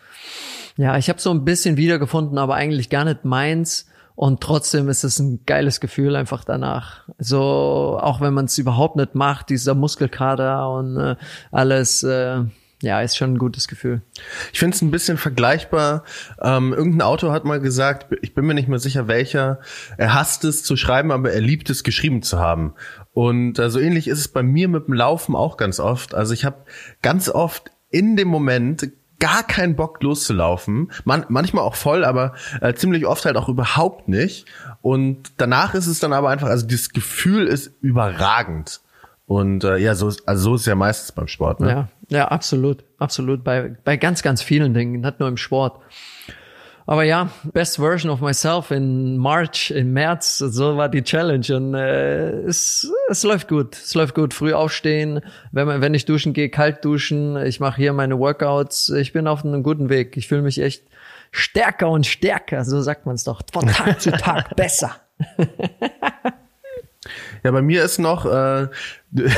ja, 0.77 0.97
ich 0.97 1.09
habe 1.09 1.19
so 1.19 1.31
ein 1.31 1.45
bisschen 1.45 1.77
wiedergefunden, 1.77 2.37
aber 2.37 2.55
eigentlich 2.55 2.89
gar 2.89 3.05
nicht 3.05 3.25
meins. 3.25 3.87
Und 4.15 4.41
trotzdem 4.41 4.87
ist 4.87 5.03
es 5.03 5.19
ein 5.19 5.41
geiles 5.45 5.79
Gefühl 5.79 6.15
einfach 6.15 6.45
danach. 6.45 7.03
So, 7.17 7.99
auch 8.01 8.21
wenn 8.21 8.33
man 8.33 8.45
es 8.45 8.57
überhaupt 8.57 8.95
nicht 8.95 9.13
macht, 9.13 9.49
dieser 9.49 9.75
Muskelkater 9.75 10.69
und 10.69 10.97
äh, 10.97 11.15
alles, 11.51 12.01
äh, 12.03 12.43
ja, 12.81 13.01
ist 13.01 13.17
schon 13.17 13.33
ein 13.33 13.37
gutes 13.37 13.67
Gefühl. 13.67 14.01
Ich 14.53 14.59
finde 14.59 14.75
es 14.75 14.81
ein 14.81 14.91
bisschen 14.91 15.17
vergleichbar. 15.17 16.03
Ähm, 16.41 16.73
irgendein 16.73 17.01
Autor 17.01 17.33
hat 17.33 17.43
mal 17.43 17.59
gesagt, 17.59 18.07
ich 18.21 18.33
bin 18.33 18.45
mir 18.45 18.53
nicht 18.53 18.69
mehr 18.69 18.79
sicher 18.79 19.07
welcher, 19.07 19.59
er 19.97 20.13
hasst 20.13 20.45
es 20.45 20.63
zu 20.63 20.77
schreiben, 20.77 21.11
aber 21.11 21.31
er 21.31 21.41
liebt 21.41 21.69
es 21.69 21.83
geschrieben 21.83 22.21
zu 22.21 22.39
haben. 22.39 22.73
Und 23.13 23.59
äh, 23.59 23.69
so 23.69 23.79
ähnlich 23.79 24.07
ist 24.07 24.19
es 24.19 24.27
bei 24.29 24.43
mir 24.43 24.69
mit 24.69 24.87
dem 24.87 24.93
Laufen 24.93 25.35
auch 25.35 25.57
ganz 25.57 25.79
oft. 25.79 26.15
Also 26.15 26.33
ich 26.33 26.45
habe 26.45 26.57
ganz 27.01 27.27
oft 27.27 27.71
in 27.89 28.15
dem 28.15 28.27
Moment 28.27 28.91
gar 29.19 29.43
keinen 29.43 29.75
Bock 29.75 30.01
loszulaufen. 30.01 30.91
Man, 31.03 31.25
manchmal 31.29 31.63
auch 31.63 31.75
voll, 31.75 32.03
aber 32.03 32.33
äh, 32.61 32.73
ziemlich 32.73 33.05
oft 33.05 33.25
halt 33.25 33.37
auch 33.37 33.49
überhaupt 33.49 34.07
nicht. 34.07 34.45
Und 34.81 35.33
danach 35.37 35.73
ist 35.73 35.87
es 35.87 35.99
dann 35.99 36.13
aber 36.13 36.29
einfach, 36.29 36.47
also 36.47 36.67
das 36.67 36.89
Gefühl 36.89 37.47
ist 37.47 37.71
überragend. 37.81 38.81
Und 39.25 39.63
äh, 39.63 39.77
ja, 39.77 39.95
so 39.95 40.07
ist, 40.07 40.27
also 40.27 40.51
so 40.51 40.55
ist 40.55 40.67
ja 40.67 40.75
meistens 40.75 41.11
beim 41.11 41.27
Sport. 41.27 41.59
Ne? 41.59 41.69
Ja, 41.69 41.89
ja, 42.09 42.27
absolut, 42.27 42.83
absolut. 42.99 43.43
Bei, 43.43 43.75
bei 43.83 43.97
ganz, 43.97 44.21
ganz 44.21 44.41
vielen 44.41 44.73
Dingen, 44.73 45.01
nicht 45.01 45.19
nur 45.19 45.29
im 45.29 45.37
Sport. 45.37 45.81
Aber 46.87 47.03
ja, 47.03 47.31
best 47.51 47.77
version 47.77 48.11
of 48.11 48.21
myself 48.21 48.69
in 48.69 49.17
March, 49.17 49.71
im 49.71 49.93
März, 49.93 50.37
so 50.37 50.77
war 50.77 50.87
die 50.87 51.01
Challenge 51.01 51.55
und 51.55 51.73
äh, 51.73 52.41
es, 52.41 52.91
es 53.09 53.23
läuft 53.23 53.47
gut. 53.47 53.75
Es 53.75 53.95
läuft 53.95 54.13
gut. 54.13 54.35
Früh 54.35 54.53
aufstehen, 54.53 55.21
wenn, 55.51 55.65
man, 55.65 55.81
wenn 55.81 55.95
ich 55.95 56.05
duschen 56.05 56.33
gehe, 56.33 56.49
kalt 56.49 56.85
duschen. 56.85 57.37
Ich 57.37 57.59
mache 57.59 57.77
hier 57.77 57.93
meine 57.93 58.19
Workouts. 58.19 58.89
Ich 58.89 59.13
bin 59.13 59.27
auf 59.27 59.43
einem 59.43 59.63
guten 59.63 59.89
Weg. 59.89 60.15
Ich 60.15 60.27
fühle 60.27 60.43
mich 60.43 60.61
echt 60.61 60.83
stärker 61.31 61.89
und 61.89 62.05
stärker, 62.05 62.63
so 62.63 62.79
sagt 62.81 63.07
man 63.07 63.15
es 63.15 63.23
doch. 63.23 63.41
Von 63.51 63.67
Tag 63.67 63.99
zu 63.99 64.11
Tag 64.17 64.55
besser. 64.55 64.95
Ja, 67.43 67.51
bei 67.51 67.61
mir 67.61 67.83
ist 67.83 67.97
noch, 67.97 68.25
äh, 68.25 68.67
du, 69.11 69.29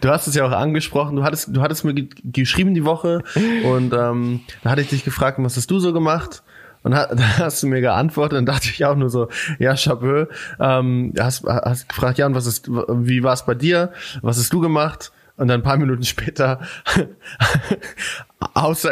du 0.00 0.08
hast 0.08 0.26
es 0.26 0.34
ja 0.34 0.46
auch 0.46 0.52
angesprochen, 0.52 1.16
du 1.16 1.24
hattest, 1.24 1.48
du 1.54 1.60
hattest 1.60 1.84
mir 1.84 1.94
geschrieben 2.24 2.74
die 2.74 2.84
Woche 2.84 3.22
und 3.64 3.92
ähm, 3.92 4.40
da 4.62 4.70
hatte 4.70 4.82
ich 4.82 4.88
dich 4.88 5.04
gefragt, 5.04 5.38
was 5.40 5.56
hast 5.56 5.70
du 5.70 5.80
so 5.80 5.92
gemacht? 5.92 6.42
Und 6.82 6.92
da 6.92 7.08
hast 7.38 7.62
du 7.62 7.66
mir 7.66 7.80
geantwortet 7.80 8.38
und 8.38 8.46
dachte 8.46 8.68
ich 8.72 8.84
auch 8.84 8.96
nur 8.96 9.10
so, 9.10 9.28
ja, 9.58 9.74
Chapeau. 9.74 10.26
Ähm, 10.58 11.12
hast, 11.18 11.44
hast 11.44 11.88
gefragt, 11.88 12.18
Jan, 12.18 12.34
was 12.34 12.46
ist, 12.46 12.68
wie 12.68 13.22
war 13.22 13.34
es 13.34 13.44
bei 13.44 13.54
dir? 13.54 13.92
Was 14.22 14.38
hast 14.38 14.52
du 14.52 14.60
gemacht? 14.60 15.12
Und 15.40 15.48
dann 15.48 15.60
ein 15.60 15.62
paar 15.62 15.78
Minuten 15.78 16.02
später, 16.02 16.60
außer, 18.52 18.90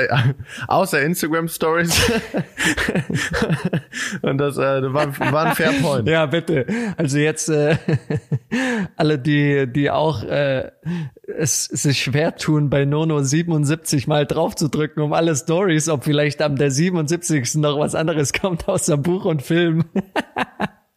außer 0.67 1.03
Instagram 1.03 1.47
Stories. 1.47 2.11
und 4.23 4.39
das 4.39 4.57
äh, 4.57 4.95
war, 4.95 5.19
war 5.31 5.45
ein 5.45 5.55
Fair 5.55 5.73
Point. 5.83 6.09
Ja, 6.09 6.25
bitte. 6.25 6.65
Also 6.97 7.19
jetzt 7.19 7.51
äh, 7.51 7.77
alle, 8.97 9.19
die, 9.19 9.71
die 9.71 9.91
auch 9.91 10.23
äh, 10.23 10.71
es 11.37 11.65
sich 11.65 12.03
schwer 12.03 12.35
tun, 12.35 12.71
bei 12.71 12.87
Nono 12.87 13.23
77 13.23 14.07
mal 14.07 14.25
drauf 14.25 14.57
zu 14.57 14.69
drücken, 14.69 15.03
um 15.03 15.13
alle 15.13 15.37
Stories, 15.37 15.91
ob 15.91 16.05
vielleicht 16.05 16.41
am 16.41 16.57
der 16.57 16.71
77. 16.71 17.57
noch 17.57 17.79
was 17.79 17.95
anderes 17.95 18.33
kommt 18.33 18.67
außer 18.67 18.97
Buch 18.97 19.27
und 19.27 19.43
Film. 19.43 19.85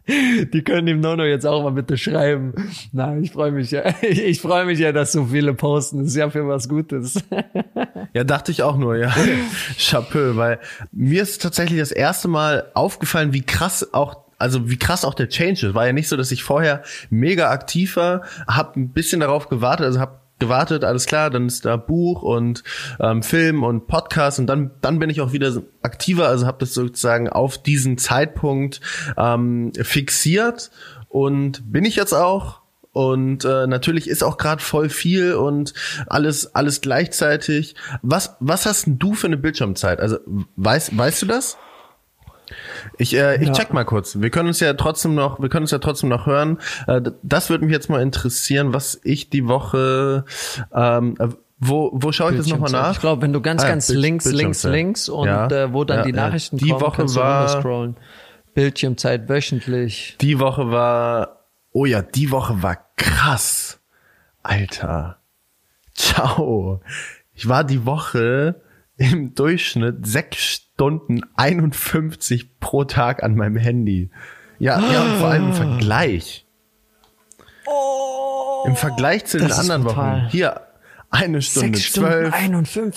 Die 0.07 0.63
können 0.63 0.87
ihm 0.87 0.99
Nono 0.99 1.23
jetzt 1.23 1.45
auch 1.45 1.63
mal 1.63 1.71
bitte 1.71 1.97
schreiben. 1.97 2.53
Na, 2.91 3.17
ich 3.17 3.31
freue 3.31 3.51
mich 3.51 3.71
ja. 3.71 3.83
Ich, 4.01 4.21
ich 4.21 4.41
freue 4.41 4.65
mich 4.65 4.79
ja, 4.79 4.91
dass 4.91 5.11
so 5.11 5.25
viele 5.25 5.53
posten. 5.53 5.99
Das 5.99 6.07
ist 6.07 6.15
ja 6.15 6.29
für 6.29 6.47
was 6.47 6.67
Gutes. 6.67 7.23
Ja, 8.13 8.25
dachte 8.25 8.51
ich 8.51 8.61
auch 8.61 8.75
nur, 8.75 8.97
ja. 8.97 9.13
Chapeau, 9.79 10.35
weil 10.35 10.59
mir 10.91 11.21
ist 11.21 11.41
tatsächlich 11.41 11.79
das 11.79 11.93
erste 11.93 12.27
Mal 12.27 12.69
aufgefallen, 12.73 13.31
wie 13.31 13.41
krass 13.41 13.93
auch 13.93 14.25
also 14.37 14.69
wie 14.69 14.77
krass 14.77 15.05
auch 15.05 15.13
der 15.13 15.29
Change 15.29 15.67
ist. 15.67 15.75
War 15.75 15.85
ja 15.85 15.93
nicht 15.93 16.09
so, 16.09 16.17
dass 16.17 16.31
ich 16.31 16.43
vorher 16.43 16.81
mega 17.09 17.51
aktiv 17.51 17.95
war, 17.95 18.23
habe 18.47 18.79
ein 18.79 18.89
bisschen 18.89 19.21
darauf 19.21 19.47
gewartet, 19.47 19.85
also 19.85 19.99
habe 19.99 20.20
gewartet, 20.41 20.83
alles 20.83 21.05
klar, 21.05 21.29
dann 21.29 21.47
ist 21.47 21.63
da 21.63 21.77
Buch 21.77 22.21
und 22.21 22.65
ähm, 22.99 23.23
Film 23.23 23.63
und 23.63 23.87
Podcast 23.87 24.39
und 24.39 24.47
dann 24.47 24.71
dann 24.81 24.99
bin 24.99 25.09
ich 25.09 25.21
auch 25.21 25.31
wieder 25.31 25.63
aktiver, 25.81 26.27
also 26.27 26.45
habe 26.45 26.57
das 26.59 26.73
sozusagen 26.73 27.29
auf 27.29 27.57
diesen 27.57 27.97
Zeitpunkt 27.97 28.81
ähm, 29.15 29.71
fixiert 29.81 30.71
und 31.07 31.71
bin 31.71 31.85
ich 31.85 31.95
jetzt 31.95 32.13
auch 32.13 32.61
und 32.91 33.45
äh, 33.45 33.67
natürlich 33.67 34.09
ist 34.09 34.23
auch 34.23 34.37
gerade 34.37 34.61
voll 34.61 34.89
viel 34.89 35.35
und 35.35 35.73
alles 36.07 36.53
alles 36.55 36.81
gleichzeitig. 36.81 37.75
Was 38.01 38.35
was 38.41 38.65
hast 38.65 38.85
denn 38.85 38.99
du 38.99 39.13
für 39.13 39.27
eine 39.27 39.37
Bildschirmzeit? 39.37 40.01
Also 40.01 40.17
weißt 40.57 40.97
weißt 40.97 41.21
du 41.21 41.25
das? 41.27 41.57
Ich, 42.97 43.15
äh, 43.15 43.41
ich 43.41 43.47
ja. 43.47 43.53
check 43.53 43.73
mal 43.73 43.85
kurz. 43.85 44.19
Wir 44.19 44.29
können 44.29 44.47
uns 44.47 44.59
ja 44.59 44.73
trotzdem 44.73 45.15
noch, 45.15 45.39
wir 45.39 45.49
können 45.49 45.63
uns 45.63 45.71
ja 45.71 45.79
trotzdem 45.79 46.09
noch 46.09 46.25
hören. 46.25 46.59
Äh, 46.87 47.01
das 47.23 47.49
würde 47.49 47.65
mich 47.65 47.73
jetzt 47.73 47.89
mal 47.89 48.01
interessieren, 48.01 48.73
was 48.73 48.99
ich 49.03 49.29
die 49.29 49.47
Woche, 49.47 50.25
ähm, 50.73 51.15
äh, 51.19 51.27
wo, 51.59 51.91
wo 51.93 52.11
schaue 52.11 52.31
ich 52.31 52.37
das 52.37 52.47
nochmal 52.47 52.71
nach? 52.71 52.93
Ich 52.93 52.99
glaube, 52.99 53.21
wenn 53.21 53.33
du 53.33 53.41
ganz, 53.41 53.63
ah, 53.63 53.67
ganz 53.67 53.87
Bild, 53.87 53.99
links, 53.99 54.25
links, 54.25 54.63
links 54.63 55.09
und 55.09 55.27
ja. 55.27 55.47
äh, 55.47 55.73
wo 55.73 55.83
dann 55.83 55.97
ja, 55.97 56.03
die 56.03 56.13
Nachrichten 56.13 56.57
die 56.57 56.69
kommen, 56.69 56.81
Woche 56.81 57.15
war, 57.15 57.47
scrollen. 57.47 57.97
Bildschirmzeit 58.53 59.29
wöchentlich. 59.29 60.17
Die 60.19 60.39
Woche 60.39 60.71
war, 60.71 61.45
oh 61.71 61.85
ja, 61.85 62.01
die 62.01 62.31
Woche 62.31 62.63
war 62.63 62.77
krass. 62.97 63.79
Alter. 64.43 65.19
Ciao. 65.93 66.81
Ich 67.33 67.47
war 67.47 67.63
die 67.63 67.85
Woche 67.85 68.61
im 69.01 69.33
Durchschnitt 69.33 70.05
sechs 70.05 70.37
Stunden 70.37 71.21
51 71.35 72.59
pro 72.59 72.83
Tag 72.83 73.23
an 73.23 73.35
meinem 73.35 73.57
Handy. 73.57 74.09
Ja, 74.59 74.79
ja 74.79 75.03
und 75.03 75.17
vor 75.17 75.29
allem 75.29 75.47
im 75.47 75.53
Vergleich. 75.53 76.45
Oh, 77.65 78.63
Im 78.67 78.75
Vergleich 78.75 79.25
zu 79.25 79.37
den 79.37 79.51
anderen 79.51 79.85
Wochen. 79.85 80.27
Hier 80.29 80.61
eine 81.09 81.41
Stunde 81.41 81.79
zwölf, 81.79 82.33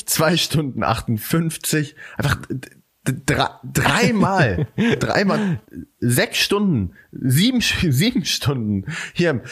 zwei 0.05 0.37
Stunden 0.37 0.83
58. 0.83 1.97
Einfach 2.17 2.39
dreimal, 3.05 4.67
dreimal, 5.01 5.61
sechs 6.01 6.39
Stunden, 6.39 6.95
sieben, 7.13 7.61
sieben 7.61 8.25
Stunden. 8.25 8.87
Hier 9.15 9.43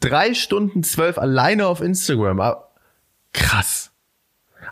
drei 0.00 0.34
Stunden 0.34 0.82
zwölf 0.82 1.18
alleine 1.18 1.66
auf 1.66 1.80
Instagram. 1.80 2.40
Ah, 2.40 2.64
krass. 3.32 3.89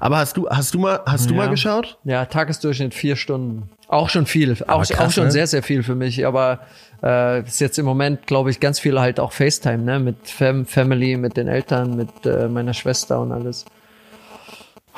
Aber 0.01 0.19
hast 0.19 0.37
du, 0.37 0.49
hast 0.49 0.75
du 0.75 0.79
mal, 0.79 1.01
hast 1.07 1.27
ja. 1.27 1.29
du 1.29 1.35
mal 1.35 1.49
geschaut? 1.49 1.99
Ja, 2.05 2.25
Tagesdurchschnitt 2.25 2.95
vier 2.95 3.17
Stunden. 3.17 3.69
Auch 3.89 4.09
schon 4.09 4.27
viel. 4.27 4.53
Auch, 4.67 4.85
krass, 4.85 4.99
auch 4.99 5.11
schon 5.11 5.25
ne? 5.25 5.31
sehr, 5.31 5.47
sehr 5.47 5.63
viel 5.63 5.83
für 5.83 5.95
mich. 5.95 6.27
Aber 6.27 6.61
äh, 7.03 7.41
ist 7.43 7.61
jetzt 7.61 7.79
im 7.79 7.87
Moment, 7.87 8.27
glaube 8.27 8.51
ich, 8.51 8.61
ganz 8.61 8.79
viel 8.79 9.01
halt 9.01 9.19
auch 9.19 9.33
FaceTime, 9.33 9.79
ne? 9.79 9.99
Mit 9.99 10.17
Fam 10.29 10.67
Family, 10.67 11.17
mit 11.17 11.37
den 11.37 11.49
Eltern, 11.49 11.97
mit 11.97 12.27
äh, 12.27 12.49
meiner 12.49 12.75
Schwester 12.75 13.21
und 13.21 13.33
alles. 13.33 13.65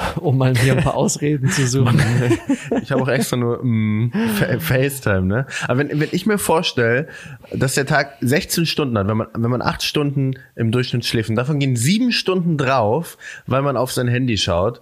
Um 0.20 0.38
mal 0.38 0.56
hier 0.56 0.76
ein 0.76 0.82
paar 0.82 0.94
Ausreden 0.94 1.48
zu 1.48 1.66
suchen. 1.66 2.00
ich 2.82 2.90
habe 2.92 3.02
auch 3.02 3.08
extra 3.08 3.36
nur 3.36 3.62
mm, 3.62 4.12
FaceTime, 4.58 5.22
ne? 5.22 5.46
Aber 5.66 5.78
wenn, 5.78 6.00
wenn 6.00 6.08
ich 6.12 6.26
mir 6.26 6.38
vorstelle, 6.38 7.08
dass 7.52 7.74
der 7.74 7.86
Tag 7.86 8.16
16 8.20 8.66
Stunden 8.66 8.96
hat, 8.98 9.08
wenn 9.08 9.16
man, 9.16 9.28
wenn 9.34 9.50
man 9.50 9.62
acht 9.62 9.82
Stunden 9.82 10.34
im 10.56 10.72
Durchschnitt 10.72 11.04
schläft 11.04 11.30
und 11.30 11.36
davon 11.36 11.58
gehen 11.58 11.76
sieben 11.76 12.12
Stunden 12.12 12.56
drauf, 12.56 13.18
weil 13.46 13.62
man 13.62 13.76
auf 13.76 13.92
sein 13.92 14.08
Handy 14.08 14.36
schaut, 14.36 14.80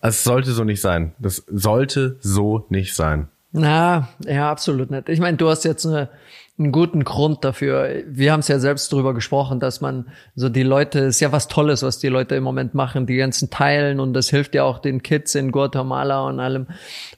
es 0.00 0.24
sollte 0.24 0.52
so 0.52 0.64
nicht 0.64 0.80
sein. 0.80 1.12
Das 1.18 1.44
sollte 1.48 2.16
so 2.20 2.66
nicht 2.68 2.94
sein. 2.94 3.28
Na, 3.52 4.08
ja, 4.24 4.50
absolut 4.50 4.90
nicht. 4.90 5.08
Ich 5.08 5.20
meine, 5.20 5.36
du 5.36 5.48
hast 5.48 5.64
jetzt 5.64 5.86
eine 5.86 6.08
einen 6.58 6.72
guten 6.72 7.04
Grund 7.04 7.44
dafür. 7.44 8.02
Wir 8.06 8.32
haben 8.32 8.40
es 8.40 8.48
ja 8.48 8.58
selbst 8.58 8.90
drüber 8.90 9.12
gesprochen, 9.12 9.60
dass 9.60 9.82
man 9.82 10.06
so 10.34 10.48
die 10.48 10.62
Leute, 10.62 11.00
ist 11.00 11.20
ja 11.20 11.30
was 11.30 11.48
Tolles, 11.48 11.82
was 11.82 11.98
die 11.98 12.08
Leute 12.08 12.34
im 12.34 12.44
Moment 12.44 12.72
machen, 12.72 13.04
die 13.04 13.16
ganzen 13.16 13.50
Teilen 13.50 14.00
und 14.00 14.14
das 14.14 14.30
hilft 14.30 14.54
ja 14.54 14.64
auch 14.64 14.78
den 14.78 15.02
Kids 15.02 15.34
in 15.34 15.52
Guatemala 15.52 16.26
und 16.26 16.40
allem. 16.40 16.66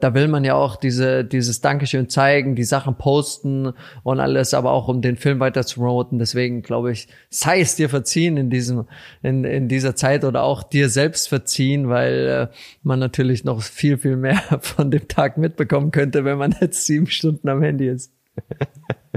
Da 0.01 0.13
will 0.15 0.27
man 0.27 0.43
ja 0.43 0.55
auch 0.55 0.75
diese, 0.75 1.25
dieses 1.25 1.61
Dankeschön 1.61 2.09
zeigen, 2.09 2.57
die 2.57 2.65
Sachen 2.65 2.97
posten 2.97 3.75
und 4.03 4.19
alles, 4.19 4.55
aber 4.55 4.73
auch 4.73 4.89
um 4.89 5.03
den 5.03 5.17
Film 5.17 5.39
weiter 5.39 5.65
zu 5.65 5.79
promoten. 5.79 6.19
Deswegen 6.19 6.63
glaube 6.63 6.91
ich, 6.91 7.07
sei 7.31 7.61
es 7.61 7.77
dir 7.77 7.89
verziehen 7.89 8.37
in 8.39 8.51
diesem, 8.51 8.87
in, 9.23 9.45
in 9.45 9.69
dieser 9.69 9.95
Zeit 9.95 10.25
oder 10.25 10.43
auch 10.43 10.65
dir 10.65 10.89
selbst 10.89 11.29
verziehen, 11.29 11.89
weil 11.89 12.51
äh, 12.51 12.55
man 12.83 12.99
natürlich 12.99 13.45
noch 13.45 13.63
viel, 13.63 13.99
viel 13.99 14.17
mehr 14.17 14.43
von 14.63 14.91
dem 14.91 15.07
Tag 15.07 15.39
mitbekommen 15.39 15.93
könnte, 15.93 16.25
wenn 16.25 16.39
man 16.39 16.57
jetzt 16.61 16.87
sieben 16.87 17.07
Stunden 17.07 17.49
am 17.49 17.63
Handy 17.63 17.87
ist. 17.87 18.13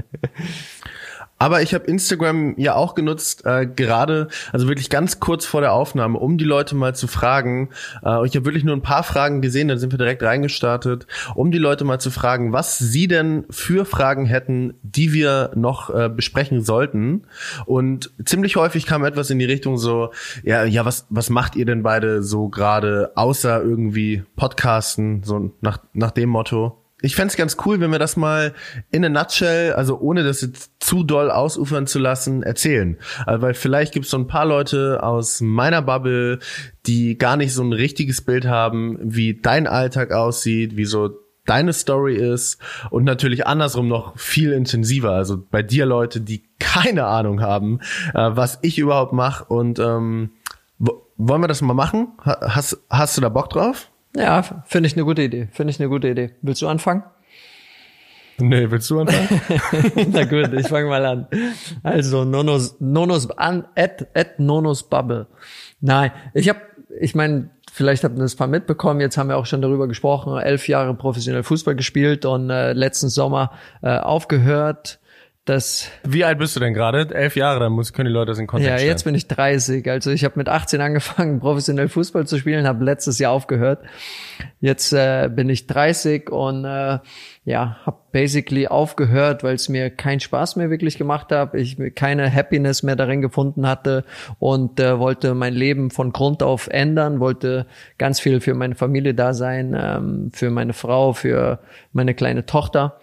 Aber 1.42 1.60
ich 1.60 1.74
habe 1.74 1.86
Instagram 1.86 2.54
ja 2.56 2.76
auch 2.76 2.94
genutzt, 2.94 3.44
äh, 3.44 3.66
gerade, 3.66 4.28
also 4.52 4.68
wirklich 4.68 4.90
ganz 4.90 5.18
kurz 5.18 5.44
vor 5.44 5.60
der 5.60 5.72
Aufnahme, 5.72 6.16
um 6.16 6.38
die 6.38 6.44
Leute 6.44 6.76
mal 6.76 6.94
zu 6.94 7.08
fragen. 7.08 7.70
Äh, 8.04 8.24
ich 8.24 8.36
habe 8.36 8.44
wirklich 8.44 8.62
nur 8.62 8.76
ein 8.76 8.82
paar 8.82 9.02
Fragen 9.02 9.42
gesehen, 9.42 9.66
dann 9.66 9.78
sind 9.78 9.92
wir 9.92 9.98
direkt 9.98 10.22
reingestartet, 10.22 11.08
um 11.34 11.50
die 11.50 11.58
Leute 11.58 11.82
mal 11.84 11.98
zu 11.98 12.12
fragen, 12.12 12.52
was 12.52 12.78
sie 12.78 13.08
denn 13.08 13.44
für 13.50 13.84
Fragen 13.84 14.24
hätten, 14.24 14.74
die 14.84 15.12
wir 15.12 15.50
noch 15.56 15.92
äh, 15.92 16.08
besprechen 16.08 16.62
sollten. 16.62 17.24
Und 17.66 18.12
ziemlich 18.24 18.54
häufig 18.54 18.86
kam 18.86 19.04
etwas 19.04 19.28
in 19.30 19.40
die 19.40 19.44
Richtung 19.44 19.78
so, 19.78 20.12
ja, 20.44 20.62
ja, 20.62 20.84
was, 20.84 21.06
was 21.10 21.28
macht 21.28 21.56
ihr 21.56 21.66
denn 21.66 21.82
beide 21.82 22.22
so 22.22 22.50
gerade, 22.50 23.10
außer 23.16 23.60
irgendwie 23.60 24.22
Podcasten, 24.36 25.24
so 25.24 25.50
nach, 25.60 25.78
nach 25.92 26.12
dem 26.12 26.28
Motto? 26.28 26.81
Ich 27.02 27.16
fände 27.16 27.34
ganz 27.34 27.56
cool, 27.66 27.80
wenn 27.80 27.90
wir 27.90 27.98
das 27.98 28.16
mal 28.16 28.54
in 28.90 29.04
a 29.04 29.08
nutshell, 29.08 29.72
also 29.72 29.98
ohne 29.98 30.22
das 30.22 30.40
jetzt 30.40 30.72
zu 30.78 31.02
doll 31.02 31.30
ausufern 31.30 31.86
zu 31.86 31.98
lassen, 31.98 32.42
erzählen. 32.42 32.96
Also, 33.26 33.42
weil 33.42 33.54
vielleicht 33.54 33.92
gibt 33.92 34.06
es 34.06 34.10
so 34.10 34.18
ein 34.18 34.28
paar 34.28 34.46
Leute 34.46 35.02
aus 35.02 35.40
meiner 35.40 35.82
Bubble, 35.82 36.38
die 36.86 37.18
gar 37.18 37.36
nicht 37.36 37.52
so 37.52 37.62
ein 37.62 37.72
richtiges 37.72 38.22
Bild 38.22 38.46
haben, 38.46 38.98
wie 39.02 39.40
dein 39.40 39.66
Alltag 39.66 40.12
aussieht, 40.12 40.76
wie 40.76 40.84
so 40.84 41.10
deine 41.44 41.72
Story 41.72 42.14
ist 42.14 42.58
und 42.90 43.02
natürlich 43.02 43.46
andersrum 43.48 43.88
noch 43.88 44.16
viel 44.16 44.52
intensiver. 44.52 45.10
Also 45.10 45.42
bei 45.50 45.62
dir 45.62 45.86
Leute, 45.86 46.20
die 46.20 46.44
keine 46.60 47.06
Ahnung 47.06 47.40
haben, 47.40 47.80
äh, 48.14 48.30
was 48.30 48.60
ich 48.62 48.78
überhaupt 48.78 49.12
mache. 49.12 49.44
Und 49.46 49.80
ähm, 49.80 50.30
wollen 50.78 51.42
wir 51.42 51.48
das 51.48 51.62
mal 51.62 51.74
machen? 51.74 52.12
Hast, 52.24 52.78
hast 52.88 53.16
du 53.16 53.20
da 53.20 53.28
Bock 53.28 53.50
drauf? 53.50 53.91
Ja, 54.16 54.42
finde 54.66 54.86
ich 54.86 54.94
eine 54.94 55.04
gute 55.04 55.22
Idee. 55.22 55.48
Finde 55.52 55.70
ich 55.70 55.80
eine 55.80 55.88
gute 55.88 56.08
Idee. 56.08 56.32
Willst 56.42 56.62
du 56.62 56.68
anfangen? 56.68 57.02
Nee, 58.38 58.70
willst 58.70 58.90
du 58.90 59.00
anfangen? 59.00 59.40
Na 60.12 60.24
gut, 60.24 60.52
ich 60.54 60.68
fange 60.68 60.88
mal 60.88 61.04
an. 61.04 61.26
Also 61.82 62.24
Nonos, 62.24 62.76
Nonos 62.80 63.30
an, 63.30 63.66
at, 63.76 64.06
at 64.14 64.38
Nonos 64.38 64.82
Bubble. 64.82 65.26
Nein, 65.80 66.12
ich 66.34 66.48
habe, 66.48 66.60
ich 67.00 67.14
meine, 67.14 67.50
vielleicht 67.72 68.04
habt 68.04 68.16
ihr 68.16 68.22
das 68.22 68.38
mal 68.38 68.48
mitbekommen, 68.48 69.00
jetzt 69.00 69.16
haben 69.16 69.28
wir 69.28 69.36
auch 69.36 69.46
schon 69.46 69.62
darüber 69.62 69.88
gesprochen, 69.88 70.38
elf 70.38 70.68
Jahre 70.68 70.94
professionell 70.94 71.42
Fußball 71.42 71.74
gespielt 71.74 72.24
und 72.24 72.50
äh, 72.50 72.72
letzten 72.72 73.08
Sommer 73.08 73.52
äh, 73.82 73.96
aufgehört 73.96 74.98
das 75.44 75.90
Wie 76.04 76.24
alt 76.24 76.38
bist 76.38 76.54
du 76.54 76.60
denn 76.60 76.72
gerade? 76.72 77.12
Elf 77.12 77.34
Jahre, 77.34 77.58
dann 77.58 77.72
muss, 77.72 77.92
können 77.92 78.06
die 78.06 78.12
Leute 78.12 78.30
das 78.30 78.38
in 78.38 78.46
Kontext 78.46 78.80
Ja, 78.80 78.86
jetzt 78.86 79.02
bin 79.02 79.16
ich 79.16 79.26
30. 79.26 79.90
Also 79.90 80.12
ich 80.12 80.22
habe 80.22 80.34
mit 80.36 80.48
18 80.48 80.80
angefangen, 80.80 81.40
professionell 81.40 81.88
Fußball 81.88 82.28
zu 82.28 82.38
spielen, 82.38 82.64
habe 82.64 82.84
letztes 82.84 83.18
Jahr 83.18 83.32
aufgehört. 83.32 83.80
Jetzt 84.60 84.92
äh, 84.92 85.28
bin 85.34 85.48
ich 85.48 85.66
30 85.66 86.30
und 86.30 86.64
äh, 86.64 87.00
ja, 87.44 87.76
habe 87.84 87.96
basically 88.12 88.68
aufgehört, 88.68 89.42
weil 89.42 89.56
es 89.56 89.68
mir 89.68 89.90
keinen 89.90 90.20
Spaß 90.20 90.54
mehr 90.54 90.70
wirklich 90.70 90.96
gemacht 90.96 91.32
hat. 91.32 91.54
Ich 91.54 91.76
keine 91.96 92.32
Happiness 92.32 92.84
mehr 92.84 92.94
darin 92.94 93.20
gefunden 93.20 93.66
hatte 93.66 94.04
und 94.38 94.78
äh, 94.78 95.00
wollte 95.00 95.34
mein 95.34 95.54
Leben 95.54 95.90
von 95.90 96.12
Grund 96.12 96.44
auf 96.44 96.68
ändern, 96.68 97.18
wollte 97.18 97.66
ganz 97.98 98.20
viel 98.20 98.40
für 98.40 98.54
meine 98.54 98.76
Familie 98.76 99.14
da 99.14 99.34
sein, 99.34 99.76
ähm, 99.76 100.30
für 100.32 100.50
meine 100.50 100.72
Frau, 100.72 101.14
für 101.14 101.58
meine 101.92 102.14
kleine 102.14 102.46
Tochter 102.46 103.00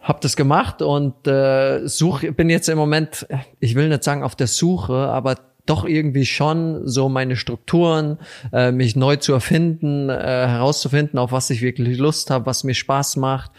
habe 0.00 0.18
das 0.22 0.34
gemacht 0.36 0.82
und 0.82 1.26
äh, 1.26 1.86
such, 1.86 2.22
bin 2.34 2.48
jetzt 2.48 2.68
im 2.68 2.78
Moment, 2.78 3.26
ich 3.60 3.74
will 3.74 3.88
nicht 3.88 4.02
sagen 4.02 4.22
auf 4.22 4.34
der 4.34 4.46
Suche, 4.46 4.94
aber 4.94 5.36
doch 5.66 5.84
irgendwie 5.84 6.26
schon 6.26 6.88
so 6.88 7.08
meine 7.08 7.36
Strukturen, 7.36 8.18
äh, 8.52 8.72
mich 8.72 8.96
neu 8.96 9.16
zu 9.16 9.32
erfinden, 9.32 10.08
äh, 10.08 10.14
herauszufinden, 10.14 11.18
auf 11.18 11.32
was 11.32 11.50
ich 11.50 11.60
wirklich 11.60 11.98
Lust 11.98 12.30
habe, 12.30 12.46
was 12.46 12.64
mir 12.64 12.74
Spaß 12.74 13.16
macht, 13.16 13.52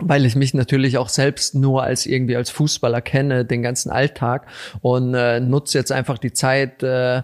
weil 0.00 0.26
ich 0.26 0.36
mich 0.36 0.54
natürlich 0.54 0.98
auch 0.98 1.08
selbst 1.08 1.54
nur 1.54 1.82
als 1.82 2.04
irgendwie 2.06 2.36
als 2.36 2.50
Fußballer 2.50 3.00
kenne, 3.00 3.44
den 3.44 3.62
ganzen 3.62 3.90
Alltag 3.90 4.46
und 4.80 5.14
äh, 5.14 5.40
nutze 5.40 5.78
jetzt 5.78 5.92
einfach 5.92 6.18
die 6.18 6.32
Zeit, 6.32 6.82
äh, 6.82 7.22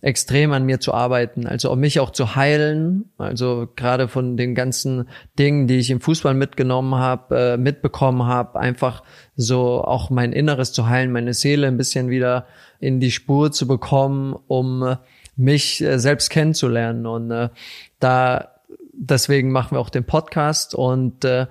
extrem 0.00 0.52
an 0.52 0.64
mir 0.64 0.78
zu 0.78 0.94
arbeiten, 0.94 1.46
also 1.46 1.72
um 1.72 1.80
mich 1.80 1.98
auch 1.98 2.10
zu 2.10 2.36
heilen, 2.36 3.10
also 3.18 3.68
gerade 3.74 4.06
von 4.06 4.36
den 4.36 4.54
ganzen 4.54 5.08
Dingen, 5.38 5.66
die 5.66 5.78
ich 5.78 5.90
im 5.90 6.00
Fußball 6.00 6.34
mitgenommen 6.34 6.94
habe, 6.94 7.36
äh, 7.36 7.56
mitbekommen 7.56 8.24
habe, 8.24 8.60
einfach 8.60 9.02
so 9.34 9.82
auch 9.82 10.10
mein 10.10 10.32
Inneres 10.32 10.72
zu 10.72 10.88
heilen, 10.88 11.10
meine 11.10 11.34
Seele 11.34 11.66
ein 11.66 11.76
bisschen 11.76 12.10
wieder 12.10 12.46
in 12.78 13.00
die 13.00 13.10
Spur 13.10 13.50
zu 13.50 13.66
bekommen, 13.66 14.36
um 14.46 14.96
mich 15.34 15.80
äh, 15.80 15.98
selbst 15.98 16.30
kennenzulernen. 16.30 17.06
Und 17.06 17.30
äh, 17.32 17.48
da 17.98 18.57
deswegen 18.98 19.52
machen 19.52 19.76
wir 19.76 19.80
auch 19.80 19.90
den 19.90 20.04
Podcast 20.04 20.74
und 20.74 21.24
äh, 21.24 21.46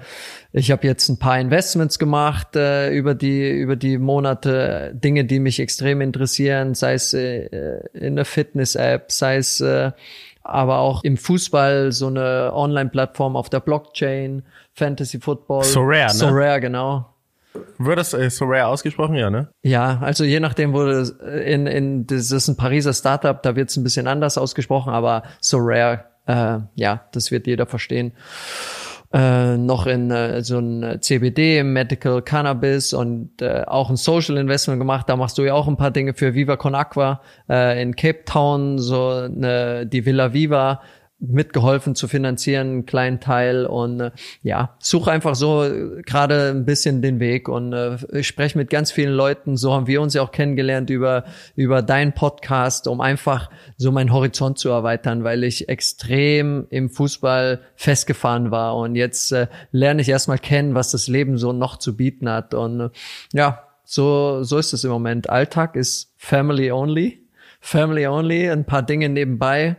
ich 0.52 0.72
habe 0.72 0.86
jetzt 0.86 1.10
ein 1.10 1.18
paar 1.18 1.40
Investments 1.40 1.98
gemacht 1.98 2.56
äh, 2.56 2.92
über 2.92 3.16
die 3.16 3.50
über 3.50 3.76
die 3.76 3.98
Monate 3.98 4.92
Dinge, 4.94 5.26
die 5.26 5.40
mich 5.40 5.60
extrem 5.60 6.02
interessieren, 6.02 6.76
sei 6.76 6.94
es 6.94 7.14
äh, 7.14 7.80
in 7.94 8.16
der 8.16 8.26
Fitness-App, 8.26 9.12
sei 9.12 9.38
es 9.38 9.62
äh, 9.62 9.92
aber 10.44 10.80
auch 10.80 11.04
im 11.04 11.18
Fußball 11.18 11.92
so 11.92 12.08
eine 12.08 12.52
Online-Plattform 12.54 13.36
auf 13.36 13.50
der 13.50 13.60
Blockchain, 13.60 14.44
Fantasy 14.74 15.20
Football, 15.20 15.64
Sorare, 15.64 16.08
ne? 16.08 16.14
Sorare 16.14 16.62
genau. 16.62 17.14
Wird 17.80 17.98
das 17.98 18.14
äh, 18.14 18.30
Sorare 18.30 18.68
ausgesprochen, 18.68 19.16
ja, 19.16 19.30
ne? 19.30 19.50
Ja, 19.64 20.00
also 20.02 20.24
je 20.24 20.40
nachdem, 20.40 20.74
wo 20.74 20.86
das 20.86 21.10
in, 21.10 21.66
in 21.68 22.08
das 22.08 22.32
ist 22.32 22.48
ein 22.48 22.58
Pariser 22.58 22.94
Startup, 22.94 23.42
da 23.42 23.56
wird 23.56 23.70
es 23.70 23.78
ein 23.78 23.84
bisschen 23.84 24.08
anders 24.08 24.38
ausgesprochen, 24.38 24.94
aber 24.94 25.24
Sorare 25.42 26.06
äh, 26.28 26.60
ja, 26.76 27.06
das 27.12 27.32
wird 27.32 27.48
jeder 27.48 27.66
verstehen. 27.66 28.14
Äh, 29.14 29.56
noch 29.56 29.88
in 29.88 30.12
äh, 30.12 30.44
so 30.44 30.60
ein 30.60 31.02
CBD, 31.02 31.64
Medical 31.64 32.22
Cannabis 32.22 32.92
und 32.92 33.42
äh, 33.42 33.64
auch 33.66 33.90
ein 33.90 33.96
Social 33.96 34.36
Investment 34.36 34.82
gemacht. 34.82 35.08
Da 35.08 35.16
machst 35.16 35.38
du 35.38 35.44
ja 35.44 35.54
auch 35.54 35.70
ein 35.70 35.78
paar 35.78 35.92
Dinge 35.92 36.14
für 36.14 36.34
Viva 36.34 36.58
Con 36.58 36.76
Aqua 36.76 37.22
äh, 37.50 37.82
in 37.82 37.96
Cape 37.96 38.26
Town, 38.26 38.80
so 38.80 39.08
eine, 39.08 39.88
die 39.88 40.06
Villa 40.06 40.34
Viva 40.34 40.82
mitgeholfen 41.20 41.96
zu 41.96 42.08
finanzieren, 42.08 42.68
einen 42.68 42.86
kleinen 42.86 43.20
Teil. 43.20 43.66
Und 43.66 44.00
äh, 44.00 44.12
ja, 44.44 44.76
suche 44.80 45.12
einfach 45.12 45.36
so 45.36 45.64
äh, 45.64 46.02
gerade 46.04 46.50
ein 46.52 46.66
bisschen 46.66 47.02
den 47.02 47.20
Weg. 47.20 47.50
Und 47.50 47.74
äh, 47.74 47.98
ich 48.14 48.28
spreche 48.28 48.58
mit 48.58 48.70
ganz 48.70 48.92
vielen 48.92 49.14
Leuten, 49.14 49.58
so 49.58 49.74
haben 49.74 49.88
wir 49.88 50.02
uns 50.02 50.14
ja 50.14 50.22
auch 50.22 50.32
kennengelernt 50.32 50.90
über 50.90 51.26
über 51.56 51.82
deinen 51.82 52.14
Podcast, 52.14 52.88
um 52.88 53.02
einfach 53.02 53.50
so 53.78 53.92
meinen 53.92 54.14
Horizont 54.14 54.60
zu 54.60 54.70
erweitern, 54.70 55.24
weil 55.24 55.44
ich 55.44 55.70
extrem 55.70 56.68
im 56.70 56.90
Fußball 56.90 57.62
festgefahren 57.76 58.52
war. 58.52 58.76
Und 58.78 58.96
jetzt 58.96 59.32
äh, 59.32 59.48
lerne 59.72 60.02
ich 60.02 60.10
erstmal 60.10 60.40
kennen, 60.40 60.76
was 60.76 60.92
das 60.92 61.08
Leben 61.08 61.38
so 61.38 61.52
noch 61.52 61.78
zu 61.78 61.98
bieten 61.98 62.30
hat. 62.30 62.54
Und 62.54 62.80
äh, 62.80 62.90
ja, 63.34 63.64
so 63.84 64.44
so 64.44 64.58
ist 64.60 64.74
es 64.74 64.84
im 64.84 64.92
Moment. 64.92 65.30
Alltag 65.30 65.76
ist 65.76 66.14
Family 66.18 66.72
only. 66.72 67.24
Family 67.60 68.06
only, 68.06 68.50
ein 68.52 68.66
paar 68.66 68.84
Dinge 68.84 69.10
nebenbei 69.10 69.78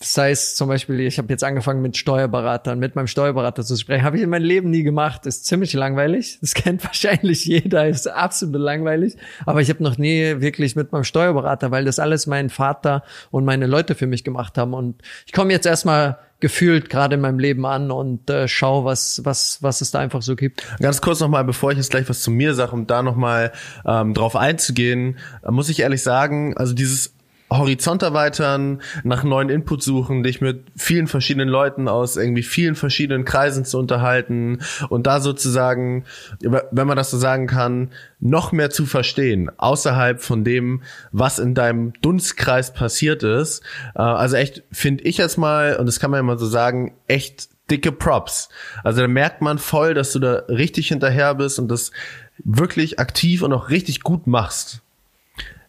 das 0.00 0.16
heißt 0.16 0.56
zum 0.56 0.68
Beispiel, 0.68 0.98
ich 1.00 1.18
habe 1.18 1.28
jetzt 1.28 1.44
angefangen 1.44 1.82
mit 1.82 1.94
Steuerberatern, 1.94 2.78
mit 2.78 2.96
meinem 2.96 3.06
Steuerberater 3.06 3.62
zu 3.62 3.76
sprechen. 3.76 4.02
Habe 4.02 4.16
ich 4.16 4.22
in 4.22 4.30
meinem 4.30 4.44
Leben 4.44 4.70
nie 4.70 4.82
gemacht. 4.82 5.26
Ist 5.26 5.44
ziemlich 5.44 5.74
langweilig. 5.74 6.38
Das 6.40 6.54
kennt 6.54 6.82
wahrscheinlich 6.84 7.44
jeder. 7.44 7.86
Ist 7.86 8.08
absolut 8.08 8.62
langweilig. 8.62 9.18
Aber 9.44 9.60
ich 9.60 9.68
habe 9.68 9.82
noch 9.82 9.98
nie 9.98 10.40
wirklich 10.40 10.74
mit 10.74 10.90
meinem 10.92 11.04
Steuerberater, 11.04 11.70
weil 11.70 11.84
das 11.84 11.98
alles 11.98 12.26
mein 12.26 12.48
Vater 12.48 13.02
und 13.30 13.44
meine 13.44 13.66
Leute 13.66 13.94
für 13.94 14.06
mich 14.06 14.24
gemacht 14.24 14.56
haben. 14.56 14.72
Und 14.72 15.02
ich 15.26 15.32
komme 15.32 15.52
jetzt 15.52 15.66
erstmal 15.66 16.18
gefühlt 16.40 16.88
gerade 16.88 17.16
in 17.16 17.20
meinem 17.20 17.38
Leben 17.38 17.66
an 17.66 17.90
und 17.90 18.30
äh, 18.30 18.48
schau, 18.48 18.86
was, 18.86 19.20
was, 19.24 19.62
was 19.62 19.82
es 19.82 19.90
da 19.90 19.98
einfach 19.98 20.22
so 20.22 20.34
gibt. 20.34 20.64
Ganz 20.78 21.02
kurz 21.02 21.20
nochmal, 21.20 21.44
bevor 21.44 21.72
ich 21.72 21.76
jetzt 21.76 21.90
gleich 21.90 22.08
was 22.08 22.22
zu 22.22 22.30
mir 22.30 22.54
sage, 22.54 22.72
um 22.72 22.86
da 22.86 23.02
nochmal 23.02 23.52
ähm, 23.84 24.14
drauf 24.14 24.34
einzugehen, 24.34 25.18
äh, 25.42 25.50
muss 25.50 25.68
ich 25.68 25.80
ehrlich 25.80 26.02
sagen, 26.02 26.56
also 26.56 26.72
dieses 26.72 27.12
Horizont 27.50 28.02
erweitern, 28.02 28.80
nach 29.02 29.24
neuen 29.24 29.48
Input 29.48 29.82
suchen, 29.82 30.22
dich 30.22 30.40
mit 30.40 30.66
vielen 30.76 31.08
verschiedenen 31.08 31.48
Leuten 31.48 31.88
aus 31.88 32.16
irgendwie 32.16 32.44
vielen 32.44 32.76
verschiedenen 32.76 33.24
Kreisen 33.24 33.64
zu 33.64 33.78
unterhalten 33.78 34.60
und 34.88 35.06
da 35.06 35.20
sozusagen, 35.20 36.04
wenn 36.40 36.86
man 36.86 36.96
das 36.96 37.10
so 37.10 37.18
sagen 37.18 37.48
kann, 37.48 37.90
noch 38.20 38.52
mehr 38.52 38.70
zu 38.70 38.86
verstehen, 38.86 39.50
außerhalb 39.56 40.22
von 40.22 40.44
dem, 40.44 40.82
was 41.10 41.38
in 41.38 41.54
deinem 41.54 41.92
Dunstkreis 42.00 42.72
passiert 42.72 43.22
ist. 43.22 43.62
Äh, 43.94 44.02
also 44.02 44.36
echt, 44.36 44.62
finde 44.70 45.04
ich 45.04 45.16
jetzt 45.18 45.36
mal, 45.36 45.76
und 45.76 45.86
das 45.86 45.98
kann 45.98 46.10
man 46.10 46.18
ja 46.18 46.22
mal 46.22 46.38
so 46.38 46.46
sagen, 46.46 46.94
echt 47.08 47.48
dicke 47.70 47.92
Props. 47.92 48.48
Also 48.84 49.00
da 49.00 49.08
merkt 49.08 49.42
man 49.42 49.58
voll, 49.58 49.94
dass 49.94 50.12
du 50.12 50.18
da 50.18 50.42
richtig 50.48 50.88
hinterher 50.88 51.34
bist 51.34 51.58
und 51.58 51.68
das 51.68 51.90
wirklich 52.38 52.98
aktiv 52.98 53.42
und 53.42 53.52
auch 53.52 53.70
richtig 53.70 54.02
gut 54.02 54.26
machst 54.26 54.82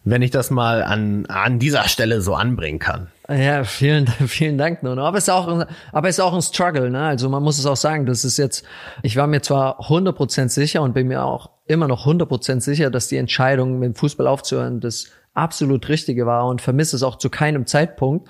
wenn 0.04 0.22
ich 0.22 0.30
das 0.30 0.50
mal 0.50 0.82
an, 0.82 1.26
an 1.26 1.58
dieser 1.58 1.84
Stelle 1.84 2.20
so 2.20 2.34
anbringen 2.34 2.78
kann. 2.78 3.08
Ja, 3.28 3.64
vielen, 3.64 4.06
vielen 4.26 4.58
Dank, 4.58 4.82
Nono. 4.82 5.04
Aber 5.04 5.18
es 5.18 5.24
ist 5.24 5.30
auch, 5.30 5.48
ein, 5.48 5.64
aber 5.92 6.08
es 6.08 6.18
ist 6.18 6.24
auch 6.24 6.34
ein 6.34 6.42
Struggle, 6.42 6.90
ne? 6.90 7.02
Also 7.02 7.28
man 7.28 7.42
muss 7.42 7.58
es 7.58 7.66
auch 7.66 7.76
sagen, 7.76 8.06
das 8.06 8.24
ist 8.24 8.36
jetzt, 8.36 8.64
ich 9.02 9.16
war 9.16 9.26
mir 9.26 9.42
zwar 9.42 9.80
100% 9.80 10.48
sicher 10.48 10.82
und 10.82 10.94
bin 10.94 11.08
mir 11.08 11.24
auch 11.24 11.50
immer 11.66 11.88
noch 11.88 12.06
100% 12.06 12.60
sicher, 12.60 12.90
dass 12.90 13.08
die 13.08 13.16
Entscheidung 13.16 13.78
mit 13.78 13.86
dem 13.86 13.94
Fußball 13.94 14.26
aufzuhören 14.26 14.80
das 14.80 15.06
absolut 15.34 15.88
richtige 15.88 16.26
war 16.26 16.46
und 16.46 16.60
vermisse 16.60 16.96
es 16.96 17.02
auch 17.02 17.16
zu 17.16 17.30
keinem 17.30 17.66
Zeitpunkt. 17.66 18.28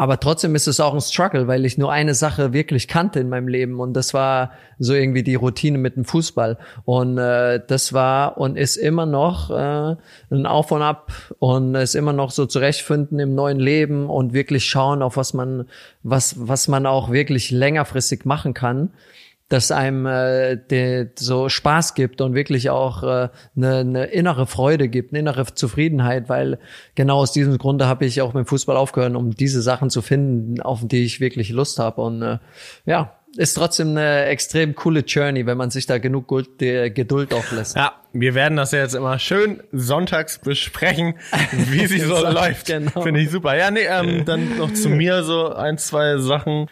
Aber 0.00 0.18
trotzdem 0.18 0.54
ist 0.54 0.66
es 0.66 0.80
auch 0.80 0.94
ein 0.94 1.00
Struggle, 1.02 1.46
weil 1.46 1.66
ich 1.66 1.76
nur 1.76 1.92
eine 1.92 2.14
Sache 2.14 2.54
wirklich 2.54 2.88
kannte 2.88 3.20
in 3.20 3.28
meinem 3.28 3.48
Leben 3.48 3.80
und 3.80 3.92
das 3.92 4.14
war 4.14 4.52
so 4.78 4.94
irgendwie 4.94 5.22
die 5.22 5.34
Routine 5.34 5.76
mit 5.76 5.96
dem 5.96 6.06
Fußball. 6.06 6.56
Und 6.86 7.18
äh, 7.18 7.60
das 7.66 7.92
war 7.92 8.38
und 8.38 8.56
ist 8.56 8.76
immer 8.76 9.04
noch 9.04 9.50
äh, 9.50 9.96
ein 10.30 10.46
Auf 10.46 10.72
und 10.72 10.80
Ab 10.80 11.12
und 11.38 11.74
ist 11.74 11.94
immer 11.94 12.14
noch 12.14 12.30
so 12.30 12.46
zurechtfinden 12.46 13.18
im 13.18 13.34
neuen 13.34 13.60
Leben 13.60 14.08
und 14.08 14.32
wirklich 14.32 14.64
schauen, 14.64 15.02
auf 15.02 15.18
was 15.18 15.34
man, 15.34 15.68
was, 16.02 16.48
was 16.48 16.66
man 16.66 16.86
auch 16.86 17.10
wirklich 17.10 17.50
längerfristig 17.50 18.24
machen 18.24 18.54
kann 18.54 18.92
das 19.50 19.72
einem 19.72 20.06
äh, 20.06 20.56
de, 20.56 21.08
so 21.18 21.48
Spaß 21.48 21.94
gibt 21.94 22.20
und 22.20 22.34
wirklich 22.34 22.70
auch 22.70 23.02
äh, 23.02 23.28
eine, 23.56 23.76
eine 23.78 24.04
innere 24.06 24.46
Freude 24.46 24.88
gibt, 24.88 25.12
eine 25.12 25.18
innere 25.18 25.44
Zufriedenheit, 25.52 26.28
weil 26.28 26.58
genau 26.94 27.18
aus 27.18 27.32
diesem 27.32 27.58
Grunde 27.58 27.86
habe 27.86 28.06
ich 28.06 28.22
auch 28.22 28.32
mit 28.32 28.44
dem 28.44 28.46
Fußball 28.46 28.76
aufgehört, 28.76 29.16
um 29.16 29.32
diese 29.32 29.60
Sachen 29.60 29.90
zu 29.90 30.02
finden, 30.02 30.62
auf 30.62 30.80
die 30.86 31.04
ich 31.04 31.18
wirklich 31.18 31.50
Lust 31.50 31.80
habe. 31.80 32.00
Und 32.00 32.22
äh, 32.22 32.38
ja, 32.86 33.16
ist 33.36 33.54
trotzdem 33.54 33.90
eine 33.90 34.26
extrem 34.26 34.74
coole 34.74 35.00
Journey, 35.00 35.46
wenn 35.46 35.56
man 35.56 35.70
sich 35.70 35.86
da 35.86 35.98
genug 35.98 36.28
Geduld 36.58 37.34
auch 37.34 37.50
lässt. 37.52 37.76
Ja, 37.76 37.94
wir 38.12 38.34
werden 38.34 38.56
das 38.56 38.72
ja 38.72 38.80
jetzt 38.80 38.94
immer 38.94 39.18
schön 39.18 39.62
sonntags 39.72 40.38
besprechen, 40.38 41.14
wie 41.52 41.86
sie 41.86 42.00
so 42.00 42.14
läuft. 42.24 42.66
Genau. 42.66 43.02
Finde 43.02 43.20
ich 43.20 43.30
super. 43.30 43.56
Ja, 43.56 43.70
nee, 43.70 43.86
ähm, 43.88 44.24
dann 44.24 44.58
noch 44.58 44.72
zu 44.72 44.88
mir 44.88 45.22
so 45.22 45.52
ein, 45.52 45.78
zwei 45.78 46.18
Sachen 46.18 46.68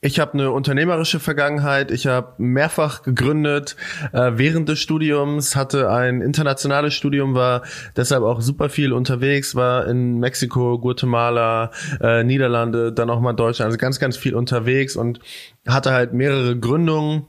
Ich 0.00 0.20
habe 0.20 0.34
eine 0.34 0.52
unternehmerische 0.52 1.18
Vergangenheit. 1.18 1.90
Ich 1.90 2.06
habe 2.06 2.34
mehrfach 2.38 3.02
gegründet 3.02 3.74
äh, 4.12 4.30
während 4.34 4.68
des 4.68 4.78
Studiums, 4.78 5.56
hatte 5.56 5.90
ein 5.90 6.20
internationales 6.22 6.94
Studium, 6.94 7.34
war 7.34 7.62
deshalb 7.96 8.22
auch 8.22 8.40
super 8.40 8.68
viel 8.68 8.92
unterwegs, 8.92 9.56
war 9.56 9.88
in 9.88 10.20
Mexiko, 10.20 10.78
Guatemala, 10.78 11.72
äh, 12.00 12.22
Niederlande, 12.22 12.92
dann 12.92 13.10
auch 13.10 13.20
mal 13.20 13.32
Deutschland, 13.32 13.66
also 13.66 13.78
ganz, 13.78 13.98
ganz 13.98 14.16
viel 14.16 14.36
unterwegs 14.36 14.94
und 14.94 15.18
hatte 15.66 15.90
halt 15.90 16.12
mehrere 16.12 16.56
Gründungen 16.56 17.26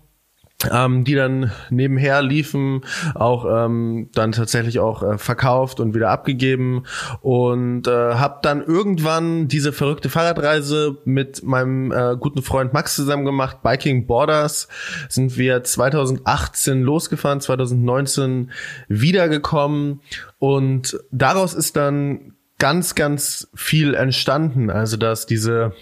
ähm, 0.72 1.04
die 1.04 1.16
dann 1.16 1.52
nebenher 1.70 2.22
liefen, 2.22 2.82
auch 3.16 3.46
ähm, 3.46 4.10
dann 4.14 4.34
tatsächlich 4.34 4.80
auch 4.80 5.04
äh, 5.04 5.18
verkauft 5.18 5.80
und 5.80 5.94
wieder 5.94 6.10
abgegeben 6.10 6.84
und 7.22 7.88
äh, 7.88 8.16
habe 8.16 8.40
dann 8.42 8.64
irgendwann 8.64 9.48
diese 9.48 9.72
verrückte 9.72 10.10
Fahrradreise 10.10 10.98
mit 11.06 11.44
meinem 11.44 11.92
äh, 11.92 12.18
guten 12.20 12.42
Freund 12.42 12.74
Max 12.74 12.96
zusammen 12.96 13.26
gemacht. 13.26 13.64
Biking 13.64 14.06
Borders 14.06 14.68
sind 15.08 15.38
wir 15.38 15.64
2018 15.64 16.82
losgefahren, 16.82 17.40
2019 17.40 18.52
wiedergekommen 18.90 20.02
und 20.40 21.00
daraus 21.12 21.54
ist 21.54 21.78
dann 21.78 22.34
ganz, 22.58 22.96
ganz 22.96 23.50
viel 23.56 23.94
entstanden. 23.94 24.70
Also 24.70 24.98
dass 24.98 25.26
diese 25.26 25.74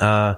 äh, 0.00 0.34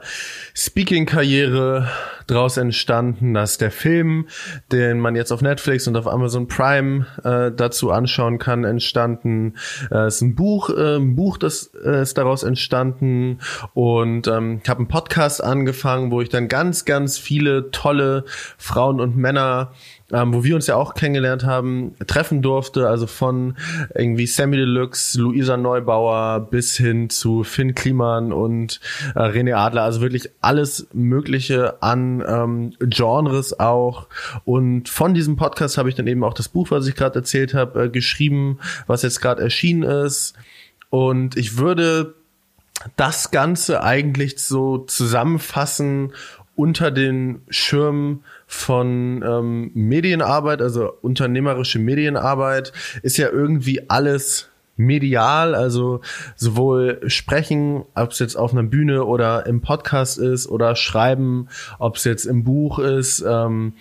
Speaking-Karriere 0.54 1.88
draus 2.26 2.56
entstanden, 2.56 3.34
dass 3.34 3.58
der 3.58 3.70
Film, 3.70 4.28
den 4.70 5.00
man 5.00 5.16
jetzt 5.16 5.32
auf 5.32 5.42
Netflix 5.42 5.88
und 5.88 5.96
auf 5.96 6.06
Amazon 6.06 6.46
Prime 6.46 7.06
äh, 7.24 7.50
dazu 7.54 7.90
anschauen 7.90 8.38
kann, 8.38 8.64
entstanden. 8.64 9.54
Äh, 9.90 10.06
ist 10.06 10.20
ein 10.20 10.36
Buch, 10.36 10.70
äh, 10.70 10.96
ein 10.96 11.16
Buch, 11.16 11.38
das 11.38 11.72
äh, 11.84 12.02
ist 12.02 12.18
daraus 12.18 12.42
entstanden 12.44 13.40
und 13.74 14.28
ähm, 14.28 14.60
ich 14.62 14.68
habe 14.68 14.78
einen 14.78 14.88
Podcast 14.88 15.42
angefangen, 15.42 16.10
wo 16.10 16.20
ich 16.20 16.28
dann 16.28 16.48
ganz, 16.48 16.84
ganz 16.84 17.18
viele 17.18 17.70
tolle 17.72 18.24
Frauen 18.58 19.00
und 19.00 19.16
Männer 19.16 19.72
ähm, 20.12 20.34
wo 20.34 20.44
wir 20.44 20.54
uns 20.54 20.66
ja 20.66 20.76
auch 20.76 20.94
kennengelernt 20.94 21.44
haben, 21.44 21.94
treffen 22.06 22.42
durfte. 22.42 22.88
Also 22.88 23.06
von 23.06 23.56
irgendwie 23.94 24.26
Sammy 24.26 24.56
Deluxe, 24.56 25.20
Luisa 25.20 25.56
Neubauer 25.56 26.40
bis 26.50 26.76
hin 26.76 27.10
zu 27.10 27.44
Finn 27.44 27.74
Kliman 27.74 28.32
und 28.32 28.80
äh, 29.14 29.20
René 29.20 29.54
Adler. 29.54 29.82
Also 29.82 30.00
wirklich 30.00 30.30
alles 30.40 30.88
Mögliche 30.92 31.82
an 31.82 32.22
ähm, 32.26 32.72
Genres 32.80 33.58
auch. 33.58 34.06
Und 34.44 34.88
von 34.88 35.14
diesem 35.14 35.36
Podcast 35.36 35.78
habe 35.78 35.88
ich 35.88 35.94
dann 35.94 36.06
eben 36.06 36.24
auch 36.24 36.34
das 36.34 36.48
Buch, 36.48 36.70
was 36.70 36.86
ich 36.86 36.94
gerade 36.96 37.20
erzählt 37.20 37.54
habe, 37.54 37.84
äh, 37.84 37.88
geschrieben, 37.88 38.58
was 38.86 39.02
jetzt 39.02 39.20
gerade 39.20 39.42
erschienen 39.42 39.82
ist. 39.82 40.34
Und 40.90 41.36
ich 41.36 41.56
würde 41.58 42.14
das 42.96 43.30
Ganze 43.30 43.82
eigentlich 43.82 44.38
so 44.38 44.78
zusammenfassen 44.78 46.12
unter 46.56 46.90
den 46.90 47.42
Schirmen 47.48 48.24
von 48.52 49.22
ähm, 49.24 49.70
Medienarbeit, 49.74 50.60
also 50.60 50.92
unternehmerische 51.02 51.78
Medienarbeit, 51.78 52.72
ist 53.04 53.16
ja 53.16 53.28
irgendwie 53.28 53.88
alles 53.88 54.48
medial, 54.76 55.54
also 55.54 56.00
sowohl 56.34 57.00
sprechen, 57.06 57.84
ob 57.94 58.10
es 58.10 58.18
jetzt 58.18 58.34
auf 58.34 58.52
einer 58.52 58.64
Bühne 58.64 59.04
oder 59.04 59.46
im 59.46 59.60
Podcast 59.60 60.18
ist 60.18 60.48
oder 60.48 60.74
schreiben, 60.74 61.46
ob 61.78 61.94
es 61.94 62.02
jetzt 62.02 62.24
im 62.24 62.42
Buch 62.42 62.80
ist 62.80 63.24
ähm, 63.24 63.74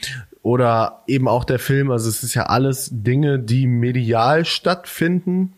oder 0.44 1.02
eben 1.08 1.28
auch 1.28 1.46
der 1.46 1.58
Film. 1.58 1.90
Also 1.90 2.08
es 2.08 2.22
ist 2.22 2.36
ja 2.36 2.44
alles 2.44 2.90
Dinge, 2.92 3.40
die 3.40 3.66
medial 3.66 4.46
stattfinden. 4.46 5.54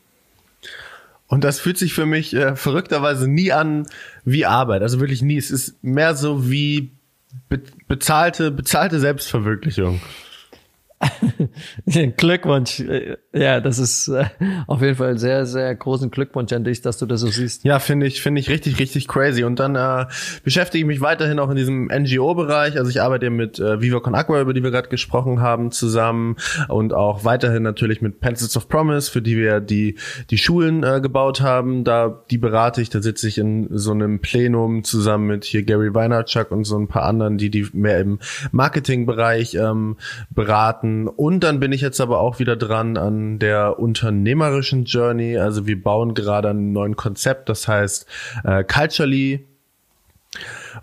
Und 1.28 1.44
das 1.44 1.60
fühlt 1.60 1.78
sich 1.78 1.94
für 1.94 2.06
mich 2.06 2.34
äh, 2.34 2.56
verrückterweise 2.56 3.28
nie 3.28 3.52
an 3.52 3.88
wie 4.24 4.46
Arbeit. 4.46 4.84
Also 4.84 5.02
wirklich 5.02 5.22
nie. 5.22 5.38
Es 5.38 5.52
ist 5.52 5.84
mehr 5.84 6.16
so 6.16 6.50
wie 6.50 6.92
be 7.50 7.62
bezahlte, 7.88 8.52
bezahlte 8.52 9.00
Selbstverwirklichung. 9.00 10.02
Glückwunsch. 12.18 12.84
Ja, 13.34 13.60
das 13.60 13.80
ist 13.80 14.08
äh, 14.08 14.26
auf 14.68 14.82
jeden 14.82 14.96
Fall 14.96 15.18
sehr, 15.18 15.46
sehr 15.46 15.74
großen 15.76 16.12
Glückwunsch 16.12 16.54
an 16.54 16.64
dich, 16.64 16.82
dass 16.82 16.98
du 16.98 17.06
das 17.06 17.22
so 17.22 17.28
siehst. 17.28 17.64
Ja, 17.64 17.80
finde 17.80 18.06
ich, 18.06 18.22
finde 18.22 18.42
ich 18.42 18.50
richtig, 18.50 18.80
richtig 18.80 19.08
crazy. 19.08 19.44
Und 19.44 19.60
dann 19.60 19.76
äh, 19.76 20.06
beschäftige 20.44 20.84
ich 20.84 20.88
mich 20.88 21.02
weiterhin 21.02 21.40
auch 21.40 21.50
in 21.50 21.56
diesem 21.56 21.86
NGO-Bereich. 21.86 22.78
Also 22.78 22.90
ich 22.90 23.02
arbeite 23.02 23.30
mit 23.30 23.60
äh, 23.60 23.82
Viva 23.82 24.00
Con 24.00 24.16
Aqua, 24.16 24.42
über 24.42 24.54
die 24.54 24.64
wir 24.64 24.72
gerade 24.72 24.90
gesprochen 24.90 25.42
haben, 25.42 25.72
zusammen 25.72 26.36
und 26.68 26.94
auch 26.94 27.24
weiterhin 27.24 27.64
natürlich 27.64 28.02
mit 28.02 28.20
Pencils 28.20 28.56
of 28.58 28.68
Promise, 28.68 29.12
für 29.12 29.22
die 29.22 29.38
wir 29.38 29.60
die 29.60 29.98
die 30.30 30.38
Schulen 30.38 30.84
äh, 30.84 31.00
gebaut 31.02 31.42
haben. 31.42 31.84
Da 31.84 32.24
die 32.30 32.38
berate 32.38 32.82
ich. 32.82 32.90
Da 32.90 33.02
sitze 33.02 33.28
ich 33.28 33.38
in 33.38 33.68
so 33.72 33.92
einem 33.92 34.20
Plenum 34.20 34.84
zusammen 34.84 35.28
mit 35.28 35.46
hier 35.46 35.64
Gary 35.64 35.94
Weinerchuk 35.94 36.52
und 36.52 36.66
so 36.66 36.78
ein 36.78 36.88
paar 36.88 37.04
anderen, 37.04 37.38
die 37.38 37.50
die 37.50 37.68
mehr 37.74 38.00
im 38.00 38.20
Marketingbereich 38.52 39.56
ähm, 39.56 39.98
beraten 40.30 40.91
und 41.08 41.42
dann 41.42 41.60
bin 41.60 41.72
ich 41.72 41.82
jetzt 41.82 42.02
aber 42.02 42.20
auch 42.20 42.40
wieder 42.40 42.56
dran 42.56 42.98
an 42.98 43.40
der 43.40 43.80
unternehmerischen 43.80 44.86
Journey. 44.86 45.38
Also 45.38 45.68
wir 45.68 45.82
bauen 45.82 46.14
gerade 46.14 46.50
an 46.50 46.58
einem 46.58 46.74
neuen 46.74 46.96
Konzept, 46.96 47.50
das 47.50 47.68
heißt 47.68 48.06
äh, 48.44 48.64
Culturally 48.64 49.46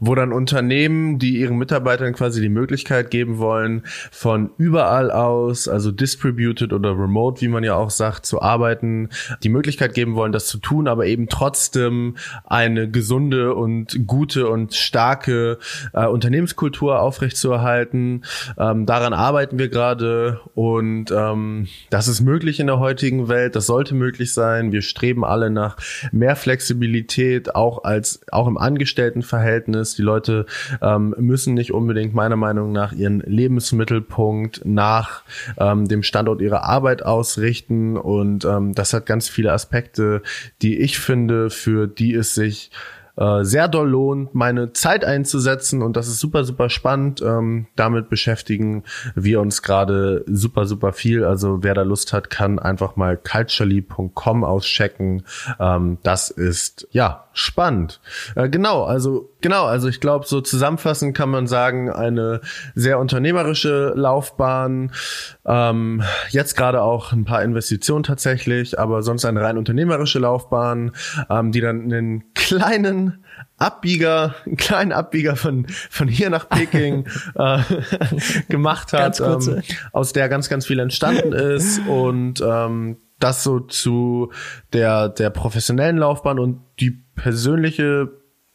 wo 0.01 0.15
dann 0.15 0.33
Unternehmen, 0.33 1.19
die 1.19 1.39
ihren 1.39 1.59
Mitarbeitern 1.59 2.13
quasi 2.13 2.41
die 2.41 2.49
Möglichkeit 2.49 3.11
geben 3.11 3.39
wollen, 3.39 3.83
von 4.11 4.51
überall 4.59 5.11
aus, 5.11 5.69
also 5.69 5.91
distributed 5.91 6.73
oder 6.73 6.91
remote, 6.91 7.41
wie 7.41 7.49
man 7.49 7.65
ja 7.65 7.75
auch 7.75 7.91
sagt, 7.91 8.27
zu 8.27 8.43
arbeiten, 8.43 9.09
die 9.43 9.49
Möglichkeit 9.49 9.95
geben 9.95 10.15
wollen, 10.15 10.33
das 10.33 10.47
zu 10.47 10.59
tun, 10.59 10.89
aber 10.89 11.07
eben 11.07 11.29
trotzdem 11.29 12.17
eine 12.45 12.91
gesunde 12.91 13.55
und 13.55 14.07
gute 14.07 14.49
und 14.49 14.75
starke 14.75 15.59
äh, 15.93 16.07
Unternehmenskultur 16.07 17.01
aufrechtzuerhalten. 17.01 18.25
Ähm, 18.59 18.87
daran 18.87 19.13
arbeiten 19.13 19.59
wir 19.59 19.69
gerade 19.69 20.41
und 20.55 21.11
ähm, 21.11 21.69
das 21.91 22.09
ist 22.09 22.21
möglich 22.21 22.61
in 22.61 22.67
der 22.67 22.79
heutigen 22.79 23.29
Welt. 23.29 23.57
Das 23.57 23.67
sollte 23.67 23.95
möglich 23.95 24.33
sein. 24.33 24.73
Wir 24.73 24.83
streben 24.83 25.25
alle 25.25 25.51
nach 25.51 25.77
mehr 26.13 26.37
Flexibilität, 26.37 27.55
auch 27.55 27.85
als 27.85 28.21
auch 28.31 28.47
im 28.47 28.59
Angestelltenverhältnis 28.59 29.78
ist. 29.79 29.99
Die 29.99 30.03
Leute 30.03 30.47
ähm, 30.83 31.15
müssen 31.19 31.55
nicht 31.55 31.73
unbedingt 31.73 32.15
meiner 32.15 32.37
Meinung 32.37 32.73
nach 32.73 32.93
ihren 32.93 33.21
Lebensmittelpunkt 33.21 34.63
nach 34.65 35.23
ähm, 35.59 35.89
dem 35.89 36.03
Standort 36.03 36.41
ihrer 36.41 36.65
Arbeit 36.65 37.05
ausrichten. 37.05 37.97
Und 37.97 38.45
ähm, 38.45 38.75
das 38.75 38.93
hat 38.93 39.07
ganz 39.07 39.29
viele 39.29 39.53
Aspekte, 39.53 40.23
die 40.63 40.79
ich 40.79 40.99
finde, 40.99 41.51
für 41.51 41.87
die 41.87 42.15
es 42.15 42.35
sich 42.35 42.71
äh, 43.19 43.45
sehr 43.45 43.67
doll 43.67 43.89
lohnt, 43.89 44.35
meine 44.35 44.73
Zeit 44.73 45.05
einzusetzen 45.05 45.83
und 45.83 45.97
das 45.97 46.07
ist 46.07 46.21
super, 46.21 46.45
super 46.45 46.71
spannend. 46.71 47.21
Ähm, 47.21 47.67
damit 47.75 48.09
beschäftigen 48.09 48.85
wir 49.17 49.41
uns 49.41 49.63
gerade 49.63 50.25
super, 50.29 50.67
super 50.67 50.93
viel. 50.93 51.25
Also 51.25 51.65
wer 51.65 51.75
da 51.75 51.83
Lust 51.83 52.13
hat, 52.13 52.31
kann 52.31 52.61
einfach 52.61 52.95
mal 52.95 53.17
culturally.com 53.17 54.45
auschecken. 54.45 55.25
Ähm, 55.59 55.99
das 56.05 56.31
ist 56.31 56.87
ja 56.93 57.25
spannend. 57.33 58.01
Äh, 58.37 58.49
genau, 58.51 58.85
also 58.85 59.31
genau, 59.41 59.65
also 59.65 59.89
ich 59.89 60.01
glaube, 60.01 60.27
so 60.27 60.41
zusammenfassend 60.41 61.17
kann 61.17 61.31
man 61.31 61.47
sagen, 61.47 61.91
eine 61.91 62.41
sehr 62.75 62.99
unternehmerische 62.99 63.93
Laufbahn. 63.95 64.93
Ähm, 65.47 66.03
jetzt 66.31 66.57
gerade 66.57 66.83
auch 66.83 67.13
ein 67.13 67.25
paar 67.25 67.43
Investitionen 67.43 68.05
tatsächlich, 68.05 68.79
aber 68.79 69.03
sonst 69.03 69.25
eine 69.25 69.41
rein 69.41 69.59
unternehmerische 69.59 70.19
Laufbahn, 70.19 70.93
ähm, 71.31 71.53
die 71.53 71.61
dann 71.61 71.83
einen 71.83 72.33
kleinen 72.35 73.25
Abbieger, 73.57 74.35
einen 74.47 74.57
kleinen 74.57 74.93
Abbieger 74.93 75.37
von, 75.37 75.67
von 75.91 76.09
hier 76.09 76.31
nach 76.31 76.49
Peking 76.49 77.07
äh, 77.35 77.59
gemacht 78.49 78.93
hat, 78.93 79.21
ähm, 79.21 79.63
aus 79.93 80.13
der 80.13 80.29
ganz, 80.29 80.49
ganz 80.49 80.67
viel 80.67 80.79
entstanden 80.79 81.33
ist 81.33 81.81
und 81.87 82.41
ähm, 82.41 82.99
das 83.19 83.43
so 83.43 83.61
zu 83.61 84.33
der, 84.73 85.09
der 85.09 85.31
professionellen 85.31 85.99
Laufbahn 85.99 86.39
und 86.39 86.61
die 86.81 87.03
persönliche, 87.17 88.09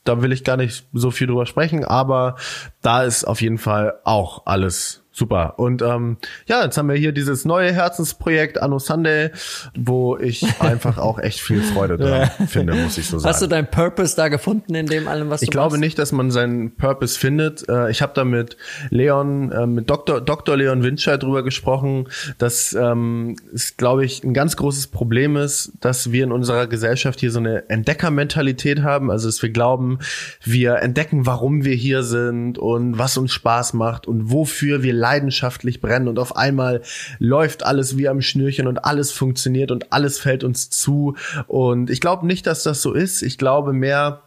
da 0.04 0.22
will 0.22 0.32
ich 0.32 0.44
gar 0.44 0.58
nicht 0.58 0.88
so 0.94 1.12
viel 1.12 1.28
drüber 1.28 1.46
sprechen, 1.46 1.86
aber 1.86 2.36
da 2.82 3.04
ist 3.04 3.26
auf 3.26 3.42
jeden 3.42 3.58
Fall 3.58 4.00
auch 4.04 4.46
alles 4.46 5.03
Super. 5.16 5.60
Und 5.60 5.84
ähm, 5.84 6.18
ja, 6.48 6.64
jetzt 6.64 6.76
haben 6.76 6.90
wir 6.90 6.96
hier 6.96 7.12
dieses 7.12 7.46
neue 7.46 7.72
Herzensprojekt 7.72 8.60
Anno 8.60 8.80
Sunday, 8.80 9.30
wo 9.78 10.18
ich 10.18 10.60
einfach 10.60 10.98
auch 10.98 11.20
echt 11.20 11.40
viel 11.40 11.62
Freude 11.62 11.98
dran 11.98 12.32
finde, 12.48 12.74
muss 12.74 12.98
ich 12.98 13.08
so 13.08 13.20
sagen. 13.20 13.32
Hast 13.32 13.44
du 13.44 13.48
deinen 13.48 13.70
Purpose 13.70 14.16
da 14.16 14.30
gefunden 14.30 14.74
in 14.74 14.88
dem 14.88 15.08
allem, 15.08 15.30
was 15.30 15.42
du 15.42 15.44
Ich 15.44 15.52
glaube 15.52 15.78
nicht, 15.78 16.00
dass 16.00 16.14
man 16.14 16.32
seinen 16.32 16.76
Purpose 16.76 17.20
findet. 17.20 17.70
Äh, 17.70 17.92
ich 17.92 18.02
habe 18.02 18.14
da 18.16 18.24
mit 18.26 18.58
Leon, 18.90 19.52
äh, 19.52 19.68
mit 19.68 19.88
Dr. 19.88 20.20
Dr. 20.20 20.58
Leon 20.58 20.82
Winscheid 20.82 21.22
drüber 21.22 21.44
gesprochen, 21.44 22.08
dass 22.40 22.74
ähm, 22.74 23.36
es, 23.54 23.78
glaube 23.78 24.06
ich, 24.06 24.24
ein 24.24 24.34
ganz 24.34 24.58
großes 24.58 24.88
Problem 24.88 25.38
ist, 25.38 25.74
dass 25.80 26.12
wir 26.12 26.24
in 26.24 26.32
unserer 26.32 26.66
Gesellschaft 26.66 27.20
hier 27.20 27.30
so 27.30 27.38
eine 27.38 27.70
Entdeckermentalität 27.70 28.82
haben. 28.82 29.12
Also 29.12 29.28
dass 29.28 29.44
wir 29.44 29.52
glauben, 29.52 30.00
wir 30.44 30.78
entdecken, 30.78 31.28
warum 31.28 31.64
wir 31.64 31.76
hier 31.76 32.02
sind 32.02 32.58
und 32.58 32.98
was 32.98 33.16
uns 33.16 33.32
Spaß 33.32 33.74
macht 33.74 34.08
und 34.08 34.32
wofür 34.32 34.82
wir 34.82 35.03
leidenschaftlich 35.04 35.82
brennen 35.82 36.08
und 36.08 36.18
auf 36.18 36.38
einmal 36.38 36.82
läuft 37.20 37.66
alles 37.66 37.98
wie 37.98 38.08
am 38.08 38.22
Schnürchen 38.22 38.68
und 38.68 38.86
alles 38.86 39.12
funktioniert 39.12 39.70
und 39.70 39.92
alles 39.92 40.18
fällt 40.18 40.46
uns 40.46 40.70
zu. 40.70 41.18
Und 41.48 41.90
ich 41.90 42.00
glaube 42.00 42.26
nicht, 42.26 42.48
dass 42.48 42.64
das 42.64 42.82
so 42.82 42.94
ist. 42.94 43.22
Ich 43.22 43.38
glaube 43.38 43.74
mehr, 43.74 44.22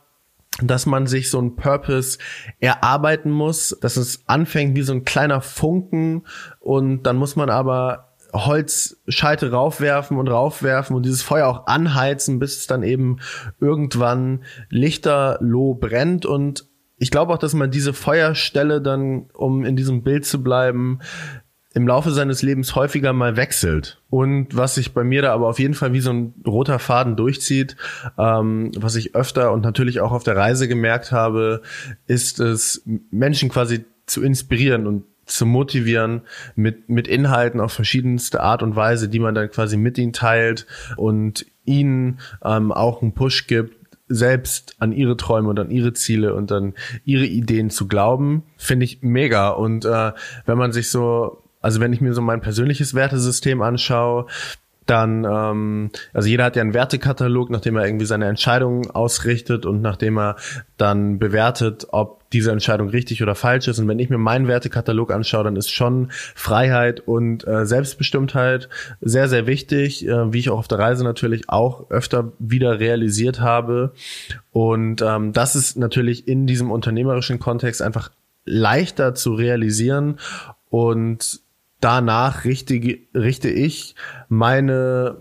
dass 0.62 0.84
man 0.84 1.06
sich 1.06 1.30
so 1.30 1.40
ein 1.40 1.56
Purpose 1.56 2.18
erarbeiten 2.60 3.30
muss, 3.30 3.76
dass 3.80 3.96
es 3.96 4.20
anfängt 4.26 4.76
wie 4.76 4.82
so 4.82 4.92
ein 4.92 5.06
kleiner 5.06 5.40
Funken 5.40 6.24
und 6.60 7.04
dann 7.04 7.16
muss 7.16 7.36
man 7.36 7.48
aber 7.48 8.12
Holzscheite 8.34 9.50
raufwerfen 9.50 10.18
und 10.18 10.28
raufwerfen 10.28 10.94
und 10.94 11.04
dieses 11.04 11.22
Feuer 11.22 11.46
auch 11.46 11.66
anheizen, 11.68 12.38
bis 12.38 12.58
es 12.58 12.66
dann 12.66 12.82
eben 12.82 13.20
irgendwann 13.60 14.44
lichterloh 14.68 15.74
brennt 15.74 16.26
und 16.26 16.66
ich 16.98 17.10
glaube 17.10 17.32
auch, 17.32 17.38
dass 17.38 17.54
man 17.54 17.70
diese 17.70 17.92
Feuerstelle 17.92 18.80
dann, 18.80 19.26
um 19.34 19.64
in 19.64 19.76
diesem 19.76 20.02
Bild 20.02 20.24
zu 20.24 20.42
bleiben, 20.42 21.00
im 21.74 21.86
Laufe 21.86 22.10
seines 22.10 22.40
Lebens 22.40 22.74
häufiger 22.74 23.12
mal 23.12 23.36
wechselt. 23.36 24.00
Und 24.08 24.56
was 24.56 24.76
sich 24.76 24.94
bei 24.94 25.04
mir 25.04 25.20
da 25.20 25.34
aber 25.34 25.46
auf 25.46 25.58
jeden 25.58 25.74
Fall 25.74 25.92
wie 25.92 26.00
so 26.00 26.10
ein 26.10 26.32
roter 26.46 26.78
Faden 26.78 27.16
durchzieht, 27.16 27.76
ähm, 28.16 28.70
was 28.74 28.96
ich 28.96 29.14
öfter 29.14 29.52
und 29.52 29.62
natürlich 29.62 30.00
auch 30.00 30.12
auf 30.12 30.24
der 30.24 30.36
Reise 30.36 30.68
gemerkt 30.68 31.12
habe, 31.12 31.60
ist 32.06 32.40
es, 32.40 32.82
Menschen 33.10 33.50
quasi 33.50 33.84
zu 34.06 34.22
inspirieren 34.22 34.86
und 34.86 35.04
zu 35.26 35.44
motivieren 35.44 36.22
mit, 36.54 36.88
mit 36.88 37.08
Inhalten 37.08 37.60
auf 37.60 37.72
verschiedenste 37.72 38.40
Art 38.40 38.62
und 38.62 38.74
Weise, 38.74 39.10
die 39.10 39.18
man 39.18 39.34
dann 39.34 39.50
quasi 39.50 39.76
mit 39.76 39.98
ihnen 39.98 40.14
teilt 40.14 40.66
und 40.96 41.44
ihnen 41.66 42.20
ähm, 42.42 42.72
auch 42.72 43.02
einen 43.02 43.12
Push 43.12 43.48
gibt, 43.48 43.75
selbst 44.08 44.76
an 44.78 44.92
ihre 44.92 45.16
Träume 45.16 45.48
und 45.48 45.58
an 45.58 45.70
ihre 45.70 45.92
Ziele 45.92 46.34
und 46.34 46.52
an 46.52 46.74
ihre 47.04 47.26
Ideen 47.26 47.70
zu 47.70 47.88
glauben, 47.88 48.44
finde 48.56 48.84
ich 48.84 49.02
mega. 49.02 49.50
Und 49.50 49.84
äh, 49.84 50.12
wenn 50.44 50.58
man 50.58 50.72
sich 50.72 50.90
so 50.90 51.42
also 51.66 51.80
wenn 51.80 51.92
ich 51.92 52.00
mir 52.00 52.14
so 52.14 52.22
mein 52.22 52.40
persönliches 52.40 52.94
Wertesystem 52.94 53.60
anschaue, 53.60 54.26
dann, 54.86 55.24
ähm, 55.24 55.90
also 56.12 56.28
jeder 56.28 56.44
hat 56.44 56.56
ja 56.56 56.62
einen 56.62 56.74
Wertekatalog, 56.74 57.50
nachdem 57.50 57.76
er 57.76 57.86
irgendwie 57.86 58.06
seine 58.06 58.26
Entscheidungen 58.26 58.90
ausrichtet 58.90 59.66
und 59.66 59.82
nachdem 59.82 60.18
er 60.18 60.36
dann 60.76 61.18
bewertet, 61.18 61.88
ob 61.90 62.28
diese 62.30 62.52
Entscheidung 62.52 62.88
richtig 62.88 63.22
oder 63.22 63.34
falsch 63.34 63.68
ist. 63.68 63.78
Und 63.78 63.88
wenn 63.88 63.98
ich 63.98 64.10
mir 64.10 64.18
meinen 64.18 64.48
Wertekatalog 64.48 65.12
anschaue, 65.12 65.44
dann 65.44 65.56
ist 65.56 65.70
schon 65.70 66.08
Freiheit 66.10 67.00
und 67.00 67.46
äh, 67.46 67.66
Selbstbestimmtheit 67.66 68.68
sehr, 69.00 69.28
sehr 69.28 69.46
wichtig, 69.46 70.06
äh, 70.06 70.32
wie 70.32 70.38
ich 70.38 70.50
auch 70.50 70.58
auf 70.58 70.68
der 70.68 70.78
Reise 70.78 71.04
natürlich 71.04 71.48
auch 71.48 71.90
öfter 71.90 72.32
wieder 72.38 72.78
realisiert 72.78 73.40
habe. 73.40 73.92
Und 74.52 75.02
ähm, 75.02 75.32
das 75.32 75.56
ist 75.56 75.76
natürlich 75.76 76.28
in 76.28 76.46
diesem 76.46 76.70
unternehmerischen 76.70 77.38
Kontext 77.38 77.82
einfach 77.82 78.10
leichter 78.44 79.14
zu 79.14 79.34
realisieren 79.34 80.18
und 80.70 81.40
danach 81.80 82.44
richte, 82.44 82.74
richte 83.14 83.48
ich 83.48 83.94
meine 84.28 85.18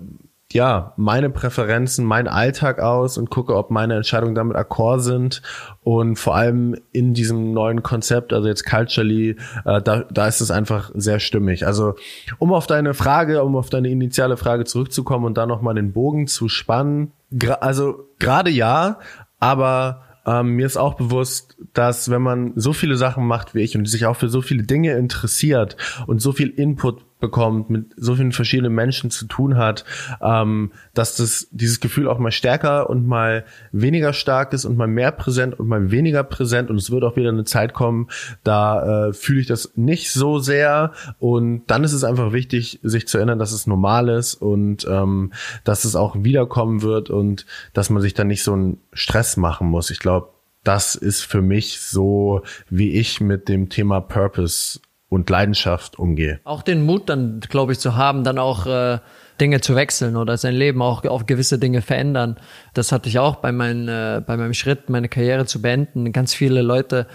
ja, 0.55 0.93
meine 0.95 1.29
Präferenzen, 1.29 2.05
meinen 2.05 2.29
Alltag 2.29 2.79
aus 2.79 3.17
und 3.17 3.29
gucke, 3.29 3.55
ob 3.55 3.71
meine 3.71 3.95
Entscheidungen 3.95 4.35
damit 4.35 4.55
akkord 4.55 5.01
sind. 5.01 5.41
Und 5.83 6.17
vor 6.17 6.35
allem 6.35 6.77
in 6.93 7.13
diesem 7.13 7.51
neuen 7.51 7.83
Konzept, 7.83 8.31
also 8.31 8.47
jetzt 8.47 8.65
culturally, 8.65 9.31
äh, 9.65 9.81
da, 9.81 10.05
da 10.09 10.27
ist 10.27 10.39
es 10.39 10.51
einfach 10.51 10.91
sehr 10.93 11.19
stimmig. 11.19 11.67
Also 11.67 11.95
um 12.39 12.53
auf 12.53 12.67
deine 12.67 12.93
Frage, 12.93 13.43
um 13.43 13.57
auf 13.57 13.69
deine 13.69 13.89
initiale 13.89 14.37
Frage 14.37 14.63
zurückzukommen 14.63 15.25
und 15.25 15.37
da 15.37 15.45
nochmal 15.45 15.75
den 15.75 15.91
Bogen 15.91 16.25
zu 16.27 16.47
spannen. 16.47 17.11
also 17.59 18.07
gerade 18.19 18.49
ja, 18.49 18.99
aber 19.39 20.03
ähm, 20.25 20.55
mir 20.55 20.65
ist 20.65 20.77
auch 20.77 20.95
bewusst, 20.95 21.57
dass 21.73 22.09
wenn 22.09 22.21
man 22.21 22.53
so 22.55 22.73
viele 22.73 22.97
Sachen 22.97 23.25
macht 23.25 23.55
wie 23.55 23.61
ich 23.61 23.77
und 23.77 23.85
sich 23.87 24.05
auch 24.05 24.15
für 24.15 24.29
so 24.29 24.41
viele 24.41 24.63
Dinge 24.63 24.93
interessiert 24.93 25.77
und 26.07 26.21
so 26.21 26.31
viel 26.31 26.49
Input 26.49 27.05
bekommt, 27.25 27.69
mit 27.69 27.93
so 27.97 28.15
vielen 28.15 28.31
verschiedenen 28.31 28.73
Menschen 28.73 29.09
zu 29.09 29.25
tun 29.25 29.57
hat, 29.57 29.83
ähm, 30.21 30.71
dass 30.93 31.15
das 31.15 31.47
dieses 31.51 31.79
Gefühl 31.79 32.07
auch 32.07 32.19
mal 32.19 32.31
stärker 32.31 32.89
und 32.89 33.07
mal 33.07 33.45
weniger 33.71 34.13
stark 34.13 34.53
ist 34.53 34.65
und 34.65 34.77
mal 34.77 34.87
mehr 34.87 35.11
präsent 35.11 35.59
und 35.59 35.67
mal 35.67 35.89
weniger 35.89 36.23
präsent 36.23 36.69
und 36.69 36.77
es 36.77 36.91
wird 36.91 37.03
auch 37.03 37.15
wieder 37.15 37.29
eine 37.29 37.45
Zeit 37.45 37.73
kommen, 37.73 38.09
da 38.43 39.07
äh, 39.07 39.13
fühle 39.13 39.41
ich 39.41 39.47
das 39.47 39.71
nicht 39.75 40.11
so 40.11 40.37
sehr 40.37 40.91
und 41.17 41.63
dann 41.67 41.83
ist 41.83 41.93
es 41.93 42.03
einfach 42.03 42.31
wichtig, 42.31 42.79
sich 42.83 43.07
zu 43.07 43.17
erinnern, 43.17 43.39
dass 43.39 43.51
es 43.51 43.65
normal 43.65 44.09
ist 44.09 44.35
und 44.35 44.85
ähm, 44.87 45.33
dass 45.63 45.85
es 45.85 45.95
auch 45.95 46.15
wiederkommen 46.19 46.83
wird 46.83 47.09
und 47.09 47.45
dass 47.73 47.89
man 47.89 48.01
sich 48.01 48.13
dann 48.13 48.27
nicht 48.27 48.43
so 48.43 48.53
einen 48.53 48.77
Stress 48.93 49.35
machen 49.35 49.67
muss. 49.67 49.89
Ich 49.89 49.99
glaube, 49.99 50.29
das 50.63 50.95
ist 50.95 51.21
für 51.21 51.41
mich 51.41 51.79
so, 51.79 52.41
wie 52.69 52.91
ich 52.91 53.21
mit 53.21 53.49
dem 53.49 53.69
Thema 53.69 54.01
Purpose 54.01 54.79
und 55.15 55.29
Leidenschaft 55.29 55.97
umgehe. 55.97 56.39
Auch 56.43 56.61
den 56.61 56.85
Mut 56.85 57.09
dann, 57.09 57.39
glaube 57.39 57.71
ich, 57.71 57.79
zu 57.79 57.95
haben, 57.95 58.23
dann 58.23 58.37
auch 58.37 58.65
äh, 58.67 58.99
Dinge 59.39 59.61
zu 59.61 59.75
wechseln 59.75 60.17
oder 60.17 60.37
sein 60.37 60.53
Leben 60.53 60.81
auch 60.81 61.05
auf 61.05 61.25
gewisse 61.25 61.57
Dinge 61.57 61.81
verändern. 61.81 62.37
Das 62.73 62.91
hatte 62.91 63.07
ich 63.09 63.17
auch 63.17 63.37
bei, 63.37 63.51
mein, 63.51 63.87
äh, 63.87 64.21
bei 64.25 64.35
meinem 64.37 64.53
Schritt, 64.53 64.89
meine 64.89 65.07
Karriere 65.09 65.45
zu 65.45 65.61
beenden. 65.61 66.11
Ganz 66.11 66.33
viele 66.33 66.61
Leute 66.61 67.07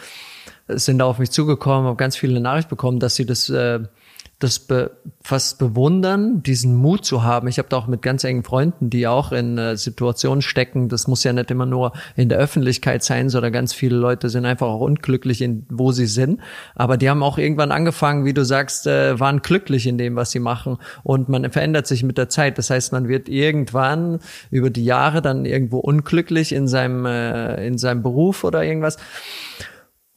sind 0.67 0.99
da 0.99 1.05
auf 1.05 1.19
mich 1.19 1.31
zugekommen, 1.31 1.89
haben 1.89 1.97
ganz 1.99 2.17
viele 2.17 2.41
Nachrichten 2.41 2.71
bekommen, 2.71 3.01
dass 3.01 3.17
sie 3.17 3.27
das 3.27 3.51
äh, 3.51 3.81
das 4.41 4.59
be 4.59 4.91
fast 5.23 5.59
bewundern, 5.59 6.43
diesen 6.43 6.75
Mut 6.75 7.05
zu 7.05 7.23
haben. 7.23 7.47
Ich 7.47 7.59
habe 7.59 7.69
da 7.69 7.77
auch 7.77 7.87
mit 7.87 8.01
ganz 8.01 8.25
engen 8.25 8.43
Freunden, 8.43 8.89
die 8.89 9.07
auch 9.07 9.33
in 9.33 9.59
äh, 9.59 9.77
Situationen 9.77 10.41
stecken. 10.41 10.89
Das 10.89 11.07
muss 11.07 11.23
ja 11.25 11.35
nicht 11.35 11.51
immer 11.51 11.67
nur 11.67 11.93
in 12.17 12.31
der 12.31 12.39
Öffentlichkeit 12.39 13.05
sein, 13.05 13.29
sondern 13.29 13.53
ganz 13.53 13.75
viele 13.75 13.97
Leute 13.97 14.31
sind 14.31 14.47
einfach 14.47 14.67
auch 14.67 14.81
unglücklich 14.81 15.43
in 15.43 15.67
wo 15.69 15.93
sie 15.93 16.07
sind. 16.07 16.41
Aber 16.75 16.97
die 16.97 17.11
haben 17.11 17.23
auch 17.23 17.37
irgendwann 17.37 17.71
angefangen, 17.71 18.25
wie 18.25 18.33
du 18.33 18.43
sagst, 18.45 18.87
äh, 18.87 19.21
waren 19.21 19.43
glücklich 19.43 19.87
in 19.87 19.99
dem, 19.99 20.17
was 20.17 20.31
sie 20.31 20.41
machen. 20.41 20.79
Und 21.03 21.29
man 21.29 21.51
verändert 21.53 21.87
sich 21.87 22.03
mit 22.03 22.17
der 22.17 22.31
Zeit. 22.31 22.57
Das 22.57 22.71
heißt, 22.71 22.93
man 22.93 23.09
wird 23.09 23.29
irgendwann 23.29 24.21
über 24.51 24.71
die 24.71 24.87
Jahre 24.87 25.21
dann 25.21 25.45
irgendwo 25.45 25.79
unglücklich 25.79 26.53
in 26.53 26.67
seinem 26.67 27.05
äh, 27.05 27.67
in 27.67 27.77
seinem 27.77 28.03
Beruf 28.03 28.43
oder 28.45 28.65
irgendwas. 28.65 28.97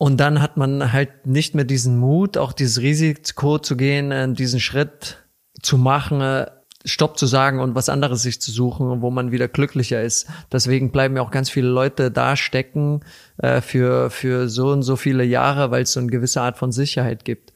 Und 0.03 0.17
dann 0.17 0.41
hat 0.41 0.57
man 0.57 0.91
halt 0.91 1.27
nicht 1.27 1.55
mehr 1.55 1.63
diesen 1.63 1.97
Mut, 1.97 2.37
auch 2.37 2.51
dieses 2.51 2.81
Risiko 2.81 3.57
zu 3.57 3.77
gehen, 3.77 4.11
äh, 4.11 4.33
diesen 4.33 4.59
Schritt 4.59 5.23
zu 5.61 5.77
machen, 5.77 6.19
äh, 6.19 6.47
Stopp 6.83 7.17
zu 7.17 7.25
sagen 7.25 7.61
und 7.61 7.73
was 7.73 7.87
anderes 7.87 8.21
sich 8.21 8.41
zu 8.41 8.51
suchen, 8.51 9.01
wo 9.01 9.11
man 9.11 9.31
wieder 9.31 9.47
glücklicher 9.47 10.01
ist. 10.01 10.27
Deswegen 10.51 10.91
bleiben 10.91 11.15
ja 11.15 11.21
auch 11.21 11.31
ganz 11.31 11.49
viele 11.49 11.69
Leute 11.69 12.11
da 12.11 12.35
stecken 12.35 12.99
äh, 13.37 13.61
für, 13.61 14.09
für 14.09 14.49
so 14.49 14.71
und 14.71 14.83
so 14.83 14.97
viele 14.97 15.23
Jahre, 15.23 15.71
weil 15.71 15.83
es 15.83 15.93
so 15.93 16.01
eine 16.01 16.09
gewisse 16.09 16.41
Art 16.41 16.57
von 16.57 16.73
Sicherheit 16.73 17.23
gibt. 17.23 17.53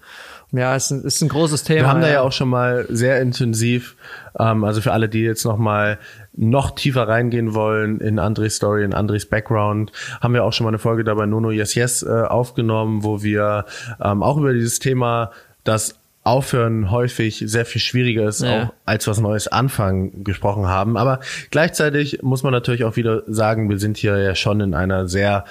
Ja, 0.54 0.74
es 0.74 0.86
ist 0.86 0.92
ein, 0.92 1.04
ist 1.04 1.22
ein 1.22 1.28
großes 1.28 1.66
Thema. 1.66 1.82
Wir 1.82 1.88
haben 1.90 2.02
da 2.02 2.10
ja 2.10 2.22
auch 2.22 2.32
schon 2.32 2.48
mal 2.48 2.86
sehr 2.88 3.22
intensiv, 3.22 3.98
ähm, 4.40 4.64
also 4.64 4.80
für 4.80 4.94
alle, 4.94 5.10
die 5.10 5.20
jetzt 5.20 5.44
noch 5.44 5.58
mal 5.58 6.00
noch 6.38 6.72
tiefer 6.72 7.08
reingehen 7.08 7.54
wollen 7.54 8.00
in 8.00 8.20
Andres 8.20 8.56
Story, 8.56 8.84
in 8.84 8.94
Andres 8.94 9.26
Background, 9.26 9.92
haben 10.22 10.34
wir 10.34 10.44
auch 10.44 10.54
schon 10.54 10.64
mal 10.64 10.70
eine 10.70 10.80
Folge 10.80 11.04
dabei 11.04 11.26
Nono 11.26 11.52
Yes 11.52 11.76
Yes 11.76 12.04
äh, 12.04 12.10
aufgenommen, 12.10 13.04
wo 13.04 13.24
wir 13.24 13.66
ähm, 14.02 14.24
auch 14.24 14.38
über 14.38 14.54
dieses 14.54 14.80
Thema, 14.80 15.32
das 15.64 15.96
Aufhören 16.28 16.92
häufig 16.92 17.42
sehr 17.46 17.66
viel 17.66 17.80
schwieriger 17.80 18.28
ist, 18.28 18.42
ja. 18.42 18.64
auch 18.64 18.74
als 18.86 19.08
was 19.08 19.20
Neues 19.22 19.48
anfangen 19.48 20.26
gesprochen 20.26 20.68
haben. 20.68 20.98
Aber 20.98 21.22
gleichzeitig 21.52 22.22
muss 22.22 22.44
man 22.44 22.52
natürlich 22.52 22.84
auch 22.84 22.98
wieder 22.98 23.24
sagen, 23.28 23.70
wir 23.70 23.80
sind 23.80 23.96
hier 23.96 24.18
ja 24.18 24.36
schon 24.36 24.60
in 24.60 24.74
einer 24.74 25.08
sehr 25.08 25.46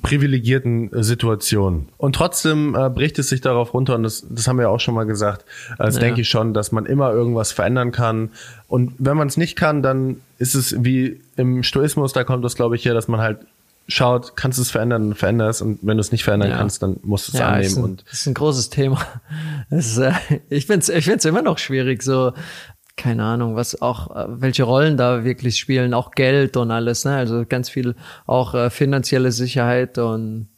privilegierten 0.00 0.90
Situation. 1.02 1.88
Und 1.98 2.14
trotzdem 2.14 2.74
äh, 2.74 2.88
bricht 2.88 3.18
es 3.18 3.28
sich 3.28 3.40
darauf 3.40 3.74
runter, 3.74 3.94
und 3.96 4.04
das, 4.04 4.26
das 4.28 4.46
haben 4.48 4.56
wir 4.56 4.64
ja 4.64 4.68
auch 4.68 4.80
schon 4.80 4.94
mal 4.94 5.04
gesagt, 5.04 5.44
äh, 5.72 5.84
das 5.84 5.96
ja. 5.96 6.00
denke 6.00 6.22
ich 6.22 6.28
schon, 6.28 6.54
dass 6.54 6.72
man 6.72 6.86
immer 6.86 7.12
irgendwas 7.12 7.52
verändern 7.52 7.92
kann. 7.92 8.30
Und 8.68 8.94
wenn 8.98 9.16
man 9.16 9.28
es 9.28 9.36
nicht 9.36 9.56
kann, 9.56 9.82
dann 9.82 10.20
ist 10.38 10.54
es 10.54 10.82
wie 10.84 11.20
im 11.36 11.62
Stoismus, 11.62 12.12
da 12.12 12.24
kommt 12.24 12.44
das, 12.44 12.54
glaube 12.54 12.76
ich, 12.76 12.84
her, 12.84 12.94
dass 12.94 13.08
man 13.08 13.20
halt 13.20 13.38
schaut, 13.88 14.36
kannst 14.36 14.58
du 14.58 14.62
es 14.62 14.70
verändern, 14.70 15.14
veränder 15.14 15.48
es 15.48 15.60
und 15.60 15.80
wenn 15.82 15.96
du 15.96 16.00
es 16.00 16.12
nicht 16.12 16.24
verändern 16.24 16.50
ja. 16.50 16.56
kannst, 16.56 16.82
dann 16.82 16.98
musst 17.02 17.28
du 17.28 17.32
es 17.32 17.38
ja, 17.38 17.48
annehmen. 17.48 17.66
Ist 17.66 17.76
ein, 17.76 17.84
und 17.84 18.04
ist 18.10 18.26
ein 18.26 18.34
großes 18.34 18.70
Thema. 18.70 19.04
Ist, 19.70 19.98
äh, 19.98 20.12
ich 20.48 20.66
finde 20.66 20.80
es 20.80 20.88
ich 20.88 21.04
find's 21.04 21.24
immer 21.24 21.42
noch 21.42 21.58
schwierig, 21.58 22.02
so 22.02 22.32
keine 22.96 23.24
Ahnung, 23.24 23.56
was 23.56 23.80
auch, 23.80 24.14
äh, 24.14 24.26
welche 24.28 24.64
Rollen 24.64 24.96
da 24.96 25.24
wirklich 25.24 25.58
spielen, 25.58 25.94
auch 25.94 26.10
Geld 26.12 26.56
und 26.56 26.70
alles, 26.70 27.04
ne? 27.04 27.16
Also 27.16 27.44
ganz 27.48 27.68
viel 27.70 27.94
auch 28.26 28.54
äh, 28.54 28.70
finanzielle 28.70 29.32
Sicherheit 29.32 29.98
und 29.98 30.48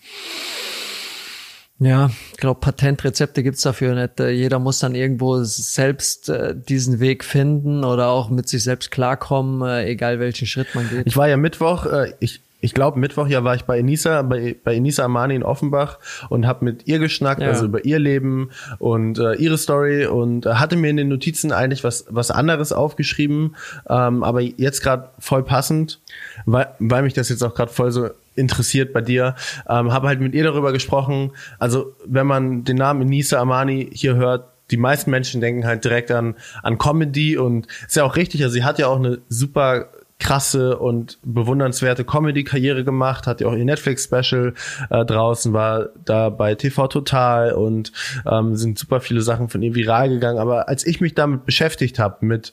ja, 1.81 2.11
ich 2.33 2.39
glaube, 2.39 2.61
Patentrezepte 2.61 3.43
gibt's 3.43 3.63
dafür 3.63 3.95
nicht. 3.95 4.21
Äh, 4.21 4.31
jeder 4.31 4.59
muss 4.59 4.79
dann 4.79 4.95
irgendwo 4.95 5.43
selbst 5.43 6.29
äh, 6.29 6.55
diesen 6.57 7.01
Weg 7.01 7.25
finden 7.25 7.85
oder 7.85 8.09
auch 8.09 8.31
mit 8.31 8.49
sich 8.49 8.63
selbst 8.63 8.91
klarkommen, 8.91 9.69
äh, 9.69 9.87
egal 9.87 10.21
welchen 10.21 10.47
Schritt 10.47 10.75
man 10.75 10.89
geht. 10.89 11.07
Ich 11.07 11.17
war 11.17 11.29
ja 11.29 11.37
Mittwoch, 11.37 11.87
äh, 11.87 12.15
ich, 12.21 12.41
ich 12.65 12.73
glaube, 12.73 12.99
Mittwoch 12.99 13.27
ja 13.27 13.45
war 13.45 13.55
ich 13.55 13.65
bei 13.65 13.79
Enisa, 13.79 14.23
bei, 14.23 14.57
bei 14.65 14.75
Enisa 14.75 15.05
Amani 15.05 15.35
in 15.35 15.43
Offenbach 15.43 15.99
und 16.31 16.47
habe 16.47 16.65
mit 16.65 16.89
ihr 16.89 16.99
geschnackt, 16.99 17.43
ja. 17.43 17.49
also 17.49 17.67
über 17.67 17.85
ihr 17.85 17.99
Leben 17.99 18.49
und 18.79 19.19
äh, 19.19 19.35
ihre 19.35 19.59
Story 19.59 20.07
und 20.07 20.47
äh, 20.47 20.55
hatte 20.55 20.77
mir 20.77 20.89
in 20.89 20.97
den 20.97 21.09
Notizen 21.09 21.53
eigentlich 21.53 21.85
was, 21.85 22.07
was 22.09 22.31
anderes 22.31 22.73
aufgeschrieben, 22.73 23.55
ähm, 23.87 24.25
aber 24.25 24.41
jetzt 24.41 24.83
gerade 24.83 25.11
voll 25.19 25.43
passend, 25.43 26.01
weil, 26.47 26.69
weil 26.79 27.03
mich 27.03 27.13
das 27.13 27.29
jetzt 27.29 27.43
auch 27.43 27.55
gerade 27.55 27.71
voll 27.71 27.91
so 27.91 28.09
interessiert 28.35 28.95
bei 28.95 29.03
dir. 29.03 29.35
Ähm, 29.69 29.93
habe 29.93 30.09
halt 30.09 30.21
mit 30.21 30.35
ihr 30.35 30.45
darüber 30.45 30.73
gesprochen. 30.73 31.33
Also 31.59 31.95
wenn 32.07 32.27
man 32.27 32.65
den 32.65 32.79
Namen 32.79 33.03
Enisa 33.03 33.41
Amani 33.41 33.91
hier 33.93 34.17
hört, 34.17 34.49
die 34.71 34.79
meisten 34.79 35.11
Menschen 35.11 35.43
denken 35.43 35.67
halt 35.67 35.85
direkt 35.85 36.11
an, 36.11 36.35
an 36.63 36.79
Comedy 36.79 37.37
und 37.37 37.67
ist 37.87 37.97
ja 37.97 38.05
auch 38.05 38.17
richtig. 38.17 38.43
Also 38.43 38.55
sie 38.55 38.65
hat 38.65 38.79
ja 38.79 38.87
auch 38.87 38.97
eine 38.97 39.19
super 39.29 39.91
krasse 40.19 40.79
und 40.79 41.19
bewundernswerte 41.23 42.05
Comedy-Karriere 42.05 42.85
gemacht, 42.85 43.27
hat 43.27 43.41
ja 43.41 43.49
auch 43.49 43.55
ihr 43.55 43.65
Netflix-Special 43.65 44.55
äh, 44.91 45.05
draußen, 45.05 45.53
war 45.53 45.89
da 46.05 46.31
bei 46.31 46.55
TV 46.55 46.87
Total 46.87 47.53
und 47.53 47.93
ähm, 48.31 48.57
sind 48.57 48.79
super 48.79 49.01
viele 49.01 49.21
Sachen 49.21 49.49
von 49.49 49.63
ihr 49.63 49.75
viral 49.75 50.09
gegangen. 50.09 50.39
Aber 50.39 50.69
als 50.69 50.87
ich 50.87 51.01
mich 51.01 51.15
damit 51.15 51.45
beschäftigt 51.45 51.99
habe, 51.99 52.25
mit 52.25 52.53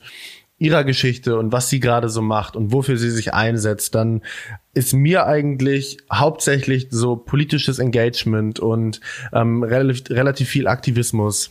ihrer 0.58 0.84
Geschichte 0.84 1.40
und 1.40 1.52
was 1.52 1.70
sie 1.70 1.80
gerade 1.80 2.08
so 2.08 2.22
macht 2.22 2.56
und 2.56 2.72
wofür 2.72 2.96
sie 2.96 3.10
sich 3.10 3.34
einsetzt, 3.34 3.96
dann 3.96 4.22
ist 4.76 4.94
mir 4.94 5.26
eigentlich 5.26 5.98
hauptsächlich 6.14 6.88
so 6.92 7.16
politisches 7.16 7.80
Engagement 7.80 8.60
und 8.60 9.02
ähm, 9.34 9.64
relativ, 9.64 10.10
relativ 10.12 10.50
viel 10.50 10.68
Aktivismus 10.68 11.50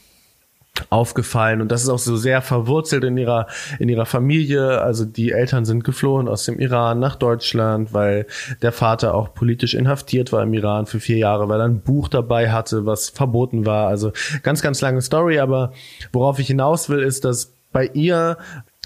aufgefallen. 0.88 1.60
Und 1.60 1.70
das 1.70 1.82
ist 1.82 1.88
auch 1.88 1.98
so 1.98 2.16
sehr 2.16 2.42
verwurzelt 2.42 3.04
in 3.04 3.16
ihrer 3.16 3.46
in 3.78 3.88
ihrer 3.88 4.06
Familie. 4.06 4.80
Also 4.80 5.04
die 5.04 5.32
Eltern 5.32 5.64
sind 5.64 5.84
geflohen 5.84 6.28
aus 6.28 6.44
dem 6.44 6.58
Iran 6.58 6.98
nach 6.98 7.16
Deutschland 7.16 7.92
weil 7.92 8.26
der 8.62 8.72
Vater 8.72 9.14
auch 9.14 9.34
politisch 9.34 9.74
inhaftiert 9.74 10.32
war 10.32 10.42
im 10.42 10.54
Iran 10.54 10.86
für 10.86 11.00
vier 11.00 11.18
Jahre 11.18 11.48
weil 11.48 11.60
er 11.60 11.66
ein 11.66 11.80
Buch 11.80 12.08
dabei 12.08 12.50
hatte 12.50 12.86
was 12.86 13.10
verboten 13.10 13.66
war. 13.66 13.88
Also 13.88 14.12
ganz 14.42 14.62
ganz 14.62 14.80
lange 14.80 15.02
Story. 15.02 15.38
Aber 15.38 15.72
worauf 16.12 16.38
ich 16.38 16.46
hinaus 16.46 16.88
will 16.88 17.00
ist 17.00 17.24
dass 17.24 17.52
bei 17.72 17.86
ihr 17.86 18.38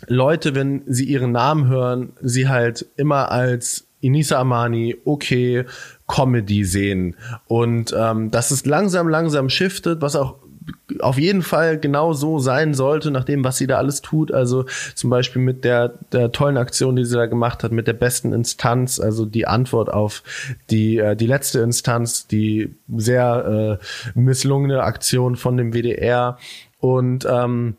Leute, 0.07 0.55
wenn 0.55 0.83
sie 0.87 1.05
ihren 1.05 1.33
Namen 1.33 1.69
hören, 1.69 2.13
sie 2.21 2.49
halt 2.49 2.87
immer 2.97 3.31
als 3.31 3.87
Inisa 4.01 4.39
Amani, 4.39 4.97
okay, 5.07 5.65
Comedy 6.07 6.65
sehen. 6.65 7.17
Und 7.47 7.95
ähm, 7.99 8.31
dass 8.31 8.51
es 8.51 8.67
langsam, 8.67 9.09
langsam 9.09 9.49
shiftet, 9.49 10.03
was 10.03 10.15
auch 10.15 10.37
auf 11.01 11.19
jeden 11.19 11.43
Fall 11.43 11.79
genau 11.79 12.13
so 12.13 12.39
sein 12.39 12.75
sollte, 12.75 13.11
nach 13.11 13.25
dem, 13.25 13.45
was 13.45 13.59
sie 13.59 13.67
da 13.67 13.79
alles 13.79 14.03
tut. 14.03 14.33
Also 14.33 14.65
zum 14.95 15.11
Beispiel 15.11 15.43
mit 15.43 15.65
der, 15.65 15.95
der 16.13 16.33
tollen 16.33 16.57
Aktion, 16.57 16.97
die 16.97 17.05
sie 17.05 17.17
da 17.17 17.27
gemacht 17.27 17.65
hat, 17.65 17.73
mit 17.73 17.87
der 17.87 17.93
besten 17.95 18.33
Instanz, 18.33 19.01
also 19.01 19.27
die 19.27 19.47
Antwort 19.47 19.93
auf 19.93 20.23
die, 20.71 20.99
äh, 20.99 21.17
die 21.17 21.27
letzte 21.27 21.61
Instanz, 21.61 22.27
die 22.27 22.75
sehr 22.97 23.79
äh, 23.81 24.19
misslungene 24.19 24.83
Aktion 24.83 25.37
von 25.37 25.57
dem 25.57 25.73
WDR. 25.73 26.39
Und 26.79 27.27
ähm, 27.29 27.77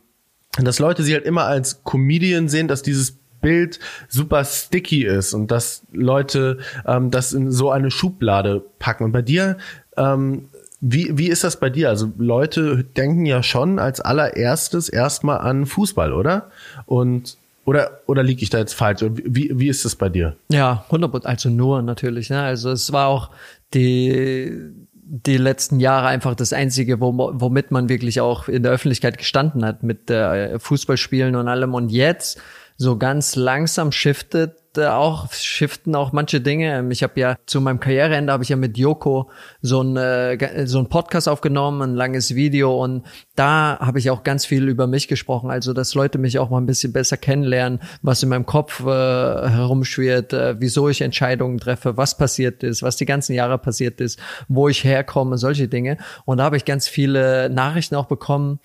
dass 0.57 0.79
Leute 0.79 1.03
sie 1.03 1.13
halt 1.13 1.25
immer 1.25 1.45
als 1.45 1.83
Comedian 1.83 2.47
sehen, 2.47 2.67
dass 2.67 2.81
dieses 2.81 3.17
Bild 3.41 3.79
super 4.07 4.43
sticky 4.43 5.05
ist 5.05 5.33
und 5.33 5.51
dass 5.51 5.83
Leute 5.91 6.57
ähm, 6.85 7.11
das 7.11 7.33
in 7.33 7.51
so 7.51 7.69
eine 7.69 7.91
Schublade 7.91 8.63
packen. 8.79 9.03
Und 9.03 9.11
bei 9.11 9.21
dir, 9.21 9.57
ähm, 9.97 10.49
wie, 10.87 11.17
wie 11.17 11.29
ist 11.29 11.43
das 11.43 11.59
bei 11.59 11.71
dir? 11.71 11.89
Also 11.89 12.11
Leute 12.19 12.83
denken 12.83 13.25
ja 13.25 13.41
schon 13.41 13.79
als 13.79 14.01
allererstes 14.01 14.87
erstmal 14.87 15.39
an 15.39 15.65
Fußball, 15.65 16.13
oder? 16.13 16.51
Und 16.85 17.37
oder, 17.65 18.01
oder 18.05 18.21
liege 18.21 18.43
ich 18.43 18.51
da 18.51 18.59
jetzt 18.59 18.73
falsch? 18.73 19.03
Wie, 19.09 19.49
wie 19.51 19.67
ist 19.67 19.83
das 19.83 19.95
bei 19.95 20.09
dir? 20.09 20.35
Ja, 20.49 20.85
100 20.85 21.25
also 21.25 21.49
nur 21.49 21.81
natürlich. 21.81 22.29
Ne? 22.29 22.39
Also 22.39 22.69
es 22.69 22.91
war 22.93 23.07
auch 23.07 23.31
die 23.73 24.71
die 25.07 25.37
letzten 25.37 25.79
Jahre 25.79 26.07
einfach 26.07 26.35
das 26.35 26.51
Einzige, 26.53 26.99
womit 26.99 27.69
man 27.69 27.89
wirklich 27.89 28.21
auch 28.21 28.47
in 28.47 28.63
der 28.63 28.71
Öffentlichkeit 28.71 29.19
gestanden 29.19 29.63
hat, 29.63 29.83
mit 29.83 30.09
äh, 30.09 30.57
Fußballspielen 30.57 31.35
und 31.35 31.47
allem. 31.47 31.75
Und 31.75 31.89
jetzt 31.89 32.41
so 32.75 32.97
ganz 32.97 33.35
langsam 33.35 33.91
shiftet 33.91 34.55
auch, 34.77 35.31
shiften 35.33 35.95
auch 35.95 36.11
manche 36.11 36.41
Dinge. 36.41 36.79
Ähm, 36.79 36.91
ich 36.91 37.03
habe 37.03 37.19
ja 37.19 37.35
zu 37.45 37.61
meinem 37.61 37.79
Karriereende 37.79 38.31
habe 38.31 38.43
ich 38.43 38.49
ja 38.49 38.55
mit 38.55 38.77
Joko 38.77 39.29
so 39.61 39.81
ein 39.81 39.97
äh, 39.97 40.67
so 40.67 40.79
ein 40.79 40.87
Podcast 40.89 41.27
aufgenommen, 41.27 41.81
ein 41.81 41.95
langes 41.95 42.35
Video 42.35 42.83
und 42.83 43.05
da 43.35 43.77
habe 43.79 43.99
ich 43.99 44.09
auch 44.09 44.23
ganz 44.23 44.45
viel 44.45 44.67
über 44.67 44.87
mich 44.87 45.07
gesprochen, 45.07 45.51
also 45.51 45.73
dass 45.73 45.93
Leute 45.95 46.17
mich 46.17 46.39
auch 46.39 46.49
mal 46.49 46.59
ein 46.59 46.65
bisschen 46.65 46.93
besser 46.93 47.17
kennenlernen, 47.17 47.79
was 48.01 48.23
in 48.23 48.29
meinem 48.29 48.45
Kopf 48.45 48.81
äh, 48.81 48.85
herumschwirrt, 48.85 50.33
äh, 50.33 50.55
wieso 50.59 50.89
ich 50.89 51.01
Entscheidungen 51.01 51.57
treffe, 51.57 51.97
was 51.97 52.17
passiert 52.17 52.63
ist, 52.63 52.83
was 52.83 52.95
die 52.95 53.05
ganzen 53.05 53.33
Jahre 53.33 53.57
passiert 53.57 54.01
ist, 54.01 54.19
wo 54.47 54.67
ich 54.69 54.83
herkomme, 54.83 55.37
solche 55.37 55.67
Dinge. 55.67 55.97
Und 56.25 56.37
da 56.37 56.45
habe 56.45 56.57
ich 56.57 56.65
ganz 56.65 56.87
viele 56.87 57.49
Nachrichten 57.49 57.95
auch 57.95 58.05
bekommen 58.05 58.59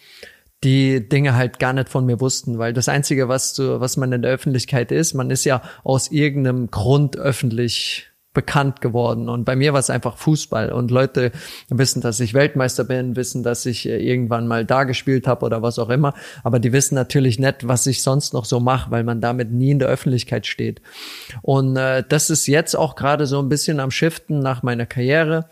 die 0.63 1.09
Dinge 1.09 1.35
halt 1.35 1.59
gar 1.59 1.73
nicht 1.73 1.89
von 1.89 2.05
mir 2.05 2.21
wussten, 2.21 2.59
weil 2.59 2.73
das 2.73 2.89
Einzige, 2.89 3.29
was, 3.29 3.55
du, 3.55 3.81
was 3.81 3.97
man 3.97 4.13
in 4.13 4.23
der 4.23 4.33
Öffentlichkeit 4.33 4.93
ist, 4.93 5.15
man 5.15 5.31
ist 5.31 5.45
ja 5.45 5.63
aus 5.85 6.11
irgendeinem 6.11 6.71
Grund 6.71 7.17
öffentlich 7.17 8.11
bekannt 8.33 8.81
geworden. 8.81 9.29
Und 9.29 9.45
bei 9.45 9.57
mir 9.57 9.73
war 9.73 9.81
es 9.81 9.91
einfach 9.91 10.17
Fußball. 10.17 10.71
Und 10.71 10.91
Leute 10.91 11.33
wissen, 11.69 12.01
dass 12.01 12.21
ich 12.21 12.33
Weltmeister 12.33 12.85
bin, 12.85 13.17
wissen, 13.17 13.43
dass 13.43 13.67
ich 13.67 13.89
äh, 13.89 13.99
irgendwann 13.99 14.47
mal 14.47 14.65
da 14.65 14.85
gespielt 14.85 15.27
habe 15.27 15.45
oder 15.45 15.63
was 15.63 15.81
auch 15.81 15.89
immer. 15.89 16.15
Aber 16.45 16.61
die 16.61 16.73
wissen 16.73 16.95
natürlich 16.95 17.41
nicht, 17.41 17.67
was 17.67 17.87
ich 17.87 18.03
sonst 18.03 18.33
noch 18.33 18.45
so 18.45 18.61
mache, 18.61 18.91
weil 18.93 19.03
man 19.03 19.21
damit 19.21 19.51
nie 19.51 19.73
in 19.73 19.81
der 19.81 19.89
Öffentlichkeit 19.89 20.47
steht. 20.47 20.81
Und 21.43 21.77
äh, 21.77 22.05
das 22.09 22.31
ist 22.31 22.47
jetzt 22.47 22.77
auch 22.77 22.95
gerade 22.95 23.27
so 23.27 23.41
ein 23.41 23.49
bisschen 23.49 23.81
am 23.81 23.91
Shiften 23.91 24.39
nach 24.39 24.63
meiner 24.63 24.87
Karriere 24.87 25.47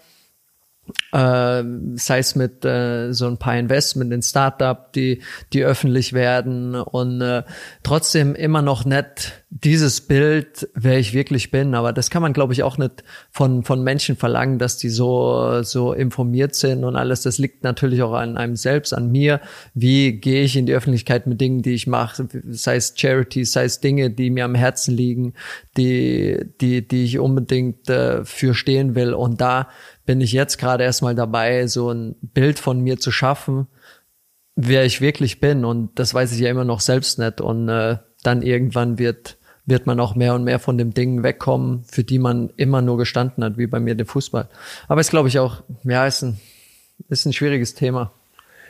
äh, 1.13 1.63
sei 1.95 2.19
es 2.19 2.35
mit 2.35 2.65
äh, 2.65 3.13
so 3.13 3.27
ein 3.27 3.39
paar 3.39 3.57
Investment 3.57 4.13
in 4.13 4.23
Startup, 4.23 4.93
die 4.93 5.23
die 5.53 5.65
öffentlich 5.65 6.13
werden 6.13 6.75
und 6.75 7.21
äh, 7.21 7.43
trotzdem 7.83 8.35
immer 8.35 8.63
noch 8.63 8.85
nicht 8.85 9.45
dieses 9.51 10.03
Bild, 10.03 10.69
wer 10.75 10.99
ich 10.99 11.15
wirklich 11.15 11.51
bin. 11.51 11.75
Aber 11.75 11.95
das 11.95 12.11
kann 12.11 12.21
man, 12.21 12.35
glaube 12.35 12.53
ich, 12.53 12.63
auch 12.63 12.77
nicht 12.77 13.05
von 13.31 13.63
von 13.65 13.83
Menschen 13.83 14.17
verlangen, 14.17 14.59
dass 14.59 14.77
die 14.77 14.91
so 14.91 15.63
so 15.63 15.93
informiert 15.93 16.55
sind 16.55 16.85
und 16.85 16.97
alles. 16.97 17.23
Das 17.23 17.39
liegt 17.39 17.65
natürlich 17.65 18.03
auch 18.03 18.13
an 18.13 18.37
einem 18.37 18.57
selbst, 18.57 18.93
an 18.93 19.11
mir. 19.11 19.41
Wie 19.75 20.13
gehe 20.13 20.43
ich 20.43 20.57
in 20.57 20.67
die 20.67 20.75
Öffentlichkeit 20.75 21.27
mit 21.27 21.41
Dingen, 21.41 21.63
die 21.63 21.75
ich 21.75 21.87
mache, 21.87 22.29
sei 22.51 22.77
es 22.77 22.95
Charities, 22.97 23.53
sei 23.53 23.65
es 23.65 23.81
Dinge, 23.81 24.11
die 24.11 24.31
mir 24.31 24.45
am 24.45 24.55
Herzen 24.55 24.95
liegen, 24.95 25.35
die 25.77 26.39
die 26.61 26.87
die 26.87 27.05
ich 27.05 27.19
unbedingt 27.19 27.89
äh, 27.89 28.25
für 28.25 28.55
stehen 28.55 28.95
will. 28.95 29.15
Und 29.15 29.41
da 29.41 29.69
bin 30.09 30.23
ich 30.23 30.33
jetzt 30.33 30.57
gerade 30.57 30.85
erstmal 30.85 31.15
dabei, 31.15 31.67
so 31.67 31.91
ein 31.91 32.17
Bild 32.23 32.59
von 32.59 32.81
mir 32.81 32.99
zu 32.99 33.11
schaffen, 33.11 33.67
wer 34.57 34.87
ich 34.87 35.03
wirklich 35.03 35.39
bin. 35.39 35.67
Und 35.67 35.99
das 35.99 36.15
weiß 36.15 36.33
ich 36.33 36.39
ja 36.39 36.49
immer 36.49 36.65
noch 36.65 36.81
selbst 36.81 37.19
nicht. 37.19 37.43
Und 37.43 37.69
äh, 37.69 37.99
dann 38.23 38.41
irgendwann 38.41 38.99
wird, 38.99 39.37
wird 39.67 39.85
man 39.85 40.01
auch 40.01 40.15
mehr 40.15 40.35
und 40.35 40.45
mehr 40.45 40.61
von 40.61 40.79
dem 40.79 40.95
Ding 40.95 41.23
wegkommen, 41.23 41.85
für 41.85 42.05
die 42.05 42.19
man 42.19 42.49
immer 42.57 42.81
nur 42.81 42.97
gestanden 42.97 43.45
hat, 43.45 43.59
wie 43.59 43.67
bei 43.67 43.81
mir 43.81 43.97
der 43.97 44.07
Fußball. 44.07 44.49
Aber 44.89 44.99
ist, 45.03 45.11
glaube 45.11 45.29
ich, 45.29 45.39
auch, 45.41 45.63
ja, 45.85 46.07
ist 46.07 46.23
ein, 46.23 46.41
ist 47.11 47.27
ein 47.27 47.35
schwieriges 47.35 47.75
Thema 47.75 48.15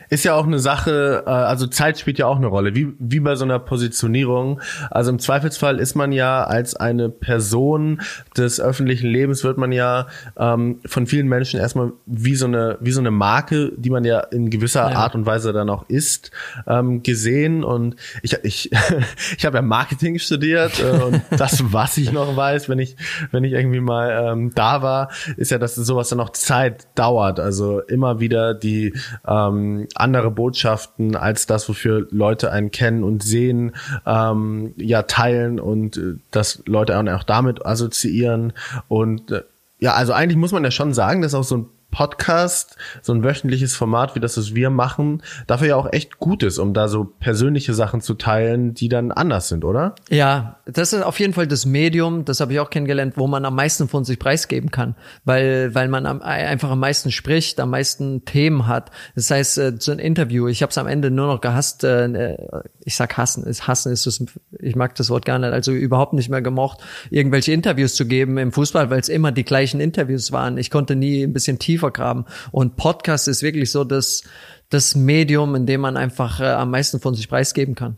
ist 0.09 0.23
ja 0.25 0.33
auch 0.33 0.45
eine 0.45 0.59
Sache, 0.59 1.23
äh, 1.25 1.29
also 1.29 1.67
Zeit 1.67 1.99
spielt 1.99 2.17
ja 2.17 2.25
auch 2.25 2.37
eine 2.37 2.47
Rolle, 2.47 2.75
wie, 2.75 2.93
wie 2.99 3.19
bei 3.19 3.35
so 3.35 3.45
einer 3.45 3.59
Positionierung. 3.59 4.61
Also 4.89 5.11
im 5.11 5.19
Zweifelsfall 5.19 5.79
ist 5.79 5.95
man 5.95 6.11
ja 6.11 6.43
als 6.43 6.75
eine 6.75 7.09
Person 7.09 8.01
des 8.35 8.59
öffentlichen 8.59 9.07
Lebens, 9.07 9.43
wird 9.43 9.57
man 9.57 9.71
ja 9.71 10.07
ähm, 10.37 10.79
von 10.85 11.05
vielen 11.05 11.27
Menschen 11.27 11.59
erstmal 11.59 11.93
wie 12.05 12.35
so 12.35 12.47
eine, 12.47 12.77
wie 12.81 12.91
so 12.91 12.99
eine 12.99 13.11
Marke, 13.11 13.71
die 13.77 13.89
man 13.89 14.03
ja 14.03 14.19
in 14.19 14.49
gewisser 14.49 14.89
ja. 14.89 14.97
Art 14.97 15.15
und 15.15 15.25
Weise 15.25 15.53
dann 15.53 15.69
auch 15.69 15.85
ist, 15.87 16.31
ähm, 16.67 17.03
gesehen. 17.03 17.63
Und 17.63 17.95
ich, 18.23 18.33
ich, 18.43 18.71
ich 19.37 19.45
habe 19.45 19.57
ja 19.57 19.61
Marketing 19.61 20.17
studiert 20.17 20.79
äh, 20.79 21.03
und 21.03 21.21
das, 21.29 21.71
was 21.71 21.97
ich 21.97 22.11
noch 22.11 22.35
weiß, 22.35 22.67
wenn 22.69 22.79
ich, 22.79 22.95
wenn 23.31 23.43
ich 23.43 23.53
irgendwie 23.53 23.79
mal 23.79 24.31
ähm, 24.31 24.51
da 24.55 24.81
war, 24.81 25.11
ist 25.37 25.51
ja, 25.51 25.59
dass 25.59 25.75
sowas 25.75 26.09
dann 26.09 26.19
auch 26.19 26.31
Zeit 26.31 26.87
dauert. 26.95 27.39
Also 27.39 27.81
immer 27.81 28.19
wieder 28.19 28.53
die 28.53 28.93
ähm, 29.27 29.87
andere 29.99 30.31
Botschaften 30.31 31.15
als 31.15 31.45
das, 31.45 31.67
wofür 31.69 32.07
Leute 32.11 32.51
einen 32.51 32.71
kennen 32.71 33.03
und 33.03 33.23
sehen, 33.23 33.75
ähm, 34.05 34.73
ja 34.77 35.03
teilen 35.03 35.59
und 35.59 35.97
äh, 35.97 36.15
dass 36.31 36.63
Leute 36.65 36.97
auch 36.97 37.23
damit 37.23 37.65
assoziieren. 37.65 38.53
Und 38.87 39.31
äh, 39.31 39.43
ja, 39.79 39.93
also 39.93 40.13
eigentlich 40.13 40.37
muss 40.37 40.51
man 40.51 40.63
ja 40.63 40.71
schon 40.71 40.93
sagen, 40.93 41.21
dass 41.21 41.33
auch 41.33 41.43
so 41.43 41.57
ein 41.57 41.65
Podcast, 41.91 42.77
so 43.01 43.13
ein 43.13 43.23
wöchentliches 43.23 43.75
Format 43.75 44.15
wie 44.15 44.19
das, 44.19 44.37
was 44.37 44.53
wir 44.53 44.69
machen, 44.69 45.23
dafür 45.47 45.67
ja 45.67 45.75
auch 45.75 45.91
echt 45.91 46.19
gut 46.19 46.43
ist, 46.43 46.59
um 46.59 46.73
da 46.73 46.87
so 46.87 47.03
persönliche 47.03 47.73
Sachen 47.73 48.01
zu 48.01 48.13
teilen, 48.13 48.73
die 48.73 48.89
dann 48.89 49.11
anders 49.11 49.49
sind, 49.49 49.65
oder? 49.65 49.95
Ja, 50.09 50.59
das 50.65 50.93
ist 50.93 51.03
auf 51.03 51.19
jeden 51.19 51.33
Fall 51.33 51.47
das 51.47 51.65
Medium, 51.65 52.25
das 52.25 52.39
habe 52.39 52.53
ich 52.53 52.59
auch 52.59 52.69
kennengelernt, 52.69 53.13
wo 53.17 53.27
man 53.27 53.43
am 53.45 53.55
meisten 53.55 53.87
von 53.87 54.05
sich 54.05 54.19
preisgeben 54.19 54.71
kann, 54.71 54.95
weil 55.25 55.73
weil 55.73 55.87
man 55.87 56.05
am, 56.05 56.21
einfach 56.21 56.69
am 56.69 56.79
meisten 56.79 57.11
spricht, 57.11 57.59
am 57.59 57.71
meisten 57.71 58.25
Themen 58.25 58.67
hat. 58.67 58.91
Das 59.15 59.31
heißt, 59.31 59.57
äh, 59.57 59.73
so 59.79 59.91
ein 59.91 59.99
Interview, 59.99 60.47
ich 60.47 60.61
habe 60.61 60.69
es 60.69 60.77
am 60.77 60.87
Ende 60.87 61.11
nur 61.11 61.27
noch 61.27 61.41
gehasst, 61.41 61.83
äh, 61.83 62.37
ich 62.83 62.95
sag 62.95 63.17
hassen, 63.17 63.43
ist 63.45 63.67
hassen 63.67 63.91
ist 63.91 64.05
das, 64.05 64.23
ich 64.59 64.75
mag 64.75 64.95
das 64.95 65.09
Wort 65.09 65.25
gar 65.25 65.39
nicht, 65.39 65.51
also 65.51 65.71
überhaupt 65.71 66.13
nicht 66.13 66.29
mehr 66.29 66.41
gemocht, 66.41 66.79
irgendwelche 67.09 67.51
Interviews 67.51 67.95
zu 67.95 68.05
geben 68.05 68.37
im 68.37 68.51
Fußball, 68.51 68.89
weil 68.89 68.99
es 68.99 69.09
immer 69.09 69.31
die 69.31 69.43
gleichen 69.43 69.79
Interviews 69.79 70.31
waren. 70.31 70.57
Ich 70.57 70.69
konnte 70.69 70.95
nie 70.95 71.23
ein 71.23 71.33
bisschen 71.33 71.59
tiefer 71.59 71.78
tiefer 71.79 71.91
graben. 71.91 72.25
Und 72.51 72.75
Podcast 72.75 73.27
ist 73.27 73.41
wirklich 73.41 73.71
so 73.71 73.83
das, 73.83 74.23
das 74.69 74.95
Medium, 74.95 75.55
in 75.55 75.65
dem 75.65 75.81
man 75.81 75.97
einfach 75.97 76.39
äh, 76.39 76.45
am 76.45 76.71
meisten 76.71 76.99
von 76.99 77.15
sich 77.15 77.29
preisgeben 77.29 77.75
kann. 77.75 77.97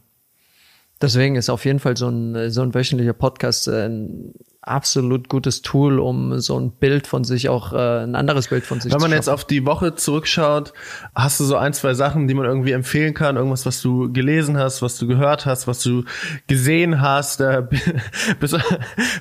Deswegen 1.01 1.36
ist 1.36 1.49
auf 1.49 1.65
jeden 1.65 1.79
Fall 1.79 1.97
so 1.97 2.09
ein, 2.09 2.51
so 2.51 2.61
ein 2.61 2.75
wöchentlicher 2.75 3.13
Podcast 3.13 3.67
äh, 3.67 3.89
absolut 4.64 5.28
gutes 5.28 5.62
Tool, 5.64 5.99
um 5.99 6.39
so 6.39 6.59
ein 6.59 6.72
Bild 6.72 7.07
von 7.07 7.24
sich 7.24 7.49
auch, 7.49 7.74
äh, 7.74 8.03
ein 8.03 8.14
anderes 8.16 8.47
Bild 8.49 8.64
von 8.64 8.80
sich 8.80 8.91
Wenn 8.91 8.99
zu 8.99 9.05
man 9.05 9.12
jetzt 9.12 9.26
schaffen. 9.26 9.34
auf 9.34 9.45
die 9.45 9.66
Woche 9.66 9.95
zurückschaut, 9.95 10.72
hast 11.16 11.39
du 11.39 11.45
so 11.45 11.55
ein, 11.55 11.74
zwei 11.74 11.95
Sachen, 11.95 12.28
die 12.28 12.36
man 12.36 12.45
irgendwie 12.45 12.72
empfehlen 12.74 13.14
kann? 13.16 13.38
Irgendwas, 13.38 13.66
was 13.66 13.82
du 13.82 14.14
gelesen 14.14 14.57
hast, 14.57 14.82
was 14.84 14.97
du 14.99 15.07
gehört 15.07 15.45
hast, 15.47 15.68
was 15.68 15.82
du 15.82 16.03
gesehen 16.47 17.01
hast, 17.01 17.41
äh, 17.41 17.64
bis, 18.39 18.55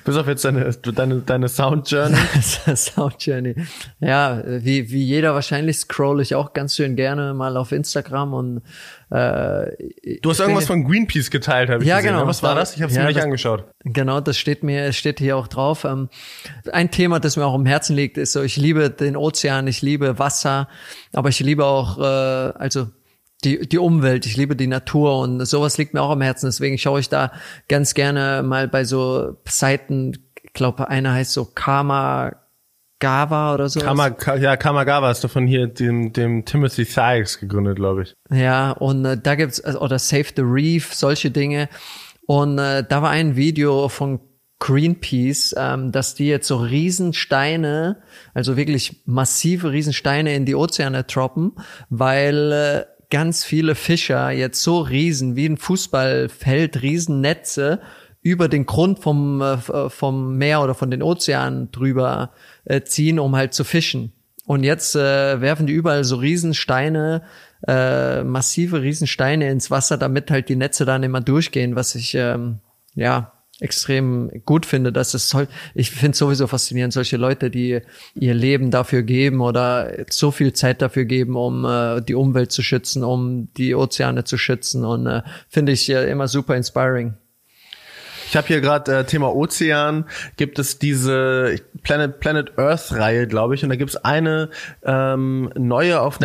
bis 0.05 0.15
auf 0.15 0.27
jetzt 0.27 0.45
deine, 0.45 0.71
deine, 0.71 1.15
deine 1.21 1.47
Sound 1.49 1.89
Journey? 1.89 2.17
Sound 2.75 3.15
Journey. 3.25 3.55
Ja, 3.99 4.43
wie, 4.45 4.91
wie 4.91 5.03
jeder 5.03 5.33
wahrscheinlich 5.33 5.77
scroll 5.77 6.21
ich 6.21 6.35
auch 6.35 6.53
ganz 6.53 6.75
schön 6.75 6.95
gerne 6.95 7.33
mal 7.33 7.57
auf 7.57 7.71
Instagram 7.71 8.33
und 8.35 8.61
äh, 9.09 9.65
Du 10.21 10.29
hast 10.29 10.39
irgendwas 10.39 10.65
von 10.67 10.83
Greenpeace 10.87 11.29
geteilt, 11.31 11.69
habe 11.69 11.83
ich 11.83 11.89
Ja, 11.89 11.97
gesehen. 11.97 12.11
genau. 12.11 12.21
ne? 12.23 12.27
Was 12.29 12.43
war 12.43 12.55
das? 12.55 12.75
Ich 12.75 12.81
habe 12.81 12.91
es 12.91 12.95
Ja, 12.95 13.01
mir 13.03 13.07
nicht 13.07 13.17
das- 13.17 13.25
angeschaut. 13.25 13.65
Genau, 13.83 14.21
das 14.21 14.37
steht 14.37 14.63
mir, 14.63 14.93
steht 14.93 15.19
hier 15.19 15.30
auch 15.33 15.47
drauf. 15.47 15.85
Ähm, 15.85 16.09
ein 16.71 16.91
Thema, 16.91 17.19
das 17.19 17.37
mir 17.37 17.45
auch 17.45 17.53
am 17.53 17.65
Herzen 17.65 17.95
liegt, 17.95 18.17
ist 18.17 18.33
so, 18.33 18.41
ich 18.41 18.57
liebe 18.57 18.89
den 18.89 19.15
Ozean, 19.15 19.67
ich 19.67 19.81
liebe 19.81 20.19
Wasser, 20.19 20.67
aber 21.13 21.29
ich 21.29 21.39
liebe 21.39 21.65
auch, 21.65 21.97
äh, 21.99 22.01
also 22.03 22.87
die, 23.43 23.67
die 23.67 23.79
Umwelt, 23.79 24.25
ich 24.25 24.37
liebe 24.37 24.55
die 24.55 24.67
Natur 24.67 25.19
und 25.19 25.43
sowas 25.45 25.77
liegt 25.77 25.93
mir 25.93 26.01
auch 26.01 26.11
am 26.11 26.21
Herzen. 26.21 26.45
Deswegen 26.47 26.77
schaue 26.77 26.99
ich 26.99 27.09
da 27.09 27.31
ganz 27.67 27.93
gerne 27.93 28.43
mal 28.43 28.67
bei 28.67 28.83
so 28.83 29.37
Seiten, 29.47 30.13
ich 30.43 30.53
glaube, 30.53 30.89
einer 30.89 31.13
heißt 31.13 31.33
so 31.33 31.45
Karma 31.45 32.33
Gava 32.99 33.55
oder 33.55 33.67
so. 33.67 33.79
Kama, 33.79 34.11
Ka- 34.11 34.35
ja, 34.35 34.55
Kamagawa 34.57 35.09
ist 35.09 35.23
doch 35.23 35.31
von 35.31 35.47
hier 35.47 35.65
dem, 35.65 36.13
dem 36.13 36.45
Timothy 36.45 36.85
Sykes 36.85 37.39
gegründet, 37.39 37.77
glaube 37.77 38.03
ich. 38.03 38.13
Ja, 38.29 38.73
und 38.73 39.03
äh, 39.05 39.17
da 39.17 39.33
gibt's 39.33 39.57
äh, 39.57 39.73
oder 39.73 39.97
Save 39.97 40.27
the 40.35 40.43
Reef, 40.45 40.93
solche 40.93 41.31
Dinge. 41.31 41.67
Und 42.27 42.59
äh, 42.59 42.83
da 42.87 43.01
war 43.01 43.09
ein 43.09 43.35
Video 43.35 43.89
von 43.89 44.19
Greenpeace, 44.61 45.55
ähm, 45.57 45.91
dass 45.91 46.13
die 46.13 46.27
jetzt 46.27 46.47
so 46.47 46.57
Riesensteine, 46.57 47.97
also 48.35 48.55
wirklich 48.57 49.01
massive 49.05 49.71
Riesensteine 49.71 50.35
in 50.35 50.45
die 50.45 50.55
Ozeane 50.55 51.03
droppen, 51.03 51.53
weil 51.89 52.51
äh, 52.51 52.85
ganz 53.09 53.43
viele 53.43 53.73
Fischer 53.73 54.29
jetzt 54.29 54.61
so 54.61 54.79
riesen 54.79 55.35
wie 55.35 55.47
ein 55.47 55.57
Fußballfeld, 55.57 56.83
Riesennetze 56.83 57.81
über 58.21 58.47
den 58.47 58.67
Grund 58.67 58.99
vom, 58.99 59.41
äh, 59.41 59.53
äh, 59.53 59.89
vom 59.89 60.37
Meer 60.37 60.61
oder 60.61 60.75
von 60.75 60.91
den 60.91 61.01
Ozeanen 61.01 61.71
drüber 61.71 62.31
äh, 62.63 62.81
ziehen, 62.81 63.17
um 63.17 63.35
halt 63.35 63.55
zu 63.55 63.63
fischen. 63.63 64.13
Und 64.45 64.63
jetzt 64.63 64.95
äh, 64.95 65.41
werfen 65.41 65.65
die 65.65 65.73
überall 65.73 66.03
so 66.03 66.17
Riesensteine, 66.17 67.23
äh, 67.67 68.23
massive 68.23 68.83
Riesensteine 68.83 69.49
ins 69.49 69.71
Wasser, 69.71 69.97
damit 69.97 70.29
halt 70.29 70.49
die 70.49 70.55
Netze 70.55 70.85
dann 70.85 71.01
immer 71.01 71.21
durchgehen, 71.21 71.75
was 71.75 71.95
ich 71.95 72.13
ähm, 72.13 72.59
ja 72.93 73.40
extrem 73.61 74.43
gut 74.45 74.65
finde, 74.65 74.91
dass 74.91 75.13
es 75.13 75.29
soll. 75.29 75.47
Ich 75.75 75.91
finde 75.91 76.17
sowieso 76.17 76.47
faszinierend 76.47 76.93
solche 76.93 77.17
Leute, 77.17 77.49
die 77.49 77.79
ihr 78.15 78.33
Leben 78.33 78.71
dafür 78.71 79.03
geben 79.03 79.39
oder 79.39 80.05
so 80.09 80.31
viel 80.31 80.51
Zeit 80.53 80.81
dafür 80.81 81.05
geben, 81.05 81.35
um 81.35 81.63
äh, 81.63 82.01
die 82.01 82.15
Umwelt 82.15 82.51
zu 82.51 82.63
schützen, 82.63 83.03
um 83.03 83.49
die 83.55 83.75
Ozeane 83.75 84.23
zu 84.23 84.37
schützen 84.37 84.83
und 84.83 85.05
äh, 85.05 85.21
finde 85.47 85.71
ich 85.71 85.89
äh, 85.89 86.09
immer 86.09 86.27
super 86.27 86.55
inspiring. 86.55 87.13
Ich 88.27 88.37
habe 88.37 88.47
hier 88.47 88.61
gerade 88.61 88.99
äh, 88.99 89.03
Thema 89.03 89.35
Ozean, 89.35 90.05
gibt 90.37 90.57
es 90.57 90.79
diese 90.79 91.57
Planet 91.83 92.19
Planet 92.19 92.57
Earth 92.57 92.93
Reihe, 92.93 93.27
glaube 93.27 93.55
ich, 93.55 93.63
und 93.63 93.69
da 93.69 93.75
gibt 93.75 93.91
es 93.91 93.97
eine 93.97 94.49
ähm, 94.83 95.51
neue 95.55 96.01
auf 96.01 96.19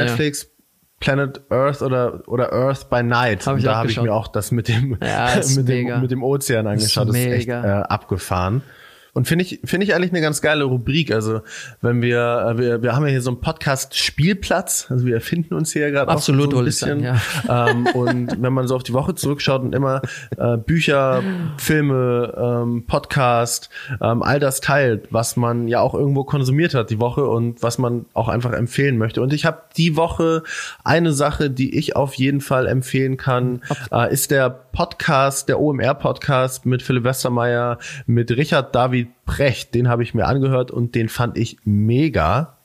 Ja. 0.46 0.55
Planet 1.00 1.42
Earth 1.50 1.82
oder 1.82 2.22
oder 2.26 2.52
Earth 2.52 2.88
by 2.88 3.02
Night. 3.02 3.46
Hab 3.46 3.60
da 3.60 3.76
habe 3.76 3.90
ich 3.90 4.00
mir 4.00 4.12
auch 4.12 4.28
das 4.28 4.50
mit 4.50 4.68
dem 4.68 4.96
Ja, 5.02 5.34
ist 5.34 5.56
mit 5.56 5.68
dem 5.68 6.00
mit 6.00 6.10
dem 6.10 6.22
Ozean 6.22 6.66
angeschaut. 6.66 7.08
Das 7.08 7.16
ist 7.16 7.26
echt 7.26 7.48
äh, 7.48 7.52
abgefahren. 7.52 8.62
Und 9.16 9.26
finde 9.26 9.46
ich 9.46 9.60
finde 9.64 9.86
ich 9.86 9.94
eigentlich 9.94 10.10
eine 10.12 10.20
ganz 10.20 10.42
geile 10.42 10.64
Rubrik. 10.64 11.10
Also 11.10 11.40
wenn 11.80 12.02
wir 12.02 12.48
äh, 12.50 12.58
wir, 12.58 12.82
wir 12.82 12.94
haben 12.94 13.04
ja 13.04 13.12
hier 13.12 13.22
so 13.22 13.30
einen 13.30 13.40
Podcast 13.40 13.96
Spielplatz. 13.96 14.88
Also 14.90 15.06
wir 15.06 15.14
erfinden 15.14 15.54
uns 15.54 15.72
hier 15.72 15.90
gerade 15.90 16.10
Absolut, 16.10 16.50
so 16.50 16.58
ein 16.58 16.64
bisschen. 16.66 17.02
sagen, 17.02 17.18
ähm, 17.48 17.86
und 17.94 18.36
wenn 18.42 18.52
man 18.52 18.68
so 18.68 18.76
auf 18.76 18.82
die 18.82 18.92
Woche 18.92 19.14
zurückschaut 19.14 19.62
und 19.62 19.74
immer 19.74 20.02
äh, 20.36 20.58
Bücher, 20.58 21.22
Filme, 21.56 22.34
ähm, 22.36 22.84
Podcast, 22.86 23.70
ähm, 24.02 24.22
all 24.22 24.38
das 24.38 24.60
teilt, 24.60 25.08
was 25.10 25.36
man 25.36 25.66
ja 25.66 25.80
auch 25.80 25.94
irgendwo 25.94 26.24
konsumiert 26.24 26.74
hat 26.74 26.90
die 26.90 27.00
Woche 27.00 27.24
und 27.24 27.62
was 27.62 27.78
man 27.78 28.04
auch 28.12 28.28
einfach 28.28 28.52
empfehlen 28.52 28.98
möchte. 28.98 29.22
Und 29.22 29.32
ich 29.32 29.46
habe 29.46 29.62
die 29.78 29.96
Woche 29.96 30.42
eine 30.84 31.14
Sache, 31.14 31.48
die 31.48 31.78
ich 31.78 31.96
auf 31.96 32.12
jeden 32.12 32.42
Fall 32.42 32.66
empfehlen 32.66 33.16
kann, 33.16 33.62
äh, 33.90 34.12
ist 34.12 34.30
der 34.30 34.50
Podcast, 34.50 35.48
der 35.48 35.58
OMR-Podcast 35.58 36.66
mit 36.66 36.82
Philipp 36.82 37.04
Westermeier, 37.04 37.78
mit 38.04 38.30
Richard 38.30 38.74
David 38.74 39.05
Precht. 39.24 39.74
Den 39.74 39.88
habe 39.88 40.02
ich 40.02 40.14
mir 40.14 40.26
angehört 40.26 40.70
und 40.70 40.94
den 40.94 41.08
fand 41.08 41.36
ich 41.38 41.58
mega. 41.64 42.56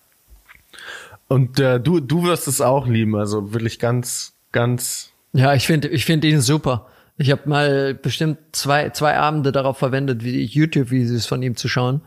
Und 1.27 1.59
äh, 1.59 1.79
du, 1.79 1.99
du 1.99 2.23
wirst 2.23 2.47
es 2.47 2.61
auch 2.61 2.87
lieben, 2.87 3.15
also 3.15 3.53
wirklich 3.53 3.79
ganz, 3.79 4.33
ganz 4.51 5.11
Ja, 5.33 5.53
ich 5.53 5.65
finde 5.67 5.87
ich 5.89 6.05
finde 6.05 6.27
ihn 6.27 6.41
super. 6.41 6.87
Ich 7.17 7.31
habe 7.31 7.47
mal 7.47 7.93
bestimmt 7.93 8.37
zwei, 8.51 8.89
zwei 8.89 9.17
Abende 9.17 9.51
darauf 9.51 9.77
verwendet, 9.77 10.23
wie 10.23 10.43
YouTube-Videos 10.43 11.25
von 11.27 11.43
ihm 11.43 11.55
zu 11.55 11.67
schauen, 11.67 12.01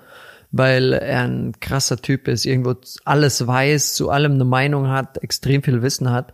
weil 0.50 0.92
er 0.92 1.22
ein 1.22 1.52
krasser 1.60 1.96
Typ 1.98 2.26
ist, 2.26 2.44
irgendwo 2.46 2.74
alles 3.04 3.46
weiß, 3.46 3.94
zu 3.94 4.10
allem 4.10 4.32
eine 4.32 4.44
Meinung 4.44 4.88
hat, 4.88 5.22
extrem 5.22 5.62
viel 5.62 5.82
Wissen 5.82 6.10
hat. 6.10 6.32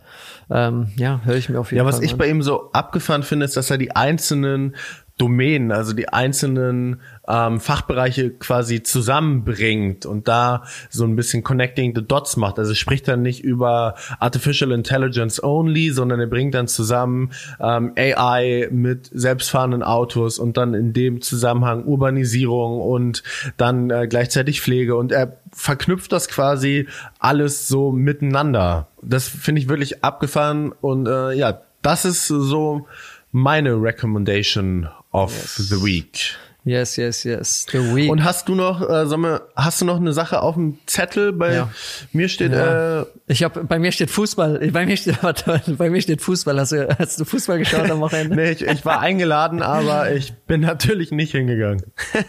Ähm, 0.49 0.87
ja, 0.95 1.21
höre 1.23 1.35
ich 1.35 1.47
mir 1.49 1.59
auf 1.59 1.71
jeden 1.71 1.77
Ja, 1.77 1.83
Fall 1.83 1.93
was 1.93 2.01
ich 2.03 2.13
an. 2.13 2.17
bei 2.17 2.27
ihm 2.27 2.41
so 2.41 2.71
abgefahren 2.71 3.23
finde, 3.23 3.45
ist, 3.45 3.55
dass 3.55 3.69
er 3.69 3.77
die 3.77 3.95
einzelnen 3.95 4.75
Domänen, 5.17 5.71
also 5.71 5.93
die 5.93 6.09
einzelnen 6.09 7.01
ähm, 7.31 7.59
Fachbereiche 7.59 8.31
quasi 8.31 8.83
zusammenbringt 8.83 10.05
und 10.05 10.27
da 10.27 10.63
so 10.89 11.05
ein 11.05 11.15
bisschen 11.15 11.43
Connecting 11.43 11.95
the 11.95 12.05
Dots 12.05 12.35
macht. 12.35 12.59
Also 12.59 12.73
spricht 12.73 13.07
dann 13.07 13.21
nicht 13.21 13.43
über 13.43 13.95
Artificial 14.19 14.71
Intelligence 14.71 15.41
only, 15.41 15.91
sondern 15.91 16.19
er 16.19 16.27
bringt 16.27 16.53
dann 16.53 16.67
zusammen 16.67 17.31
ähm, 17.59 17.93
AI 17.97 18.67
mit 18.71 19.09
selbstfahrenden 19.13 19.81
Autos 19.81 20.39
und 20.39 20.57
dann 20.57 20.73
in 20.73 20.91
dem 20.91 21.21
Zusammenhang 21.21 21.85
Urbanisierung 21.85 22.81
und 22.81 23.23
dann 23.55 23.89
äh, 23.89 24.07
gleichzeitig 24.07 24.61
Pflege 24.61 24.95
und 24.95 25.11
er 25.11 25.37
verknüpft 25.53 26.11
das 26.11 26.27
quasi 26.27 26.87
alles 27.19 27.67
so 27.67 27.91
miteinander. 27.91 28.87
Das 29.01 29.27
finde 29.27 29.61
ich 29.61 29.69
wirklich 29.69 30.03
abgefahren 30.03 30.73
und 30.81 31.07
äh, 31.07 31.33
ja, 31.33 31.61
das 31.81 32.05
ist 32.05 32.27
so 32.27 32.87
meine 33.31 33.81
Recommendation 33.81 34.89
of 35.11 35.31
the 35.57 35.83
week. 35.83 36.35
Yes, 36.63 36.95
yes, 36.95 37.23
yes. 37.23 37.65
The 37.71 37.79
Week. 37.95 38.11
Und 38.11 38.23
hast 38.23 38.47
du 38.47 38.53
noch, 38.53 38.87
äh, 38.87 39.07
sag 39.07 39.17
mal, 39.17 39.41
hast 39.55 39.81
du 39.81 39.85
noch 39.85 39.95
eine 39.97 40.13
Sache 40.13 40.43
auf 40.43 40.53
dem 40.53 40.77
Zettel? 40.85 41.33
Bei 41.33 41.55
Ja. 41.55 41.69
mir 42.13 42.29
steht, 42.29 42.51
Ja. 42.51 43.01
äh, 43.01 43.05
ich 43.25 43.41
habe 43.43 43.63
bei 43.63 43.79
mir 43.79 43.91
steht 43.91 44.11
Fußball. 44.11 44.59
Bei 44.71 44.85
mir 44.85 44.95
steht 44.95 45.23
warte, 45.23 45.59
bei 45.75 45.89
mir 45.89 45.99
steht 46.03 46.21
Fußball. 46.21 46.59
Hast 46.59 46.73
du, 46.73 46.87
hast 46.99 47.19
du 47.19 47.25
Fußball 47.25 47.57
geschaut 47.57 47.89
am 47.89 47.99
Wochenende? 48.01 48.35
nee, 48.35 48.51
ich, 48.51 48.61
ich 48.61 48.85
war 48.85 48.99
eingeladen, 48.99 49.63
aber 49.63 50.11
ich 50.11 50.33
bin 50.45 50.61
natürlich 50.61 51.09
nicht 51.11 51.31
hingegangen. 51.31 51.81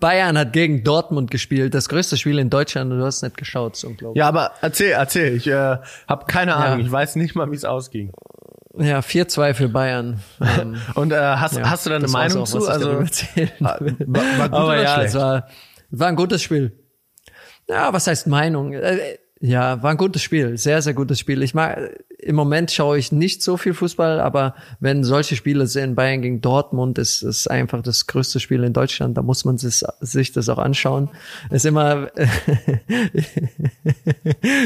Bayern 0.00 0.38
hat 0.38 0.52
gegen 0.52 0.84
Dortmund 0.84 1.30
gespielt, 1.30 1.74
das 1.74 1.88
größte 1.88 2.16
Spiel 2.16 2.38
in 2.38 2.50
Deutschland. 2.50 2.92
und 2.92 2.98
Du 3.00 3.04
hast 3.04 3.22
nicht 3.22 3.36
geschaut, 3.36 3.76
so 3.76 3.88
unglaublich. 3.88 4.18
Ja, 4.18 4.28
aber 4.28 4.52
erzähl, 4.62 4.92
erzähl. 4.92 5.34
Ich 5.36 5.46
äh, 5.46 5.76
habe 6.08 6.24
keine 6.26 6.56
Ahnung. 6.56 6.80
Ich 6.80 6.90
weiß 6.90 7.16
nicht 7.16 7.34
mal, 7.34 7.50
wie 7.50 7.56
es 7.56 7.64
ausging. 7.64 8.12
Ja, 8.78 9.00
4-2 9.00 9.54
für 9.54 9.68
Bayern. 9.68 10.20
Ähm, 10.40 10.76
Und 10.94 11.12
äh, 11.12 11.16
hast, 11.16 11.56
Ja, 11.56 11.68
hast 11.70 11.86
du 11.86 11.90
da 11.90 11.96
eine 11.96 12.08
Meinung 12.08 12.42
auch, 12.42 12.46
zu? 12.46 12.66
Also 12.68 12.90
war- 13.60 13.80
war 13.80 14.52
Aber 14.52 14.80
ja, 14.80 14.94
schlecht? 14.94 15.08
es 15.08 15.14
war, 15.14 15.48
war 15.90 16.08
ein 16.08 16.16
gutes 16.16 16.42
Spiel. 16.42 16.72
Ja, 17.68 17.92
was 17.92 18.06
heißt 18.06 18.26
Meinung? 18.26 18.72
Äh, 18.72 19.18
Ja, 19.40 19.82
war 19.82 19.90
ein 19.92 19.96
gutes 19.96 20.22
Spiel, 20.22 20.56
sehr, 20.58 20.82
sehr 20.82 20.94
gutes 20.94 21.18
Spiel. 21.20 21.42
Ich 21.42 21.54
mag, 21.54 21.78
im 22.28 22.36
Moment 22.36 22.70
schaue 22.70 22.98
ich 22.98 23.10
nicht 23.10 23.42
so 23.42 23.56
viel 23.56 23.72
Fußball, 23.72 24.20
aber 24.20 24.54
wenn 24.80 25.02
solche 25.02 25.34
Spiele 25.34 25.66
sind, 25.66 25.94
Bayern 25.94 26.20
gegen 26.20 26.42
Dortmund, 26.42 26.98
ist 26.98 27.22
ist 27.22 27.50
einfach 27.50 27.80
das 27.80 28.06
größte 28.06 28.38
Spiel 28.38 28.64
in 28.64 28.74
Deutschland. 28.74 29.16
Da 29.16 29.22
muss 29.22 29.46
man 29.46 29.56
sich, 29.56 29.82
sich 30.00 30.32
das 30.32 30.50
auch 30.50 30.58
anschauen. 30.58 31.08
Ist 31.48 31.64
immer 31.64 32.10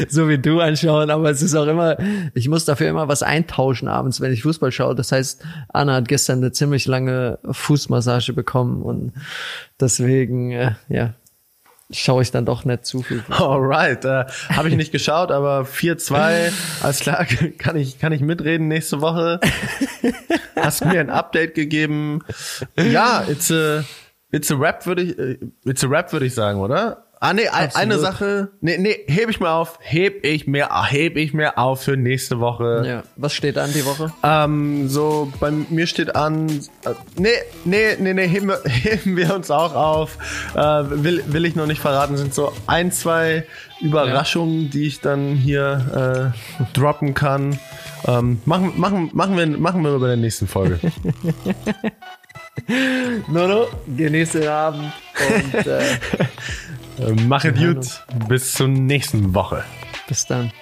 so 0.08 0.28
wie 0.28 0.38
du 0.38 0.58
anschauen, 0.58 1.08
aber 1.08 1.30
es 1.30 1.40
ist 1.40 1.54
auch 1.54 1.68
immer, 1.68 1.96
ich 2.34 2.48
muss 2.48 2.64
dafür 2.64 2.90
immer 2.90 3.06
was 3.06 3.22
eintauschen 3.22 3.86
abends, 3.86 4.20
wenn 4.20 4.32
ich 4.32 4.42
Fußball 4.42 4.72
schaue. 4.72 4.96
Das 4.96 5.12
heißt, 5.12 5.44
Anna 5.68 5.94
hat 5.94 6.08
gestern 6.08 6.38
eine 6.38 6.50
ziemlich 6.50 6.86
lange 6.86 7.38
Fußmassage 7.48 8.32
bekommen 8.32 8.82
und 8.82 9.12
deswegen, 9.78 10.50
äh, 10.50 10.72
ja, 10.88 11.14
schaue 11.90 12.22
ich 12.22 12.30
dann 12.30 12.46
doch 12.46 12.64
nicht 12.64 12.86
zu 12.86 13.02
viel. 13.02 13.24
Alright, 13.30 14.04
äh, 14.04 14.24
habe 14.48 14.68
ich 14.68 14.76
nicht 14.76 14.92
geschaut, 14.92 15.30
aber 15.30 15.62
4-2, 15.62 16.52
alles 16.82 17.00
klar, 17.00 17.24
kann 17.58 17.76
ich, 17.76 17.98
kann 17.98 18.12
ich 18.12 18.20
mitreden 18.20 18.68
nächste 18.68 19.00
Woche. 19.00 19.40
Hast 20.56 20.84
mir 20.84 21.00
ein 21.00 21.10
Update 21.10 21.54
gegeben. 21.54 22.20
Ja, 22.76 23.24
it's 23.28 23.50
a, 23.50 23.84
it's 24.30 24.50
a 24.50 24.54
rap, 24.56 24.86
würde 24.86 25.02
ich, 25.02 25.18
äh, 25.18 25.38
it's 25.64 25.84
a 25.84 25.88
rap, 25.88 26.12
würde 26.12 26.26
ich 26.26 26.34
sagen, 26.34 26.60
oder? 26.60 27.04
Ah, 27.24 27.34
nee, 27.34 27.46
ein- 27.46 27.70
eine 27.76 27.94
Absolut. 27.94 28.00
Sache, 28.00 28.48
nee, 28.62 28.78
nee, 28.78 28.96
heb 29.06 29.28
ich 29.30 29.38
mir 29.38 29.50
auf, 29.50 29.78
heb 29.80 30.24
ich 30.24 30.48
mir, 30.48 30.68
heb 30.90 31.16
ich 31.16 31.32
mir 31.32 31.56
auf 31.56 31.82
für 31.84 31.96
nächste 31.96 32.40
Woche. 32.40 32.82
Ja. 32.84 33.02
Was 33.14 33.32
steht 33.32 33.58
an 33.58 33.72
die 33.72 33.84
Woche? 33.86 34.12
Ähm, 34.24 34.88
so, 34.88 35.32
bei 35.38 35.52
mir 35.52 35.86
steht 35.86 36.16
an, 36.16 36.48
äh, 36.84 36.90
nee, 37.16 37.28
nee, 37.64 37.94
nee, 38.00 38.12
nee, 38.12 38.26
heben 38.26 38.48
wir, 38.48 38.60
heben 38.66 39.16
wir 39.16 39.36
uns 39.36 39.52
auch 39.52 39.72
auf. 39.76 40.18
Äh, 40.56 40.58
will, 40.58 41.22
will 41.28 41.44
ich 41.44 41.54
noch 41.54 41.66
nicht 41.66 41.80
verraten, 41.80 42.16
sind 42.16 42.34
so 42.34 42.52
ein, 42.66 42.90
zwei 42.90 43.46
Überraschungen, 43.80 44.70
die 44.70 44.88
ich 44.88 45.00
dann 45.00 45.36
hier 45.36 46.32
äh, 46.34 46.66
droppen 46.76 47.14
kann. 47.14 47.56
Ähm, 48.04 48.40
machen, 48.46 48.72
machen, 48.74 49.10
machen, 49.12 49.36
wir, 49.36 49.46
machen 49.46 49.84
wir 49.84 49.96
bei 50.00 50.08
der 50.08 50.16
nächsten 50.16 50.48
Folge. 50.48 50.80
Nono, 53.28 53.66
genieße 53.96 54.40
den 54.40 54.48
Abend 54.48 54.92
und 55.54 55.66
äh, 55.68 55.82
äh, 56.98 57.12
machet 57.12 57.56
gut. 57.56 58.04
Bis 58.28 58.52
zur 58.52 58.68
nächsten 58.68 59.34
Woche. 59.34 59.64
bis 60.08 60.26
dann. 60.26 60.52